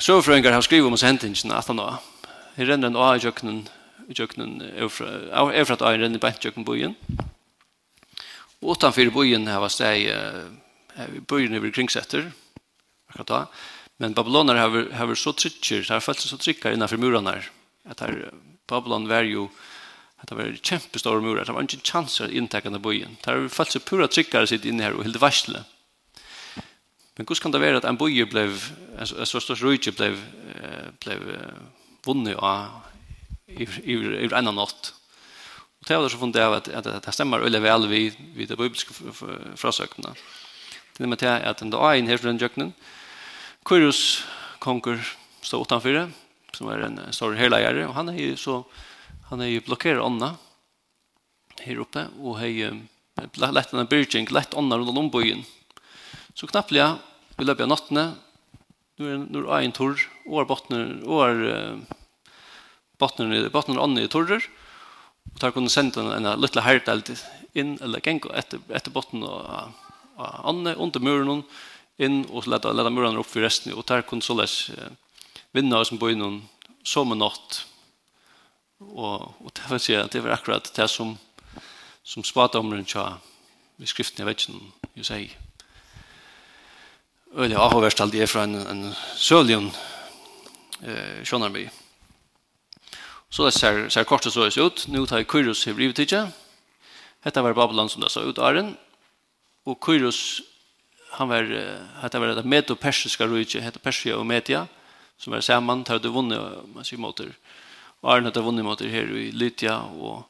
søvfrøyngar 0.00 0.54
har 0.54 0.64
skrivet 0.64 0.86
om 0.88 0.96
oss 0.96 1.04
hentingen, 1.04 1.52
at 1.52 1.68
han 1.68 1.80
nå, 1.80 1.88
her 2.56 2.70
renner 2.70 2.88
en 2.88 3.00
av 3.00 3.16
i 3.16 3.24
kjøkkenen 3.26 3.66
i 4.06 4.14
tjøkkenen 4.14 4.62
Eufrat 4.78 5.84
Eiren 5.86 6.16
i 6.16 6.22
bent 6.22 6.42
tjøkken 6.42 6.66
byen. 6.66 6.96
Og 8.62 8.76
utenfor 8.76 9.12
byen 9.14 9.46
har 9.50 9.62
var 9.62 9.72
steg, 9.72 10.08
byen 11.28 11.58
over 11.58 11.74
kringsetter, 11.74 12.30
akkurat 13.10 13.32
da. 13.32 13.40
Men 14.02 14.16
Babyloner 14.16 14.58
har 14.60 15.08
vært 15.08 15.22
så 15.22 15.32
trykker, 15.32 15.86
har 15.88 16.04
følt 16.04 16.20
seg 16.20 16.34
så 16.34 16.40
trykker 16.40 16.74
innenfor 16.76 17.00
murene 17.00 17.36
her. 17.36 17.48
At 17.88 18.02
her, 18.04 18.28
Babylon 18.68 19.08
var 19.08 19.24
jo, 19.28 19.46
at 20.20 20.28
det 20.30 20.36
var 20.38 20.58
kjempestore 20.58 21.22
murer, 21.24 21.44
det 21.44 21.54
var 21.54 21.64
ikke 21.64 21.84
chanser 21.86 22.32
inntekkende 22.32 22.80
byen. 22.82 23.16
Det 23.22 23.32
har 23.32 23.48
følt 23.52 23.76
seg 23.76 23.86
pura 23.88 24.08
trykker 24.10 24.48
sitt 24.48 24.68
inne 24.68 24.88
her 24.88 24.96
og 24.96 25.06
helt 25.06 25.20
varsle. 25.22 25.64
Men 27.16 27.26
hur 27.28 27.40
kan 27.40 27.50
det 27.50 27.58
vara 27.58 27.76
att 27.76 27.84
en 27.84 27.96
boje 27.96 28.26
blev 28.26 28.72
en 28.98 29.26
så 29.26 29.40
stor 29.40 29.56
rike 29.56 29.92
blev 29.92 30.20
blev 31.00 31.20
vunnet 32.04 32.36
av 32.36 32.68
i 33.46 34.28
en 34.32 34.54
natt. 34.54 34.92
Og 35.80 35.88
det 35.88 35.96
var 35.96 36.08
så 36.08 36.18
funderat 36.18 36.68
att 36.68 36.74
at, 36.74 36.86
at, 36.86 37.04
det 37.04 37.12
stemmer 37.12 37.38
eller 37.38 37.60
vel 37.60 37.88
vid, 37.88 38.14
vid 38.34 38.48
det 38.48 38.56
bibliska 38.56 38.92
frasøkene. 39.56 40.14
Det 40.96 41.04
är 41.04 41.08
med 41.08 41.18
til 41.18 41.28
at 41.28 41.58
den 41.58 41.70
da 41.70 41.92
inn 41.94 42.08
her 42.08 42.16
til 42.18 42.38
den 42.38 42.72
Kyrus 43.68 44.24
konger 44.58 44.98
stod 45.42 45.66
utanför 45.66 46.10
som 46.52 46.68
är 46.68 46.80
en 46.80 47.12
stor 47.12 47.34
herleier, 47.34 47.88
og 47.88 47.94
han 47.94 48.08
er 48.08 48.14
jo 48.14 48.36
så 48.36 48.64
han 49.28 49.40
er 49.40 49.46
jo 49.46 49.60
blokkerer 49.60 50.00
ånda 50.00 50.36
her 51.60 51.80
uppe 51.82 52.06
og 52.22 52.38
har 52.38 53.52
lätt 53.52 53.72
en 53.72 53.86
byrking, 53.86 54.26
lätt 54.30 54.54
ånda 54.54 54.78
runt 54.78 54.98
om 54.98 55.10
byen. 55.10 55.44
Så 56.34 56.46
knapplig 56.46 56.84
vi 57.36 57.44
løper 57.44 57.64
av 57.64 57.68
nattene, 57.68 58.04
nu 58.98 59.08
er, 59.08 59.18
nu 59.18 59.40
er 59.44 59.60
en 59.60 59.72
torr, 59.72 60.00
og 60.26 60.40
er 60.40 60.48
bottner, 60.48 60.84
og 61.04 61.24
er 61.26 61.95
bottnen 63.00 63.50
bottnen 63.52 63.80
ånden 63.80 64.04
i 64.04 64.10
torrer 64.12 64.44
og 65.32 65.40
tar 65.40 65.54
kunne 65.54 65.72
sende 65.72 66.00
en, 66.00 66.26
en 66.26 66.40
liten 66.40 66.64
hertel 66.64 67.02
inn 67.56 67.76
eller 67.82 68.04
genko 68.04 68.30
etter, 68.36 68.60
etter 68.70 68.94
bottnen 68.94 69.26
og 69.26 69.48
av 70.16 70.48
ånden 70.48 70.78
under 70.80 71.02
muren 71.04 71.42
inn 72.00 72.22
og 72.30 72.48
leta, 72.48 72.72
leta 72.72 72.92
muren 72.92 73.18
opp 73.20 73.28
for 73.28 73.44
resten 73.44 73.74
og 73.74 73.84
tar 73.88 74.04
kunne 74.08 74.24
så 74.24 74.36
les 74.36 74.56
vinner 75.56 75.84
som 75.84 76.00
bor 76.00 76.12
innom 76.12 76.42
som 76.86 77.12
en 77.12 77.20
natt 77.24 77.62
og, 78.80 79.32
og 79.40 79.50
det 79.56 79.70
vil 79.70 79.82
si 79.82 79.96
at 79.96 80.12
det 80.12 80.24
var 80.24 80.36
akkurat 80.36 80.72
det 80.76 80.88
som 80.92 81.16
som 82.06 82.24
spadomren 82.24 82.86
tja 82.86 83.16
vi 83.76 83.88
skriften 83.90 84.22
jeg 84.22 84.28
vet 84.28 84.44
ikke 84.44 84.56
noe 84.56 84.94
jeg 85.00 85.08
sier 85.10 85.42
Øyla 87.36 87.58
avhåverst 87.60 88.00
alt 88.00 88.14
det 88.14 88.22
er 88.24 88.30
fra 88.30 88.46
en, 88.46 88.54
en 88.56 88.94
søljon 89.20 89.66
eh, 90.80 91.18
sjånarby. 91.26 91.66
Så 93.30 93.44
det 93.44 93.54
ser, 93.54 93.88
ser 93.90 94.06
kortet 94.06 94.32
så 94.32 94.46
ut. 94.46 94.86
Nu 94.88 95.04
tar 95.06 95.22
jeg 95.22 95.30
Kyrus 95.30 95.66
i 95.66 95.74
brivtidje. 95.74 96.26
Hette 97.26 97.42
var 97.42 97.56
Babylon 97.58 97.90
som 97.90 98.04
det 98.04 98.12
så 98.14 98.22
ut, 98.22 98.38
Aren. 98.38 98.76
Og 99.66 99.78
Kyrus, 99.82 100.42
han 101.18 101.28
var, 101.28 101.48
hette 102.02 102.20
var 102.22 102.34
det 102.36 102.46
medo-persiska 102.46 103.26
rujtje, 103.26 103.64
hette 103.64 103.82
Persia 103.82 104.14
og 104.18 104.26
Media, 104.26 104.66
som 105.18 105.34
var 105.34 105.42
saman, 105.42 105.82
tar 105.84 105.98
det 105.98 106.12
vunnet, 106.14 106.38
man 106.74 106.86
sier 106.86 107.02
måter. 107.02 107.32
Og 108.04 108.12
Aren 108.12 108.28
hette 108.28 108.44
vunnet 108.44 108.66
måter 108.66 108.90
her 108.92 109.10
i 109.10 109.32
Lydia, 109.34 109.80
og, 109.98 110.22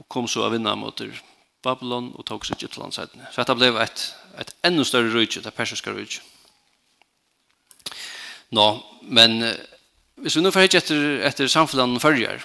og 0.00 0.08
kom 0.10 0.26
så 0.26 0.48
av 0.48 0.56
vinna 0.56 0.74
måter 0.74 1.14
Babylon, 1.62 2.10
og 2.18 2.26
tog 2.26 2.46
sig 2.46 2.58
til 2.58 2.74
landsetene. 2.82 3.30
Så 3.30 3.44
dette 3.44 3.58
blev 3.58 3.78
et, 3.78 4.08
et 4.42 4.50
enda 4.66 4.86
større 4.88 5.14
rujtje, 5.14 5.44
det 5.46 5.54
persiska 5.54 5.94
rujtje. 5.94 6.24
Nå, 8.50 8.62
no, 8.62 8.66
men 9.02 9.42
Hvis 10.16 10.36
vi 10.38 10.42
nå 10.42 10.50
får 10.52 10.64
hitt 10.64 10.74
etter, 10.78 11.02
etter 11.28 11.50
samfunnet 11.52 12.00
følger, 12.00 12.44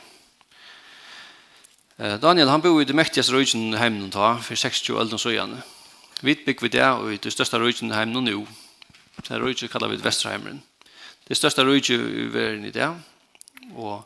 Daniel 2.21 2.49
han 2.49 2.63
bor 2.63 2.81
i 2.81 2.87
det 2.87 2.95
mektigste 2.97 3.35
røyken 3.35 3.75
hjemme 3.77 4.09
ta, 4.11 4.33
for 4.41 4.57
60 4.57 4.89
år 4.95 5.05
og 5.05 5.21
søgjene. 5.21 5.59
Vi 6.21 6.33
bygger 6.33 6.65
vi 6.65 6.71
det 6.73 6.87
og 6.87 7.11
i 7.13 7.19
det 7.21 7.33
største 7.33 7.59
røyken 7.61 7.93
hjemme 7.93 8.23
nå. 8.25 8.41
Det 9.21 9.37
røyken 9.37 9.69
kallar 9.69 9.91
vi 9.91 9.99
det 9.99 10.05
Vesterheimeren. 10.05 10.63
Det 11.27 11.37
største 11.37 11.63
røyken 11.63 12.01
i 12.01 12.25
verden 12.33 12.65
i 12.65 12.73
det, 12.73 12.89
og 13.77 14.01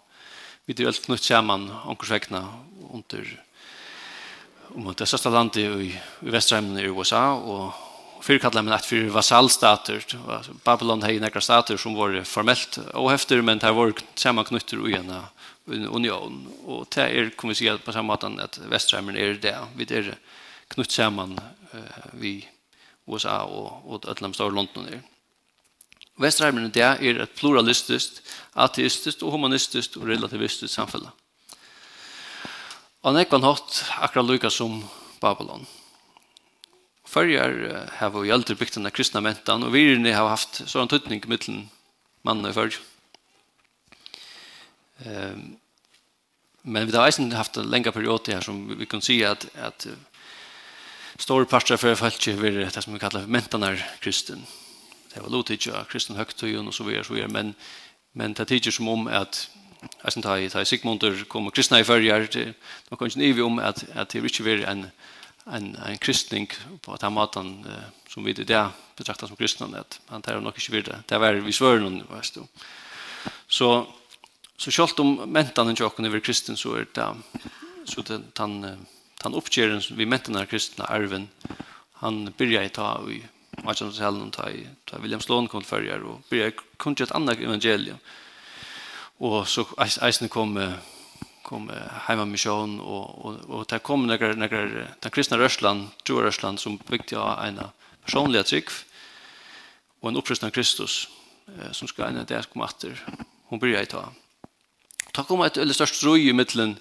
vi 0.67 0.75
er 0.75 0.91
alt 0.91 1.01
knutt 1.05 1.23
sammen 1.23 1.69
omkursvekkene 1.85 2.43
under 2.91 3.31
om 4.75 4.91
det 4.91 5.07
største 5.07 5.31
landet 5.31 5.61
i, 5.63 5.89
i 5.95 6.31
Vesterheimeren 6.35 6.83
i 6.83 6.91
USA, 6.91 7.31
og 7.33 7.84
fyrir 8.25 8.41
kallar 8.41 8.63
man 8.65 8.73
at 8.73 8.87
fyrir 8.87 9.11
vasallstater. 9.13 10.01
Babylon 10.65 11.03
hei 11.05 11.19
nekra 11.21 11.41
stater 11.43 11.77
som 11.77 11.95
var 11.97 12.17
formelt 12.25 12.79
ohefter, 12.97 13.43
men 13.45 13.61
det 13.61 13.73
var 13.77 13.93
sammanknytter 14.17 14.81
og 14.81 14.95
en 14.95 15.87
union. 15.93 16.39
Og 16.65 16.87
det 16.95 17.05
er, 17.05 17.29
kan 17.37 17.51
vi 17.51 17.57
si, 17.59 17.69
på 17.69 17.93
samme 17.93 18.13
måte 18.13 18.31
at 18.41 18.57
Vestrheimeren 18.71 19.19
er 19.21 19.37
det. 19.41 19.55
Vi 19.77 19.87
er 19.93 20.15
knutt 20.73 20.93
saman 20.93 21.37
uh, 21.37 22.07
vi 22.17 22.39
USA 23.05 23.43
og, 23.45 23.85
og 23.85 24.09
alle 24.09 24.31
de 24.31 24.33
store 24.33 24.57
London 24.57 24.89
er. 24.89 25.03
Vestrheimeren 26.17 26.73
det 26.73 26.81
er 26.81 27.21
et 27.27 27.37
pluralistisk, 27.37 28.23
ateistisk 28.55 29.21
og 29.21 29.35
humanistisk 29.35 29.99
og 29.99 30.09
relativistisk 30.09 30.73
samfunn. 30.73 31.11
Og 33.05 33.13
nekvann 33.13 33.45
hatt 33.45 33.83
akkurat 34.01 34.25
lukka 34.25 34.49
som 34.49 34.79
Babylon. 35.21 35.61
Babylon 35.61 35.84
förjar 37.15 37.89
har 37.97 38.21
vi 38.21 38.31
alltid 38.31 38.57
byggt 38.57 38.73
den 38.73 38.91
kristna 38.91 39.21
mentan 39.21 39.63
och 39.63 39.75
vi 39.75 39.97
ni 39.97 40.11
har 40.11 40.29
haft 40.29 40.69
sån 40.69 40.87
tutning 40.87 41.23
mellan 41.27 41.69
mann 42.21 42.45
och 42.45 42.53
förj. 42.53 42.73
Ehm 45.05 45.55
men 46.67 46.87
vi 46.87 46.97
har 46.97 47.11
ju 47.19 47.31
haft 47.35 47.57
en 47.57 47.69
längre 47.69 47.91
period 47.91 48.27
här 48.27 48.41
som 48.41 48.77
vi 48.79 48.85
kan 48.85 49.01
se 49.01 49.25
att 49.25 49.47
att 49.55 49.87
stor 51.15 51.45
pastor 51.45 51.77
för 51.77 51.95
falske 51.95 52.31
vill 52.31 52.55
det 52.55 52.81
som 52.81 52.93
vi 52.93 52.99
kallar 52.99 53.21
för 53.21 53.27
mentanar 53.27 53.89
kristen. 53.99 54.45
Det 55.13 55.21
var 55.21 55.29
lotigt 55.29 55.67
ju 55.67 55.71
kristen 55.89 56.15
högt 56.15 56.43
och 56.43 56.73
så 56.73 56.83
vidare 56.83 57.03
så 57.03 57.13
vidare 57.13 57.31
men 57.31 57.53
men 58.11 58.33
det 58.33 58.45
tycker 58.45 58.71
som 58.71 58.87
om 58.87 59.07
att 59.07 59.49
Alltså 60.01 60.21
tar 60.21 60.37
jag 60.37 60.51
tar 60.51 60.63
Sigmundur 60.63 61.23
kommer 61.23 61.51
kristna 61.51 61.79
i 61.79 61.83
förjar 61.83 62.27
det 62.31 62.53
man 62.89 62.97
kan 62.97 63.07
ju 63.07 63.41
om 63.41 63.59
att 63.59 63.85
att 63.95 64.09
det 64.09 64.19
är 64.19 64.21
inte 64.21 64.63
en 64.63 64.87
en, 65.45 65.75
en 65.75 65.97
kristning 65.97 66.49
på 66.81 66.95
den 66.95 67.13
måten 67.13 67.65
eh, 67.67 68.09
som 68.09 68.23
vi 68.23 68.33
det 68.33 68.43
där 68.43 68.69
betraktas 68.95 69.29
som 69.29 69.37
kristna 69.37 69.79
att 69.79 70.01
han 70.05 70.21
tar 70.21 70.39
nog 70.39 70.53
inte 70.55 70.71
vidare. 70.71 71.03
Det 71.05 71.17
var 71.17 71.33
vi 71.33 71.51
svör 71.51 71.79
någon 71.79 71.97
vet 71.97 72.33
du. 72.33 72.41
Så 73.47 73.87
så 74.57 74.71
självt 74.71 74.99
om 74.99 75.15
mentan 75.15 75.67
och 75.67 75.79
jocken 75.79 76.05
över 76.05 76.19
kristen 76.19 76.57
så 76.57 76.75
är 76.75 76.85
det 76.93 77.15
så 77.85 78.01
det 78.01 78.21
han 78.37 78.85
han 79.21 79.33
uppger 79.33 79.93
vi 79.95 80.05
mentan 80.05 80.35
är 80.35 80.45
kristna 80.45 80.85
arven 80.85 81.27
han 81.91 82.33
börjar 82.37 82.67
ta 82.67 83.09
i 83.09 83.23
matchen 83.63 83.93
så 83.93 84.03
helen 84.03 84.31
ta 84.31 84.49
i 84.49 84.67
ta 84.85 84.97
William 84.97 85.21
Sloan 85.21 85.47
kom 85.47 85.63
förr 85.63 86.03
och 86.03 86.21
börjar 86.29 86.51
kunna 86.77 86.95
ett 87.03 87.11
annat 87.11 87.39
evangelium. 87.39 87.97
Och 89.17 89.47
så 89.47 89.67
eisen 89.77 90.29
kom 90.29 90.73
kom 91.45 91.71
hemma 92.07 92.25
mission 92.25 92.79
och 92.79 93.25
och 93.25 93.33
och 93.49 93.65
där 93.69 93.79
kom 93.79 94.07
några 94.07 94.33
några 94.33 94.59
den 94.99 95.11
kristna 95.11 95.37
rörslan 95.37 95.89
tror 96.03 96.23
rörslan 96.23 96.57
som 96.57 96.79
byggde 96.89 97.17
av 97.17 97.45
en 97.45 97.59
personlig 98.05 98.45
trick 98.45 98.69
och 99.99 100.09
en 100.09 100.17
av 100.17 100.49
Kristus 100.49 101.07
som 101.71 101.87
ska 101.87 102.05
en 102.05 102.25
där 102.25 102.43
komma 102.53 102.65
åter 102.65 103.05
hon 103.49 103.59
börjar 103.59 103.85
ta 103.85 104.03
ta 105.11 105.23
kom 105.23 105.41
ett 105.41 105.57
eller 105.57 105.73
störst 105.73 106.03
roj 106.03 106.29
i 106.29 106.33
mitten 106.33 106.75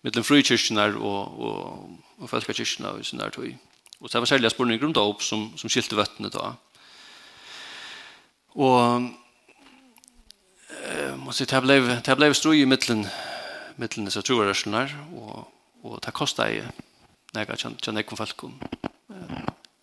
mitten 0.00 0.24
frikyrkorna 0.24 0.84
och 0.86 1.24
och 1.46 1.88
och 2.18 2.30
folkkyrkorna 2.30 2.90
och 2.90 3.06
sån 3.06 3.18
där 3.18 3.30
tog 3.30 3.56
och 3.98 4.10
så 4.10 4.18
var 4.18 4.26
särskilt 4.26 4.52
spår 4.52 4.78
grund 4.80 4.96
upp 4.96 5.22
som 5.22 5.52
som 5.56 5.68
skilte 5.70 5.94
vattnet 5.94 6.32
då 6.32 6.54
och 8.48 8.80
eh 10.90 11.16
måste 11.16 11.46
ta 11.46 11.60
blev 11.60 12.00
ta 12.00 12.16
blev 12.16 12.32
stroj 12.32 12.60
i 12.60 12.66
mitten 12.66 13.08
mittlen 13.80 14.08
disse 14.08 14.22
troerørsene 14.26 14.84
og, 15.16 15.48
og 15.82 15.98
det 16.04 16.14
kostet 16.16 16.54
jeg 16.54 16.70
nega 17.36 17.56
kjenn 17.56 17.78
jeg 17.80 18.06
kom 18.08 18.20
falkom 18.20 18.56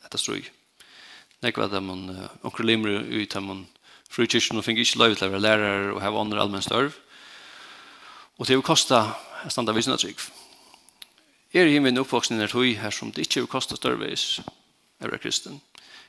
etter 0.06 0.22
strøy 0.22 0.46
nega 1.44 1.64
var 1.64 1.74
det 1.74 1.84
man 1.84 2.08
onker 2.46 2.68
limer 2.68 3.04
ut 3.04 3.38
av 3.38 3.46
man 3.46 3.66
frukirsten 4.14 4.60
og 4.60 4.66
finner 4.66 4.86
ikke 4.86 5.02
lov 5.02 5.16
til 5.18 5.28
å 5.28 5.34
være 5.34 5.46
lærer 5.46 5.92
og 5.94 6.02
hava 6.04 6.24
andre 6.24 6.44
allmenn 6.44 6.66
størv 6.66 6.96
og 8.38 8.46
det 8.46 8.56
vil 8.56 8.66
kosta 8.66 9.08
jeg 9.44 9.54
standa 9.54 9.76
visen 9.76 9.96
av 9.96 10.02
trygg 10.02 10.22
er 11.54 11.70
i 11.72 11.80
min 11.80 11.98
oppvoksen 12.02 12.42
er 12.44 12.52
tog 12.52 12.68
her 12.78 12.94
som 12.94 13.12
det 13.12 13.28
ikke 13.28 13.46
vil 13.46 13.52
koste 13.52 13.78
størveis 13.80 14.40
er 15.00 15.18
kristen. 15.22 15.62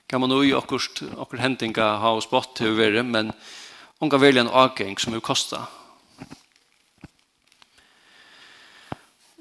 Kan 0.09 0.21
man 0.21 0.33
nå 0.33 0.41
ui 0.43 0.55
akkurat 0.57 1.41
hendinga 1.41 1.99
ha 2.03 2.15
oss 2.17 2.29
bort 2.31 2.57
til 2.57 2.73
å 2.73 2.79
være 2.79 3.05
men 3.05 3.33
onka 4.01 4.19
velja 4.21 4.45
en 4.45 4.53
avgeng 4.53 4.99
som 4.99 5.13
vil 5.13 5.25
kosta 5.25 5.67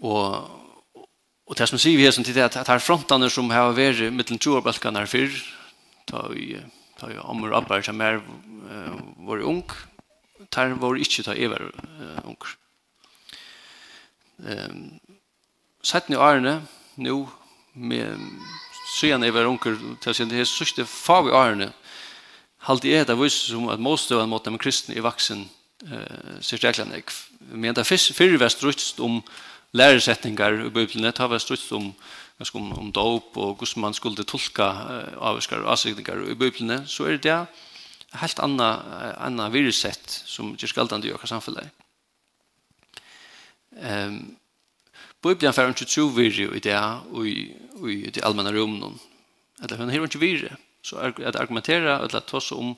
Og, 0.07 1.03
og 1.47 1.59
det 1.59 1.67
som 1.69 1.79
sier 1.81 1.99
vi 1.99 2.07
her 2.07 2.15
som 2.15 2.25
tid 2.25 2.39
er 2.39 2.47
at 2.47 2.71
her 2.71 2.83
frontene 2.83 3.29
som 3.33 3.51
har 3.51 3.75
vært 3.75 4.07
mittelen 4.15 4.41
20-balkene 4.41 5.03
her 5.03 5.11
før, 5.11 5.37
da 6.07 6.27
vi 6.31 6.55
da 6.97 7.11
jo 7.13 7.25
Amor 7.29 7.53
Abbar 7.53 7.83
som 7.85 8.01
er 8.01 8.17
uh, 8.17 8.95
vår 9.27 9.43
ung, 9.45 9.65
der 10.53 10.73
var 10.81 10.97
ikke 10.97 11.25
da 11.27 11.35
jeg 11.37 11.51
var 11.51 11.67
uh, 11.67 12.21
ung. 12.25 12.39
Um, 14.37 14.87
Sett 15.85 16.09
i 16.11 16.17
årene, 16.19 16.57
nå, 16.99 17.19
med 17.77 18.17
siden 18.97 19.23
jeg 19.23 19.35
var 19.35 19.45
ung, 19.47 19.59
til 19.61 20.09
å 20.09 20.15
si 20.15 20.25
det 20.27 20.41
er 20.41 20.49
sørste 20.49 20.87
fag 20.89 21.29
i 21.29 21.35
årene, 21.37 21.69
halte 22.67 22.89
jeg 22.89 23.07
det 23.07 23.15
viser 23.15 23.53
som 23.53 23.69
at 23.71 23.79
målstøvene 23.79 24.27
mot 24.31 24.43
dem 24.43 24.57
kristne 24.59 24.97
i 24.97 25.05
vaksen 25.05 25.45
uh, 25.85 26.41
sier 26.41 26.65
reglene. 26.65 27.03
Men 27.53 27.77
det 27.77 27.85
er 27.85 28.09
fyrre 28.17 28.41
vest 28.41 28.57
strutst 28.57 28.99
om 29.05 29.21
um, 29.21 29.37
læresetningar 29.73 30.65
i 30.65 30.69
Bibelen, 30.69 31.03
det 31.03 31.17
har 31.17 31.31
vært 31.31 31.45
strutt 31.45 31.65
om, 31.75 31.91
om, 32.53 32.71
om 32.79 32.91
dop 32.91 33.37
og 33.37 33.57
hvordan 33.57 33.81
man 33.87 33.93
skulle 33.97 34.23
tolka 34.23 34.69
avviskar 35.17 35.65
og 35.65 35.73
avsikningar 35.75 36.23
i 36.31 36.37
Bibelen, 36.37 36.87
så 36.87 37.09
er 37.11 37.17
det 37.17 37.39
helt 38.21 38.39
anna, 38.39 38.69
anna 39.19 39.49
virussett 39.51 40.21
som 40.25 40.55
gjør 40.55 40.71
skaldande 40.71 41.09
i 41.09 41.13
okra 41.13 41.27
samfunnet. 41.27 41.69
Um, 43.77 44.37
Bibelen 45.21 45.53
fer 45.53 45.69
ikke 45.73 45.89
tro 45.89 46.07
virri 46.15 46.47
i 46.55 46.63
det 46.63 46.77
og 46.77 47.27
i, 47.27 47.51
i 47.89 48.09
det 48.13 48.23
allmänna 48.23 48.53
rummen. 48.53 48.99
Eller 49.61 49.77
hun 49.77 49.89
har 49.89 50.05
ikke 50.05 50.21
virri. 50.21 50.49
Så 50.81 50.97
at 51.01 51.35
argumentera, 51.35 51.97
eller 51.99 52.15
at 52.15 52.33
oss 52.33 52.51
om, 52.51 52.75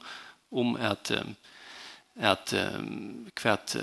om 0.52 0.75
at, 0.75 1.12
at, 1.12 2.54
at, 2.54 2.54
at, 2.54 3.75
at 3.75 3.78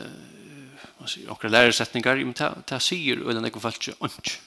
okra 1.33 1.51
lærersetningar, 1.51 2.20
men 2.25 2.35
ta 2.37 2.81
sier 2.83 3.22
øyla 3.22 3.40
nekva 3.40 3.62
falskje 3.62 3.96
ånds. 4.01 4.38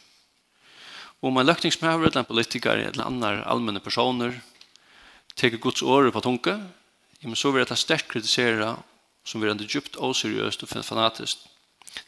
Om 1.21 1.35
man 1.35 1.45
løkningsmæver, 1.45 2.07
eller 2.07 2.21
en 2.21 2.27
politiker, 2.29 2.79
eller 2.79 3.05
annar 3.05 3.43
allmenne 3.43 3.81
personer, 3.83 4.37
teker 5.35 5.59
Guds 5.59 5.83
åre 5.83 6.11
på 6.11 6.21
tunga, 6.23 6.55
men 7.21 7.35
så 7.35 7.51
vil 7.51 7.63
jeg 7.63 7.71
ta 7.71 7.75
sterkt 7.75 8.07
kritisera 8.11 8.77
som 9.27 9.41
vil 9.41 9.51
enda 9.51 9.67
djupt 9.67 9.97
oseriøst 9.99 10.63
og 10.63 10.71
fanatisk. 10.85 11.43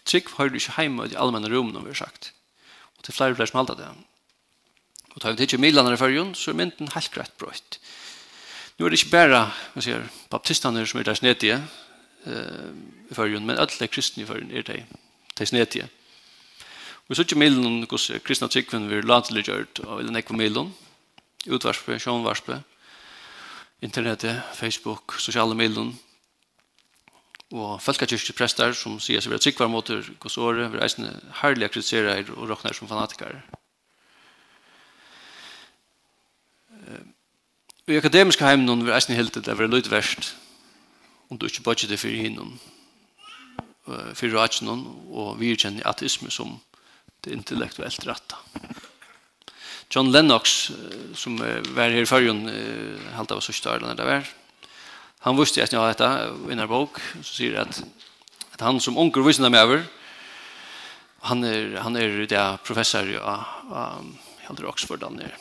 Trygg 0.07 0.31
høyre 0.37 0.55
ikke 0.57 0.77
heima 0.77 1.05
i 1.05 1.11
de 1.11 1.19
allmenne 1.19 1.51
rommene, 1.51 1.83
vi 1.83 1.91
har 1.91 2.05
sagt. 2.05 2.31
Og 2.97 3.03
til 3.03 3.15
flere 3.17 3.35
og 3.35 3.39
flere 3.39 3.51
som 3.51 3.59
halda 3.61 3.75
det. 3.79 3.91
Og 5.11 5.19
tar 5.19 5.33
vi 5.33 5.45
til 5.45 5.59
ikke 5.59 5.93
i 5.93 5.97
fyrjun, 5.99 6.35
så 6.35 6.51
er 6.51 6.55
mynden 6.55 6.91
helt 6.95 7.11
greit 7.11 7.33
brøyt. 7.37 7.79
Nå 8.77 8.85
er 8.85 8.89
det 8.89 9.01
ikke 9.01 9.11
bare, 9.11 9.51
man 9.75 9.83
sier, 9.83 10.07
baptistene 10.29 10.85
som 10.87 10.99
er 10.99 11.03
deres 11.03 11.21
nedige, 11.21 11.59
i 12.25 13.13
förrjun, 13.13 13.45
men 13.45 13.57
alla 13.57 13.87
kristna 13.87 14.23
i 14.23 14.25
är 14.57 14.63
det 14.63 14.85
det 15.33 15.43
är 15.43 15.45
snedige. 15.45 15.87
Vi 17.07 17.15
så 17.15 17.21
ikke 17.21 17.35
milen 17.35 17.65
om 17.65 17.85
kristna 18.23 18.47
tryggven 18.47 18.89
vi 18.89 19.01
latelig 19.01 19.47
gjort 19.47 19.79
av 19.83 19.99
eller 19.99 20.13
nekva 20.13 20.35
milen, 20.37 20.69
utvarspe, 21.45 21.97
sjånvarspe, 21.99 22.61
internettet, 23.81 24.39
Facebook, 24.55 25.17
sosiale 25.19 25.55
milen, 25.55 25.95
og 27.51 27.81
folkekirke 27.83 28.33
prestar 28.37 28.71
som 28.77 28.99
sier 29.03 29.19
seg 29.19 29.33
være 29.33 29.43
tryggvar 29.43 29.67
mot 29.67 29.89
hos 30.23 30.37
året, 30.37 30.71
vil 30.71 30.83
eisne 30.85 31.11
herlige 31.41 31.73
kritiserer 31.73 32.31
og 32.37 32.47
råkner 32.53 32.77
som 32.77 32.87
fanatikere. 32.87 33.41
I 37.87 37.97
akademiska 37.97 38.45
heimen 38.47 38.85
vil 38.85 38.95
eisne 38.95 39.17
helt 39.17 39.35
det 39.35 39.57
være 39.57 39.67
løyt 39.67 39.91
verst, 39.91 40.35
om 41.31 41.39
du 41.39 41.47
ikke 41.47 41.63
bøtje 41.63 41.87
det 41.87 41.99
for 42.01 42.11
hinnom, 42.11 42.51
for 43.87 44.35
ratsjonen 44.35 44.83
og 45.09 45.39
virkjenner 45.39 45.87
ateisme 45.87 46.31
som 46.33 46.57
det 47.23 47.33
intellektuelt 47.33 48.03
rette. 48.07 48.37
John 49.91 50.11
Lennox, 50.11 50.71
som 51.15 51.39
var 51.39 51.91
her 51.91 52.03
i 52.03 52.07
førjen, 52.07 52.45
halte 53.15 53.35
av 53.35 53.43
sørste 53.43 53.71
Arland 53.71 53.99
det 53.99 54.07
var, 54.07 54.27
han 55.21 55.37
visste 55.37 55.61
at 55.61 55.73
jeg 55.73 55.79
hadde 55.79 55.93
dette 55.93 56.49
i 56.49 56.55
en 56.55 56.63
bok, 56.69 56.99
så 57.21 57.35
sier 57.35 57.59
at, 57.61 57.81
at 58.55 58.63
han 58.65 58.79
som 58.81 58.97
unger 58.97 59.23
visste 59.25 59.45
dem 59.45 59.57
over, 59.59 59.83
han 61.29 61.45
er, 61.45 61.75
han 61.85 61.99
er 61.99 62.23
det 62.25 62.45
professor 62.65 63.05
i 63.05 63.13
ja, 63.13 63.37
um, 63.69 64.15
Oxford, 64.67 65.03
han 65.05 65.19
er 65.21 65.37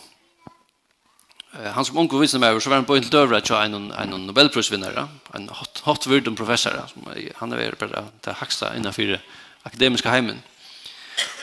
han 1.75 1.85
som 1.85 1.99
onkel 1.99 2.21
visste 2.21 2.39
mig 2.39 2.61
så 2.61 2.71
var 2.71 2.77
han 2.77 2.85
på 2.85 2.97
över 2.97 3.37
att 3.37 3.45
til 3.45 3.57
en, 3.57 3.93
en 3.93 4.27
Nobelprisvinnare, 4.27 5.09
en 5.35 5.49
hot, 5.49 5.81
hot 5.85 6.07
vurden 6.07 6.37
professor, 6.37 6.87
som 6.89 7.03
han 7.37 7.53
är 7.53 7.73
på 7.73 7.87
det 8.21 8.33
högsta 8.33 8.77
inom 8.77 8.93
för 8.93 9.21
akademiska 9.63 10.11
hemmen. 10.11 10.43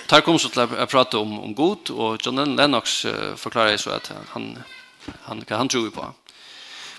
Tar 0.07 0.21
kom 0.21 0.39
så 0.39 0.47
att 0.47 0.71
jag 0.77 0.89
prate 0.89 1.17
om, 1.17 1.39
om 1.39 1.55
god, 1.55 1.89
och 1.89 2.25
John 2.25 2.55
Lennox 2.55 3.05
uh, 3.05 3.35
forklarer 3.35 3.77
så 3.77 3.89
att 3.89 4.11
han, 4.29 4.57
han, 5.23 5.41
kan 5.41 5.57
han 5.57 5.67
tror 5.67 5.89
på. 5.89 6.13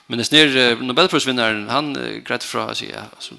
Men 0.06 0.18
det 0.18 0.32
är 0.32 0.56
uh, 0.56 0.82
Nobelprisvinnaren, 0.82 1.68
han 1.68 1.96
uh, 1.96 2.18
greit 2.18 2.54
att 2.54 2.76
säga 2.76 3.04
alltså 3.16 3.34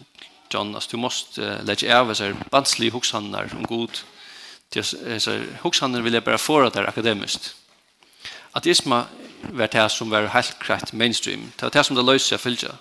John, 0.49 0.75
as 0.75 0.87
du 0.87 0.97
måste 0.97 1.41
uh, 1.41 1.63
lägga 1.63 1.99
av 1.99 2.07
disse 2.09 2.35
vanslige 2.49 2.91
huxhandlar 2.91 3.49
om 3.57 3.65
god, 3.65 3.97
till 4.69 4.83
så 5.19 5.39
huxhandlar 5.61 6.01
vill 6.01 6.13
jag 6.13 6.23
bara 6.23 6.37
få 6.37 6.69
det 6.69 6.87
akademiskt. 6.87 7.55
Att 8.51 8.65
isma 8.65 9.05
var 9.41 9.71
det 9.71 9.87
som 9.91 10.11
var 10.11 10.29
helt 10.33 10.59
kreit 10.59 10.93
mainstream. 10.93 11.51
Det 11.55 11.67
var 11.67 11.73
det 11.75 11.85
som 11.85 11.95
det 11.95 12.05
løser 12.05 12.35
jeg 12.35 12.43
fylgja. 12.43 12.75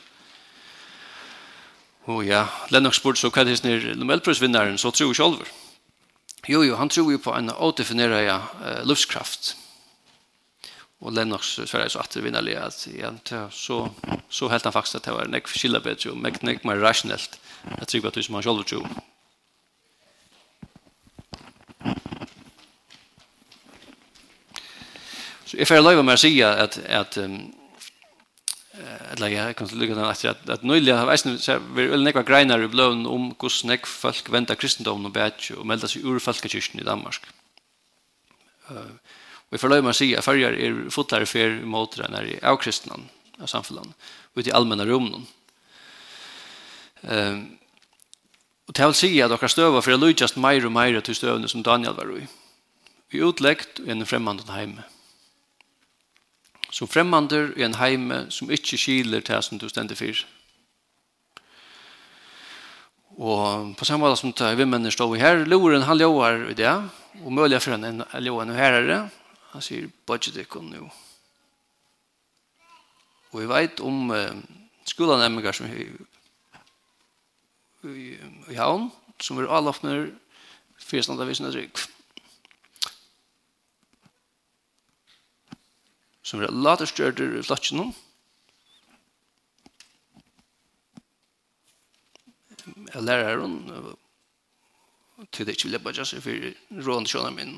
Og 2.09 2.25
ja, 2.25 2.47
Lennox 2.73 2.97
spurte 2.97 3.21
så 3.21 3.31
hva 3.31 3.45
det 3.45 3.59
er 3.69 3.95
Nobelprisvinneren, 3.97 4.79
så 4.81 4.91
tror 4.91 5.11
jeg 5.13 5.17
selv. 5.17 5.43
Jo, 6.49 6.63
jo, 6.65 6.77
han 6.81 6.89
tror 6.89 7.11
jo 7.13 7.21
på 7.21 7.35
en 7.37 7.51
ådefinera 7.53 8.23
ja, 8.23 8.39
luftskraft. 8.89 9.57
Og 11.01 11.13
Lennox 11.13 11.59
sverre 11.61 11.91
så 11.93 12.01
at 12.03 12.15
det 12.15 12.25
vinner 12.25 12.43
vinnerlig 12.43 12.57
at 12.59 13.29
ja, 13.31 13.45
så, 13.53 13.85
så 14.31 14.49
helt 14.49 14.65
han 14.65 14.75
faktisk 14.75 14.99
at 14.99 15.05
det 15.07 15.15
var 15.15 15.29
nekk 15.31 15.51
skillabedre 15.53 16.11
og 16.11 16.23
nekk, 16.25 16.41
nekk 16.43 16.65
mer 16.67 16.81
rasjonelt. 16.83 17.39
Jeg 17.77 17.91
tror 17.93 18.09
at 18.09 18.19
det 18.19 18.25
som 18.27 18.39
han 18.39 18.47
selv 18.47 18.65
tror 18.65 18.89
Så 25.49 25.57
jag 25.57 25.69
får 25.69 25.81
lov 25.81 26.09
att 26.09 26.21
säga 26.21 26.49
att 26.65 26.79
att 27.01 27.17
eller 29.13 29.29
jag 29.29 29.57
kan 29.57 29.69
lycka 29.69 29.95
den 29.95 30.05
att 30.05 30.25
att, 30.25 30.49
att 30.49 30.63
nyligen 30.63 30.99
har 30.99 31.07
väsen 31.07 31.39
så 31.39 31.59
vi 31.75 31.87
vill 31.87 32.03
några 32.05 32.23
grenar 32.23 32.63
i 32.63 32.69
blån 32.69 33.07
om 33.07 33.35
hur 33.41 33.49
snack 33.49 33.87
folk 33.87 34.33
väntar 34.33 34.55
kristendomen 34.55 35.07
och 35.07 35.13
bättre 35.13 35.55
och 35.55 35.67
melda 35.67 35.89
sig 35.89 36.03
ur 36.03 36.19
folkekyrkan 36.19 36.81
i 36.81 36.85
Danmark. 36.85 37.23
Eh 38.71 38.93
vi 39.51 39.59
får 39.59 39.69
lov 39.69 39.89
att 39.89 39.97
säga 39.97 40.23
färger 40.23 40.53
är 40.53 40.91
fotlar 40.91 41.25
för 41.25 41.61
mot 41.65 41.97
den 41.97 42.15
i 42.27 42.39
av 42.43 42.57
kristnan 42.57 43.03
av 43.43 43.47
samfunnet 43.47 43.89
och 44.35 44.47
i 44.47 44.53
allmänna 44.53 44.85
rummen. 44.87 45.27
Ehm 47.03 47.59
och 48.67 48.75
det 48.75 48.87
vill 48.87 48.95
säga 48.95 49.25
att 49.25 49.41
dere 49.41 49.49
stöva 49.49 49.83
för 49.83 49.93
att 49.93 50.01
lyckas 50.01 50.37
mer 50.37 50.67
och 50.67 50.73
mer 50.73 51.01
till 51.01 51.15
stövna 51.15 51.49
som 51.49 51.63
Daniel 51.63 51.95
var 51.95 52.19
i. 52.19 52.27
Vi 53.11 53.19
utläggt 53.19 53.79
en 53.87 54.07
främmande 54.07 54.53
hemme 54.53 54.83
som 56.71 56.89
fremmander 56.89 57.53
i 57.57 57.65
en 57.65 57.79
heime 57.79 58.27
som 58.35 58.51
ikke 58.51 58.79
skiler 58.79 59.25
til 59.25 59.43
som 59.43 59.59
du 59.59 59.69
stender 59.69 59.97
for. 59.99 60.25
Og 63.19 63.75
på 63.79 63.85
samme 63.85 64.07
måte 64.07 64.21
som 64.21 64.33
det 64.33 64.53
vi 64.59 64.67
mennesker 64.69 64.95
står 64.95 65.17
her, 65.19 65.45
loren 65.47 65.83
han 65.83 65.99
lover 65.99 66.45
i 66.53 66.55
det, 66.55 66.75
og 67.25 67.33
mulig 67.33 67.59
for 67.63 67.75
en 67.75 68.05
loven 68.23 68.53
og 68.53 68.59
herre, 68.59 69.01
han 69.53 69.65
sier, 69.65 69.89
budget 70.07 70.37
ikke 70.45 70.63
nå. 70.63 70.87
Og 73.33 73.41
vi 73.41 73.49
vet 73.49 73.81
om 73.85 74.13
eh, 74.15 74.39
skolenemninger 74.89 75.53
som 75.53 75.67
i, 75.67 75.89
i, 77.85 78.09
i 78.53 78.57
havn, 78.57 78.89
som 79.21 79.41
er 79.41 79.51
alle 79.51 79.73
åpner, 79.75 80.11
fyrstandavisen 80.79 81.51
trygg. 81.51 81.83
som 86.29 86.43
er 86.45 86.53
laterstjørter 86.53 87.39
i 87.39 87.47
flotjen 87.47 87.89
jeg 92.69 93.05
lærer 93.05 93.41
hun 93.41 93.57
til 95.33 95.47
det 95.47 95.57
ikke 95.57 95.69
vil 95.69 95.77
jeg 95.79 95.85
bare 95.85 95.99
gjøre 95.99 96.11
seg 96.13 96.25
for 96.25 96.85
rådende 96.89 97.13
kjønner 97.13 97.37
min 97.37 97.55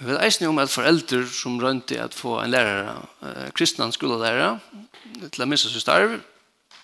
og 0.00 0.02
jeg 0.04 0.08
vet 0.10 0.22
eisen 0.24 0.48
om 0.48 0.60
at 0.62 0.72
foreldre 0.72 1.22
som 1.28 1.58
rønte 1.60 1.98
at 2.00 2.16
få 2.16 2.38
en 2.40 2.52
lærer 2.52 2.92
eh, 3.28 3.48
kristne 3.56 3.90
skolelærer 3.92 4.60
til 5.28 5.44
å 5.44 5.48
miste 5.48 5.72
seg 5.72 5.84
starv 5.84 6.18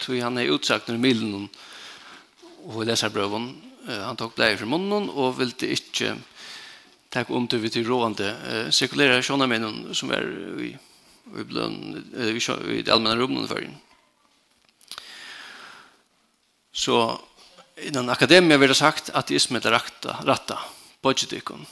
tog 0.02 0.20
han 0.20 0.40
er 0.40 0.52
utsagt 0.52 0.90
når 0.90 1.00
milen 1.00 1.46
og 2.66 2.82
leser 2.88 3.12
brøven 3.12 3.52
han 3.86 4.18
tok 4.18 4.34
blei 4.36 4.54
for 4.58 4.68
munnen 4.68 5.08
og 5.12 5.36
ville 5.38 5.70
ikke 5.76 6.16
tack 7.10 7.30
om 7.30 7.46
til 7.48 7.62
vi 7.62 7.70
til 7.72 7.86
rående 7.88 8.28
eh, 8.28 8.68
sekulære 8.74 9.22
sjånemennene 9.22 9.94
som 9.94 10.12
er 10.14 10.26
i, 10.62 10.72
i, 10.72 11.44
bløn, 11.44 11.78
eh, 12.14 12.34
i, 12.34 12.42
i 12.78 12.82
det 12.82 12.92
allmänna 12.92 13.16
rummet 13.16 13.48
for 13.48 13.60
den. 13.60 13.76
Så 16.72 17.20
innan 17.76 18.10
akademien 18.10 18.60
vil 18.60 18.68
det 18.68 18.76
sagt 18.76 19.10
at 19.14 19.30
ismet 19.30 19.64
er 19.64 19.78
rätta 19.78 20.18
ratta 20.24 20.58
budgetikon. 21.02 21.66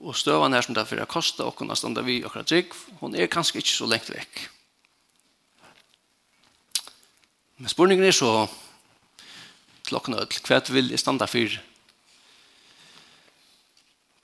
Og 0.00 0.16
støvan 0.16 0.52
her 0.52 0.62
som 0.62 0.74
därför 0.74 0.96
er 0.96 1.04
kosta 1.04 1.44
og 1.44 1.56
kunne 1.56 1.76
standa 1.76 2.02
vi 2.02 2.22
akkurat 2.24 2.46
trygg, 2.46 2.72
hun 3.00 3.14
er 3.14 3.26
kanskje 3.26 3.60
ikke 3.60 3.76
så 3.76 3.86
lengt 3.86 4.08
vekk. 4.08 4.48
Men 7.58 7.68
spurningen 7.68 8.04
er 8.04 8.12
så 8.12 8.48
klokken 9.84 10.16
ødel, 10.16 10.40
hva 10.48 10.60
vil 10.72 10.90
jeg 10.90 10.98
standa 10.98 11.28
for 11.28 11.60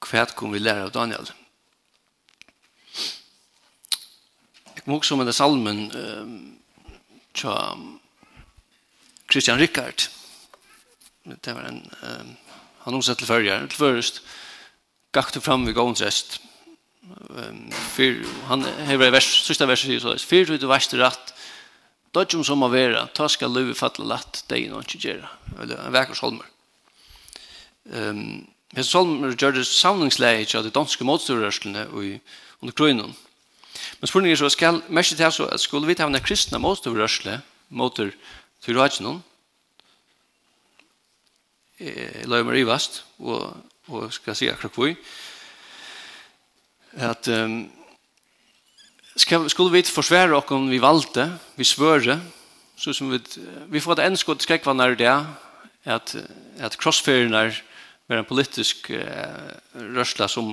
hva 0.00 0.26
kom 0.34 0.54
vi 0.54 0.62
lære 0.62 0.88
av 0.88 0.94
Daniel? 0.94 1.28
Jeg 4.80 4.86
må 4.88 4.96
også 4.96 5.16
med 5.20 5.28
det 5.28 5.36
salmen 5.36 5.90
um, 5.92 6.36
tja 7.36 7.54
Christian 9.30 9.60
Rickard. 9.60 10.08
Det 11.24 11.52
var 11.54 11.68
en, 11.68 11.82
um, 12.02 12.30
han 12.86 12.96
omsett 12.96 13.20
til 13.20 13.28
førjer, 13.28 13.66
til 13.68 13.78
først, 13.78 14.22
gakk 15.12 15.36
fram 15.44 15.66
ved 15.68 15.76
gåens 15.76 16.02
rest. 16.02 16.40
Um, 17.28 17.68
fyr, 17.92 18.24
han 18.48 18.64
hever 18.88 19.10
i 19.10 19.14
vers, 19.14 19.28
sista 19.44 19.68
vers, 19.68 19.84
sier 19.84 20.00
så, 20.02 20.16
fyr 20.16 20.48
du 20.56 20.66
verste 20.70 20.98
rett, 21.00 21.34
dodgjum 22.16 22.42
som 22.46 22.62
må 22.62 22.70
vera, 22.72 23.04
ta 23.14 23.28
skal 23.28 23.52
løyve 23.52 23.76
fatle 23.78 24.08
latt, 24.08 24.42
deg 24.50 24.70
noen 24.70 24.86
ikke 24.86 25.02
gjøre. 25.04 25.30
Eller, 25.58 25.84
en 25.84 25.94
vekkers 25.94 26.24
holmer. 26.24 26.48
Um, 27.90 28.48
Men 28.72 28.84
Solmer 28.84 29.34
gjør 29.34 29.56
det 29.58 29.66
samlingsleie 29.66 30.44
til 30.46 30.64
de 30.64 30.70
danske 30.70 31.04
motstårørslene 31.04 31.88
under 31.90 32.76
krøynen. 32.76 33.16
Men 34.00 34.08
spørningen 34.08 34.36
er 34.36 34.38
så, 34.38 34.48
skal 34.48 34.82
mest 34.88 35.16
til 35.16 35.32
så, 35.32 35.46
at 35.46 35.60
skulle 35.60 35.86
vi 35.86 35.94
ta 35.94 36.06
en 36.06 36.20
kristne 36.20 36.58
motstårørsle 36.58 37.40
mot 37.70 37.98
Eh, 41.80 42.26
løy 42.28 42.42
meg 42.44 42.58
rivast, 42.58 42.98
og, 43.24 43.54
og 43.88 44.10
skal 44.12 44.36
si 44.36 44.50
akkurat 44.52 44.74
hvor, 44.76 44.90
at 47.00 47.28
um, 47.32 47.62
skal, 49.16 49.46
skulle 49.48 49.72
vi 49.72 49.88
forsvære 49.88 50.36
oss 50.36 50.52
vi 50.68 50.80
valgte, 50.82 51.24
vi 51.56 51.64
svøre, 51.64 52.18
så 52.76 52.92
som 52.92 53.08
vi, 53.12 53.20
vi 53.72 53.80
får 53.80 53.96
et 53.96 54.10
enskott 54.10 54.44
skrekkvann 54.44 54.80
her 54.80 54.94
det, 54.94 55.14
at, 55.88 56.16
at 56.58 56.76
crossferier 56.76 57.56
var 58.10 58.24
en 58.24 58.28
politisk 58.28 58.90
eh, 58.90 59.50
rørsla 59.94 60.26
som, 60.28 60.50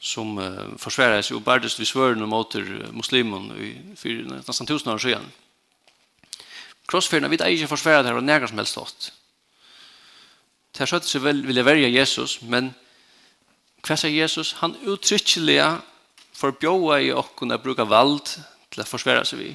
som 0.00 0.38
eh, 0.40 0.62
forsværer 0.80 1.24
seg 1.24 1.36
og 1.38 1.44
bærdes 1.44 1.76
vi 1.80 1.88
svørene 1.88 2.28
mot 2.28 2.56
muslimen 2.96 3.50
i 3.60 3.74
for 4.00 4.32
nesten 4.32 4.68
tusen 4.68 4.94
år 4.94 5.02
siden. 5.04 5.28
Krossferdene 6.86 7.30
vet 7.32 7.42
jeg 7.44 7.58
ikke 7.58 7.72
forsværer 7.74 8.02
det 8.02 8.12
her 8.12 8.20
og 8.20 8.24
nægger 8.24 8.48
som 8.48 8.62
helst 8.62 8.76
stått. 8.76 9.10
Det 10.72 10.84
er 10.84 10.90
skjøtt 10.90 11.08
seg 11.08 11.24
vel 11.24 11.44
vil 11.46 11.58
jeg 11.58 11.66
verja 11.66 11.92
Jesus, 11.92 12.38
men 12.42 12.72
hva 13.86 13.96
sier 13.98 14.12
Jesus? 14.12 14.56
Han 14.60 14.76
uttrykkelig 14.88 15.60
forbjøa 16.36 17.00
i 17.04 17.14
åkken 17.14 17.54
å 17.54 17.62
bruke 17.62 17.86
vald 17.88 18.24
til 18.28 18.82
å 18.82 18.88
forsvære 18.88 19.24
seg 19.28 19.40
vi. 19.40 19.50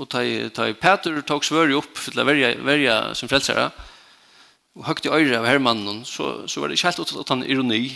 Og 0.00 0.08
ta 0.10 0.22
i 0.24 0.74
Peter 0.80 1.18
tok 1.26 1.44
svøret 1.44 1.76
opp 1.76 1.98
til 1.98 2.22
å 2.22 2.24
verja, 2.24 2.54
verja 2.64 3.00
som 3.18 3.28
frelsere, 3.28 3.68
og 4.78 4.86
høgt 4.86 5.06
i 5.06 5.10
øyre 5.10 5.40
av 5.40 5.48
hermannen, 5.48 6.04
så, 6.06 6.46
så 6.48 6.60
var 6.60 6.70
det 6.70 6.78
ikke 6.78 6.90
helt 6.90 7.02
uttatt 7.02 7.32
han 7.32 7.42
ironi 7.42 7.90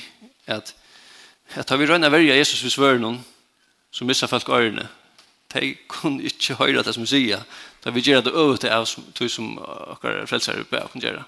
at, 0.50 0.74
at 1.54 1.70
har 1.70 1.78
vi 1.78 1.86
røyna 1.86 2.10
verja 2.10 2.36
Jesus 2.36 2.64
vid 2.64 3.00
noen 3.00 3.20
så 3.94 4.04
missar 4.04 4.26
folk 4.26 4.48
øyrene. 4.48 4.88
De 5.54 5.74
kunne 5.88 6.22
ikke 6.26 6.56
høyre 6.58 6.82
det 6.82 6.96
som 6.96 7.06
sier, 7.06 7.44
da 7.84 7.92
vi 7.94 8.02
gjør 8.02 8.24
det 8.26 8.34
øvete 8.34 8.66
til 9.14 9.26
oss, 9.26 9.34
som 9.34 9.52
okkar 9.62 10.26
frelsere 10.26 10.64
oppe 10.66 10.80
av 10.80 10.90
kunne 10.90 11.06
gjøre. 11.06 11.22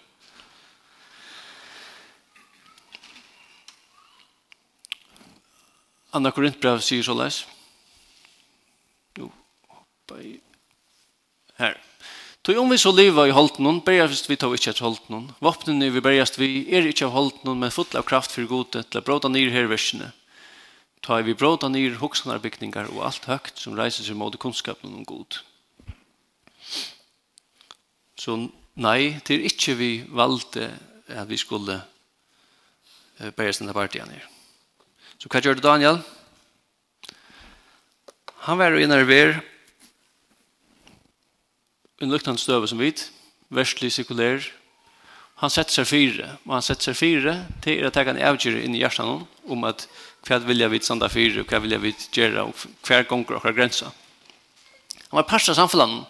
Anna 6.17 6.33
Korintbrev 6.35 6.81
sier 6.83 7.07
så 7.07 7.15
leis. 7.15 7.45
Jo, 9.19 9.31
hoppa 9.69 10.19
i. 10.25 10.39
Her. 11.61 11.77
Her. 11.77 11.96
Tog 12.47 12.59
om 12.59 12.69
vi 12.71 12.77
så 12.79 12.93
leva 12.95 13.25
i 13.27 13.33
holden, 13.35 13.81
bergast 13.83 14.29
vi 14.31 14.37
tar 14.39 14.53
ikke 14.55 14.71
et 14.71 14.79
holden. 14.79 15.25
Vapnen 15.43 15.83
vi 15.83 15.99
bergast 15.99 16.37
vi 16.39 16.61
er 16.71 16.85
ikke 16.87 17.09
av 17.09 17.17
holden, 17.17 17.57
men 17.59 17.73
fotla 17.75 17.99
av 17.99 18.07
kraft 18.07 18.31
for 18.31 18.47
gode 18.47 18.85
til 18.87 19.01
å 19.01 19.03
bråta 19.03 19.27
nyr 19.27 19.51
her 19.51 19.67
versene. 19.67 20.13
Ta 21.03 21.19
vi 21.27 21.35
bråta 21.35 21.67
nyr 21.67 21.97
hoksanarbygningar 21.99 22.93
og 22.93 23.01
alt 23.09 23.27
høgt 23.27 23.59
som 23.59 23.75
reiser 23.75 24.07
seg 24.07 24.15
mot 24.21 24.39
kunnskapen 24.39 24.95
om 24.95 25.03
god. 25.03 25.41
Så 28.15 28.39
nei, 28.79 29.19
det 29.27 29.41
er 29.41 29.51
ikke 29.51 29.75
vi 29.83 29.91
valde 30.07 30.71
at 31.11 31.27
vi 31.27 31.41
skulle 31.43 31.81
bergast 33.35 33.65
denne 33.65 33.75
partiet 33.75 34.07
her. 34.07 34.31
Så 35.19 35.27
hva 35.27 35.43
gjør 35.43 35.59
det 35.59 35.67
Daniel? 35.67 35.99
Han 38.47 38.63
var 38.63 38.71
jo 38.71 38.87
innerver, 38.87 39.35
en 42.01 42.13
luktande 42.13 42.41
støve 42.41 42.69
som 42.69 42.81
vit, 42.81 43.09
verslig 43.53 43.93
sekulær, 43.95 44.45
han 45.41 45.53
sett 45.53 45.73
seg 45.73 45.85
fire, 45.89 46.31
og 46.47 46.55
han 46.57 46.65
sett 46.65 46.85
seg 46.85 46.97
fire 46.97 47.35
til 47.65 47.85
å 47.85 47.93
ta 47.93 48.01
en 48.03 48.09
kan 48.11 48.21
avgjøre 48.31 48.63
inn 48.65 48.77
i 48.77 48.81
hjertan 48.81 49.27
om 49.53 49.65
at 49.69 49.85
hva 50.27 50.39
vilja 50.47 50.71
vi 50.73 50.81
sanda 50.85 51.11
fire, 51.13 51.45
hva 51.45 51.61
vilja 51.61 51.79
vi 51.83 51.93
gjøre, 51.93 52.47
og 52.49 52.87
hver 52.89 53.05
gonger 53.09 53.37
og 53.37 53.45
hver 53.45 53.57
grensa. 53.57 53.93
Han 55.11 55.21
var 55.21 55.29
parst 55.29 55.53
av 55.53 55.59
samfunnet, 55.59 56.07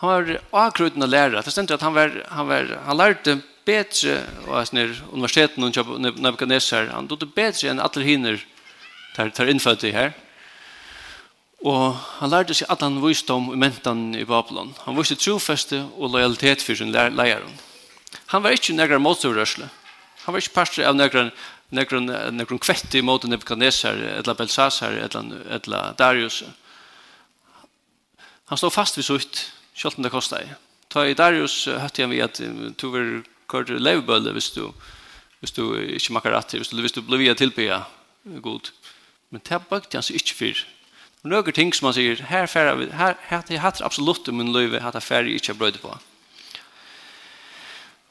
han 0.00 0.10
var 0.10 0.64
akkurat 0.66 0.96
å 0.96 1.06
lære, 1.06 1.42
det 1.44 1.52
stendte 1.54 1.76
at 1.76 1.84
han, 1.84 1.94
var, 1.94 2.14
han, 2.32 2.48
var, 2.48 2.74
han 2.86 2.98
lærte 2.98 3.36
bedre, 3.68 4.16
og 4.48 4.56
jeg 4.58 4.96
universiteten 5.12 5.66
og 5.66 6.00
Nebuchadnezzar, 6.18 6.90
han 6.94 7.08
dødde 7.10 7.28
bedre 7.36 7.70
enn 7.70 7.82
alle 7.84 8.06
hinner 8.06 8.42
tar, 9.14 9.30
tar 9.36 9.50
innfødte 9.52 9.92
her, 9.94 10.14
Og 11.60 11.96
han 12.20 12.32
lærte 12.32 12.56
seg 12.56 12.70
at 12.72 12.80
han 12.80 13.00
viste 13.02 13.34
om 13.36 13.50
mentan 13.60 14.14
i 14.16 14.24
Babylon. 14.24 14.72
Han 14.86 14.96
viste 14.96 15.18
trofeste 15.20 15.82
og 15.98 16.14
lojalitet 16.14 16.64
for 16.64 16.78
sin 16.78 16.92
leieren. 16.92 17.52
Han 18.32 18.42
var 18.42 18.56
ikke 18.56 18.74
negrar 18.74 19.02
motorrørsle. 19.02 19.68
Han 20.24 20.34
var 20.34 20.40
ikke 20.40 20.56
parter 20.56 20.88
av 20.88 20.96
negrar 20.96 21.32
negrar 21.70 22.32
negrar 22.32 22.58
kvetti 22.58 23.02
mot 23.02 23.22
Nebuchadnezzar 23.24 23.94
eller 23.94 24.34
Belsasar 24.34 24.92
eller 24.92 25.44
eller 25.50 25.94
Darius. 25.98 26.42
Han 28.50 28.58
stod 28.58 28.72
fast 28.72 28.96
vid 28.96 29.04
sutt, 29.04 29.52
selv 29.74 29.94
om 29.96 30.02
det 30.02 30.10
kostet. 30.10 30.56
Ta 30.90 31.04
i 31.06 31.14
Darius 31.14 31.64
hørte 31.66 32.02
jeg 32.02 32.10
vi 32.10 32.20
at 32.20 32.40
du 32.80 32.88
var 32.90 33.22
kort 33.46 33.68
levebølle 33.70 34.32
hvis 34.32 34.50
du 34.50 34.72
hvis 35.40 35.54
du 35.56 35.72
ikke 35.76 36.12
makker 36.12 36.34
rett, 36.36 36.52
hvis 36.52 36.68
du, 36.68 36.80
hvis 36.80 36.92
du 36.92 37.00
ble 37.00 37.16
via 37.16 37.34
tilbya 37.34 37.84
god. 38.44 38.68
Men 39.30 39.40
det 39.48 39.62
bøkte 39.70 39.96
han 39.96 40.04
seg 40.04 40.18
ikke 40.20 40.36
for 40.36 40.64
Några 41.22 41.52
ting 41.52 41.72
som 41.72 41.86
man 41.86 41.94
säger, 41.94 42.16
här 42.16 42.46
färre 42.46 42.74
vi, 42.74 42.90
här, 42.90 43.16
här, 43.20 43.42
här, 43.48 43.58
här 43.58 43.84
absolut 43.84 44.28
om 44.28 44.36
min 44.36 44.52
löjve, 44.52 44.80
här 44.80 45.00
färre 45.00 45.30
jag 45.30 45.68
inte 45.68 45.78
på. 45.78 45.98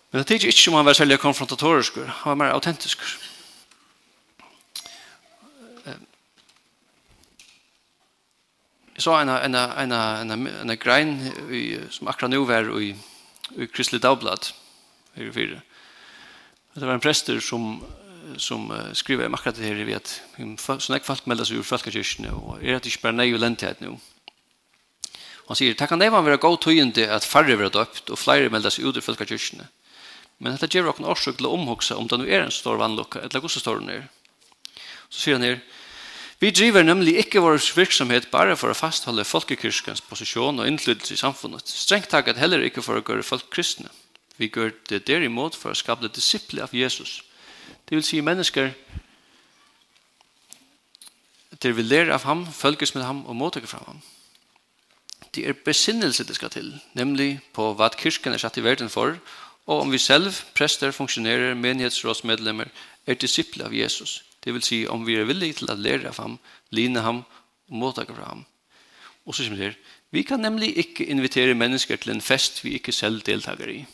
Men 0.09 0.19
det 0.19 0.23
tycker 0.23 0.47
inte 0.47 0.57
som 0.57 0.73
han 0.73 0.85
var 0.85 0.93
särskilt 0.93 1.21
konfrontatorisk, 1.21 1.93
han 2.07 2.37
var 2.37 2.45
mer 2.45 2.53
autentisk. 2.53 2.99
Jag 8.93 9.03
sa 9.03 9.21
en, 9.21 9.29
en, 9.29 9.55
en, 9.55 9.91
en, 9.91 10.31
en, 10.31 10.69
en 10.69 10.77
grein 10.77 11.27
i, 11.51 11.79
som 11.89 12.07
akkurat 12.07 12.29
nu 12.29 12.37
var 12.37 12.81
i, 12.81 12.95
i 13.55 13.67
Kristelig 13.67 14.01
Dagblad, 14.01 14.47
i 15.13 15.31
fyra. 15.31 15.61
Det 16.73 16.85
var 16.85 16.93
en 16.93 16.99
präster 16.99 17.39
som 17.39 17.83
som 18.37 18.69
uh, 18.71 18.91
skriver 18.93 19.25
om 19.25 19.35
akkurat 19.37 19.57
det 19.57 19.65
her, 19.65 19.81
vi 19.87 19.95
at 19.97 20.11
sånn 20.37 20.95
jeg 20.97 21.07
folk 21.07 21.25
melder 21.29 21.47
seg 21.47 21.61
ur 21.61 21.67
folkekirkene, 21.67 22.31
og 22.35 22.61
er 22.61 22.77
at 22.77 22.85
det 22.85 22.93
ikke 22.93 23.07
bare 23.07 23.17
nei 23.17 23.31
og 23.33 23.41
lenthet 23.41 23.81
nå. 23.81 23.95
Og 23.95 25.55
han 25.55 25.57
sier, 25.57 25.73
takk 25.73 25.95
han 25.95 26.03
det 26.03 26.11
være 26.13 26.37
god 26.37 26.59
tøyende 26.61 27.07
at 27.09 27.25
færre 27.25 27.57
være 27.57 27.73
døpt, 27.73 28.11
og 28.13 28.21
flere 28.21 28.51
melder 28.53 28.69
seg 28.69 28.85
ut 28.85 28.99
ur 28.99 29.05
folkekirkene. 29.05 29.65
Men 30.39 30.55
dette 30.55 30.69
gjør 30.71 30.91
noen 30.91 31.09
årsøk 31.11 31.39
til 31.39 31.49
å 31.49 31.55
omhugse 31.57 31.97
om 31.97 32.07
det 32.07 32.19
nå 32.21 32.27
er 32.29 32.45
en 32.45 32.53
stor 32.53 32.77
vannlokka, 32.79 33.23
eller 33.25 33.41
hvordan 33.41 33.63
står 33.63 33.81
den 33.81 33.93
her. 33.95 34.03
Så 35.09 35.23
sier 35.23 35.39
han 35.39 35.47
her, 35.47 35.61
Vi 36.39 36.53
driver 36.55 36.85
nemlig 36.85 37.17
ikke 37.19 37.41
vår 37.43 37.57
virksomhet 37.75 38.29
bare 38.31 38.55
for 38.55 38.71
å 38.71 38.77
fastholde 38.77 39.25
folkekirkens 39.27 39.99
posisjon 40.07 40.61
og 40.61 40.69
innflytelse 40.69 41.17
i 41.17 41.19
samfunnet. 41.19 41.67
Strengt 41.67 42.07
taget 42.07 42.39
heller 42.39 42.63
ikke 42.63 42.79
for 42.85 42.95
å 42.95 43.03
gjøre 43.03 43.25
folk 43.27 43.49
kristne. 43.51 43.89
Vi 44.39 44.47
gjør 44.47 44.71
det 44.87 45.01
derimot 45.09 45.57
for 45.59 45.73
å 45.73 45.75
skapte 45.75 46.07
disipler 46.07 46.63
av 46.63 46.71
Jesus. 46.71 47.19
Det 47.89 47.97
vil 47.97 48.05
si 48.05 48.21
mennesker 48.21 48.69
til 51.59 51.75
vil 51.75 51.89
lære 51.89 52.13
av 52.13 52.23
ham, 52.23 52.45
følges 52.45 52.93
med 52.95 53.03
ham 53.03 53.25
og 53.25 53.35
måtte 53.35 53.65
fra 53.67 53.81
ham. 53.87 54.01
Det 55.35 55.47
er 55.47 55.57
besinnelse 55.65 56.23
det 56.23 56.37
skal 56.37 56.49
til, 56.53 56.71
nemlig 56.93 57.41
på 57.53 57.73
hva 57.73 57.89
kirken 57.97 58.33
er 58.33 58.41
satt 58.41 58.57
i 58.57 58.63
verden 58.63 58.89
for, 58.89 59.17
og 59.65 59.81
om 59.81 59.91
vi 59.91 59.97
selv, 59.97 60.33
prester, 60.55 60.91
funksjonerer, 60.91 61.53
menighetsrådsmedlemmer, 61.53 62.71
er 63.05 63.19
disipler 63.19 63.65
av 63.65 63.75
Jesus. 63.75 64.23
Det 64.43 64.53
vil 64.53 64.63
si 64.63 64.79
om 64.87 65.05
vi 65.05 65.19
er 65.19 65.27
villige 65.29 65.59
til 65.59 65.69
å 65.69 65.77
lære 65.77 66.09
av 66.09 66.17
ham, 66.21 66.39
line 66.71 67.03
ham 67.03 67.23
og 67.69 67.75
måtte 67.83 68.07
fra 68.07 68.31
ham. 68.31 68.45
Og 69.25 69.35
så 69.35 69.43
kommer 69.43 69.57
det 69.57 69.71
her, 69.71 69.79
vi 70.11 70.23
kan 70.23 70.41
nemlig 70.41 70.71
ikke 70.77 71.05
invitere 71.05 71.53
mennesker 71.53 71.97
til 71.97 72.15
en 72.15 72.21
fest 72.21 72.63
vi 72.63 72.77
ikke 72.79 72.95
selv 72.95 73.21
deltaker 73.25 73.69
i. 73.69 73.85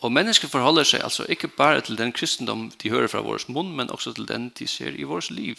Og 0.00 0.12
mennesker 0.12 0.48
forholder 0.48 0.86
seg 0.88 1.02
altså 1.04 1.26
ikke 1.28 1.48
bare 1.48 1.80
til 1.84 1.98
den 1.98 2.12
kristendom 2.12 2.70
de 2.82 2.90
hører 2.90 3.10
fra 3.12 3.20
vår 3.20 3.44
munn, 3.52 3.74
men 3.76 3.90
også 3.90 4.14
til 4.16 4.28
den 4.28 4.48
de 4.58 4.66
ser 4.66 4.96
i 4.96 5.04
vårt 5.04 5.30
liv. 5.30 5.56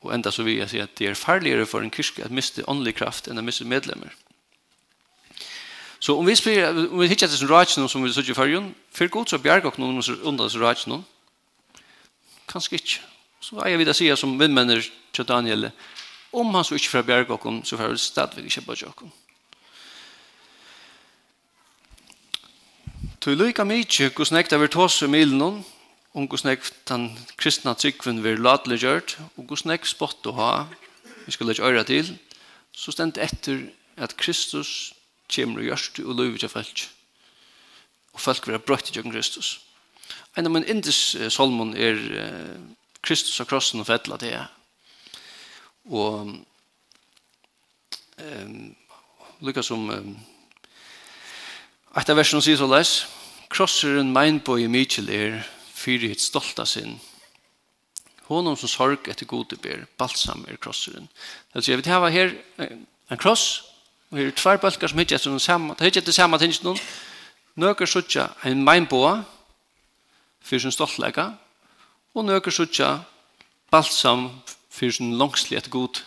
Og 0.00 0.14
enda 0.14 0.30
så 0.30 0.42
vil 0.46 0.56
jeg 0.62 0.70
si 0.70 0.80
at 0.80 0.94
det 0.98 1.08
er 1.10 1.18
farligere 1.18 1.66
for 1.66 1.84
en 1.84 1.90
kyrke 1.90 2.24
at 2.24 2.32
miste 2.32 2.64
åndelig 2.68 2.94
kraft 2.96 3.28
enn 3.28 3.40
å 3.40 3.44
miste 3.44 3.68
medlemmer. 3.68 4.14
Så 6.00 6.16
om 6.16 6.26
vi 6.28 6.36
spyr, 6.36 6.68
om 6.70 7.00
vi 7.00 7.08
hittar 7.08 7.28
til 7.32 7.48
rajtjen 7.50 7.88
som 7.88 8.04
vi 8.04 8.12
sitter 8.12 8.32
i 8.32 8.38
fargen, 8.38 8.72
fyrir 8.94 9.12
god 9.12 9.28
så 9.28 9.40
bjerg 9.42 9.66
og 9.66 9.78
noen 9.80 10.00
under 10.22 10.46
disse 10.46 10.60
rajtjen, 10.60 11.04
kanskje 12.48 12.80
ikke. 12.80 13.04
Så 13.40 13.60
er 13.60 13.72
jeg 13.72 13.80
vil 13.80 13.94
si 13.94 14.08
som 14.16 14.36
vindmenner 14.40 14.84
til 15.12 15.28
Daniel, 15.28 15.70
om 16.32 16.54
han 16.54 16.64
så 16.64 16.76
ikke 16.76 16.92
fra 16.92 17.02
bjerg 17.02 17.30
og 17.30 17.46
så 17.64 17.76
får 17.76 17.92
vi 17.92 17.98
stadvig 18.00 18.44
ikke 18.46 18.66
på 18.68 18.80
jokken. 18.84 19.12
Så 23.26 23.32
lykka 23.34 23.64
mykje 23.66 24.12
hos 24.14 24.30
nekt 24.30 24.52
av 24.54 24.62
tås 24.70 25.00
i 25.02 25.06
milen 25.10 25.40
om 26.14 26.26
hos 26.30 26.44
nekt 26.46 26.76
den 26.86 27.08
kristna 27.34 27.72
tryggven 27.74 28.20
vi 28.22 28.36
ladelig 28.38 28.84
gjørt 28.84 29.16
og 29.34 29.50
hos 29.50 29.64
nekt 29.66 29.88
spott 29.90 30.28
å 30.30 30.34
ha 30.36 30.50
vi 31.24 31.34
skal 31.34 31.50
lage 31.50 31.66
øyre 31.66 31.82
til 31.88 32.12
så 32.70 32.94
stendt 32.94 33.18
etter 33.18 33.64
at 33.98 34.14
Kristus 34.14 34.92
kommer 35.26 35.58
og 35.58 35.66
gjørst 35.72 35.98
og 36.04 36.14
løyver 36.20 36.44
til 36.44 36.52
folk 36.54 36.84
og 38.14 38.22
folk 38.28 38.46
vil 38.46 38.54
ha 38.60 38.62
brøtt 38.62 38.92
til 38.94 39.10
Kristus. 39.10 39.58
En 40.38 40.46
av 40.46 40.54
min 40.54 40.68
indis 40.70 41.18
salmon 41.34 41.74
er 41.74 41.98
Kristus 43.02 43.42
av 43.42 43.50
krossen 43.50 43.82
og 43.82 43.90
fettla 43.90 44.22
det 44.22 44.36
og 45.90 46.30
um, 48.22 48.56
lykka 49.42 49.66
som 49.66 49.90
um, 49.90 50.14
Etter 51.96 52.12
versen 52.12 52.42
sier 52.44 52.58
så 52.60 52.66
les, 52.68 53.06
Krosseren 53.48 54.10
mein 54.12 54.40
på 54.44 54.58
i 54.60 54.66
Mitchell 54.68 55.08
er, 55.08 55.36
fyrir 55.72 56.10
hitt 56.10 56.20
stolt 56.20 56.58
av 56.60 56.66
sin. 56.68 56.98
Honom 58.26 58.56
som 58.58 58.68
sorg 58.68 59.06
etter 59.08 59.28
gode 59.30 59.56
ber, 59.62 59.86
balsam 59.96 60.42
er 60.50 60.58
krosseren. 60.60 61.06
Det 61.06 61.60
vil 61.60 61.64
si, 61.64 61.72
jeg 61.72 61.80
vil 61.80 61.92
hava 61.94 62.10
her 62.12 62.34
en 62.58 63.22
kross, 63.22 63.46
og 64.10 64.20
her 64.20 64.28
er 64.28 64.36
tvær 64.36 64.60
bølgar 64.60 64.92
som 64.92 65.00
hittir 65.00 65.16
etter 65.16 65.32
noen 65.32 65.44
samme, 65.46 65.78
det 65.78 65.88
hittir 65.88 66.02
etter 66.02 66.18
samme 66.18 66.40
ting 66.42 66.52
noen, 66.66 66.82
nøkker 67.64 67.88
suttja 67.88 68.28
en 68.44 68.66
mein 68.66 68.90
på 68.90 69.00
fyrir 70.44 70.66
sin 70.66 70.76
stoltlega, 70.76 71.30
og 72.12 72.28
nøkker 72.28 72.52
suttja 72.52 72.92
balsam 73.72 74.28
fyrir 74.68 74.98
sin 74.98 75.16
langsli 75.16 75.56
etter 75.56 75.72
god. 75.72 76.02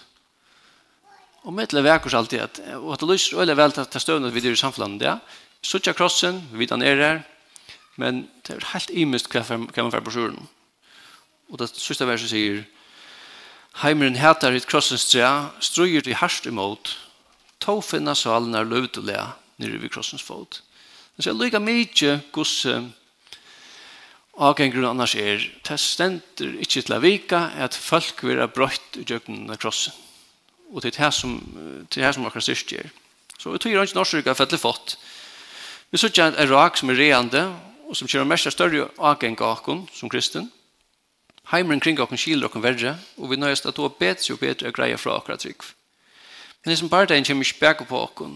Og 1.47 1.55
mittlega 1.55 1.95
vekkurs 1.95 2.19
alltid, 2.19 2.61
og 2.77 2.93
at 2.93 3.01
det 3.01 3.13
lyser 3.15 3.41
øyla 3.41 3.57
vel 3.57 3.73
til 3.79 4.03
støvnet 4.03 4.35
vi 4.35 4.43
dyr 4.43 4.59
i 4.59 4.65
samfunnet, 4.67 5.07
ja, 5.07 5.21
Suttja 5.65 5.93
krossen, 5.93 6.41
vi 6.51 6.63
vet 6.63 6.73
han 6.73 6.85
er 6.85 7.03
her, 7.03 7.21
men 7.99 8.27
det 8.47 8.55
er 8.55 8.71
helt 8.73 8.91
imist 8.95 9.27
hva 9.33 9.43
man 9.57 9.91
får 9.91 10.05
på 10.05 10.15
sjuren. 10.15 10.47
Og 11.49 11.59
det 11.59 11.71
siste 11.75 12.07
verset 12.07 12.31
sier, 12.31 12.63
Heimeren 13.79 14.17
heter 14.17 14.55
hitt 14.55 14.67
krossens 14.67 15.05
tre, 15.11 15.27
struer 15.63 16.07
i 16.09 16.15
harst 16.17 16.47
imot, 16.49 16.95
to 17.63 17.77
finna 17.85 18.15
salen 18.17 18.55
er 18.57 18.67
løvd 18.67 18.97
og 19.01 19.05
lea, 19.11 19.27
nere 19.61 19.79
vid 19.79 19.93
krossens 19.93 20.23
fot. 20.25 20.61
Det 21.19 21.27
er 21.27 21.37
lykka 21.37 21.59
mykje 21.59 22.15
gus 22.33 22.63
avgengren 24.39 24.87
annars 24.87 25.15
er, 25.19 25.43
det 25.67 25.79
stender 25.79 26.55
ikkje 26.63 26.85
til 26.87 26.95
a 26.95 26.99
vika, 27.03 27.41
at 27.59 27.75
folk 27.75 28.23
vera 28.23 28.47
brøyt 28.47 28.99
i 28.99 29.03
djøkken 29.07 29.49
av 29.51 29.59
krossen. 29.59 29.95
Og 30.71 30.83
det 30.83 30.93
er 30.93 31.03
det 31.03 31.13
som, 31.17 31.35
det 31.89 31.99
er 31.99 32.07
det 32.07 32.15
som 32.15 32.27
akkurat 32.27 32.45
styrst 32.45 32.71
gjør. 32.71 32.91
Så 33.39 33.51
vi 33.51 33.59
tog 33.59 33.73
jo 33.73 33.83
ikke 33.83 33.97
norsk 33.97 34.19
rykka 34.19 34.35
fettelig 34.37 34.61
fått, 34.63 34.95
Vi 35.89 35.97
så 35.97 36.07
ikke 36.07 36.27
en 36.29 36.49
rak 36.51 36.77
som 36.77 36.89
er 36.89 36.99
reande, 36.99 37.43
og 37.89 37.97
som 37.97 38.07
kjører 38.07 38.27
mest 38.29 38.45
av 38.45 38.53
større 38.53 38.89
avgjeng 39.01 39.39
av 39.41 39.55
okken 39.57 39.87
som 39.93 40.09
kristen. 40.09 40.51
Heimeren 41.49 41.81
kring 41.81 41.97
okken 41.97 42.19
skiler 42.21 42.45
okken 42.45 42.61
verre, 42.61 42.93
og 43.17 43.31
vi 43.31 43.39
nøyest 43.41 43.65
at 43.65 43.73
det 43.73 43.81
var 43.81 43.95
bedre 43.97 44.35
og 44.35 44.41
bedre 44.43 44.69
å 44.69 44.75
greie 44.75 44.97
fra 45.01 45.15
akkurat 45.17 45.41
trygg. 45.41 45.65
Men 46.61 46.73
det 46.73 46.77
som 46.77 46.91
bare 46.91 47.09
den 47.09 47.25
kommer 47.25 47.47
ikke 47.47 47.63
bæk 47.63 47.87
på 47.89 48.01
okken. 48.03 48.35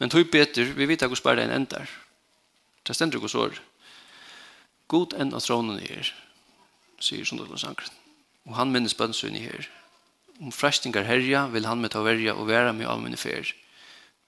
Men 0.00 0.10
tog 0.10 0.26
bedre, 0.32 0.64
vi 0.74 0.88
vet 0.90 1.04
hvordan 1.06 1.22
bare 1.22 1.44
den 1.44 1.54
ender. 1.54 1.86
Det 2.82 2.96
stender 2.96 3.22
ikke 3.22 3.38
år. 3.38 3.60
God 4.90 5.14
enn 5.14 5.30
av 5.32 5.44
tronen 5.44 5.78
er, 5.78 6.10
sier 6.98 7.24
Sundagslandsankren. 7.24 7.94
Og 8.50 8.56
han 8.58 8.72
minnes 8.74 8.98
bønnsyn 8.98 9.38
i 9.38 9.44
her. 9.46 9.68
Om 10.42 10.50
frestingar 10.50 11.06
herja 11.06 11.46
vil 11.52 11.68
han 11.70 11.78
med 11.78 11.94
ta 11.94 12.02
verja 12.02 12.34
og 12.34 12.48
være 12.50 12.72
med 12.74 12.90
av 12.90 12.98
mine 12.98 13.20
fer 13.20 13.54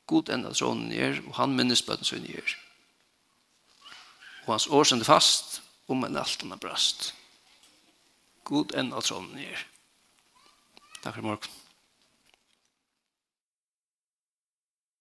god 0.06 0.28
enda 0.28 0.52
tronen 0.52 0.92
er, 0.92 1.20
og 1.28 1.36
han 1.38 1.56
minnes 1.56 1.82
bøtten 1.82 2.04
sin 2.08 2.26
er. 2.28 2.56
Og 4.46 4.54
hans 4.54 4.66
år 4.66 4.84
sender 4.84 5.08
fast, 5.08 5.60
om 5.88 6.04
en 6.04 6.16
alt 6.16 6.40
han 6.42 6.52
har 6.52 6.60
brast. 6.60 7.12
God 8.44 8.76
enda 8.76 9.00
tronen 9.00 9.38
er. 9.40 9.66
Takk 11.02 11.16
for 11.16 11.22
morgen. 11.22 11.63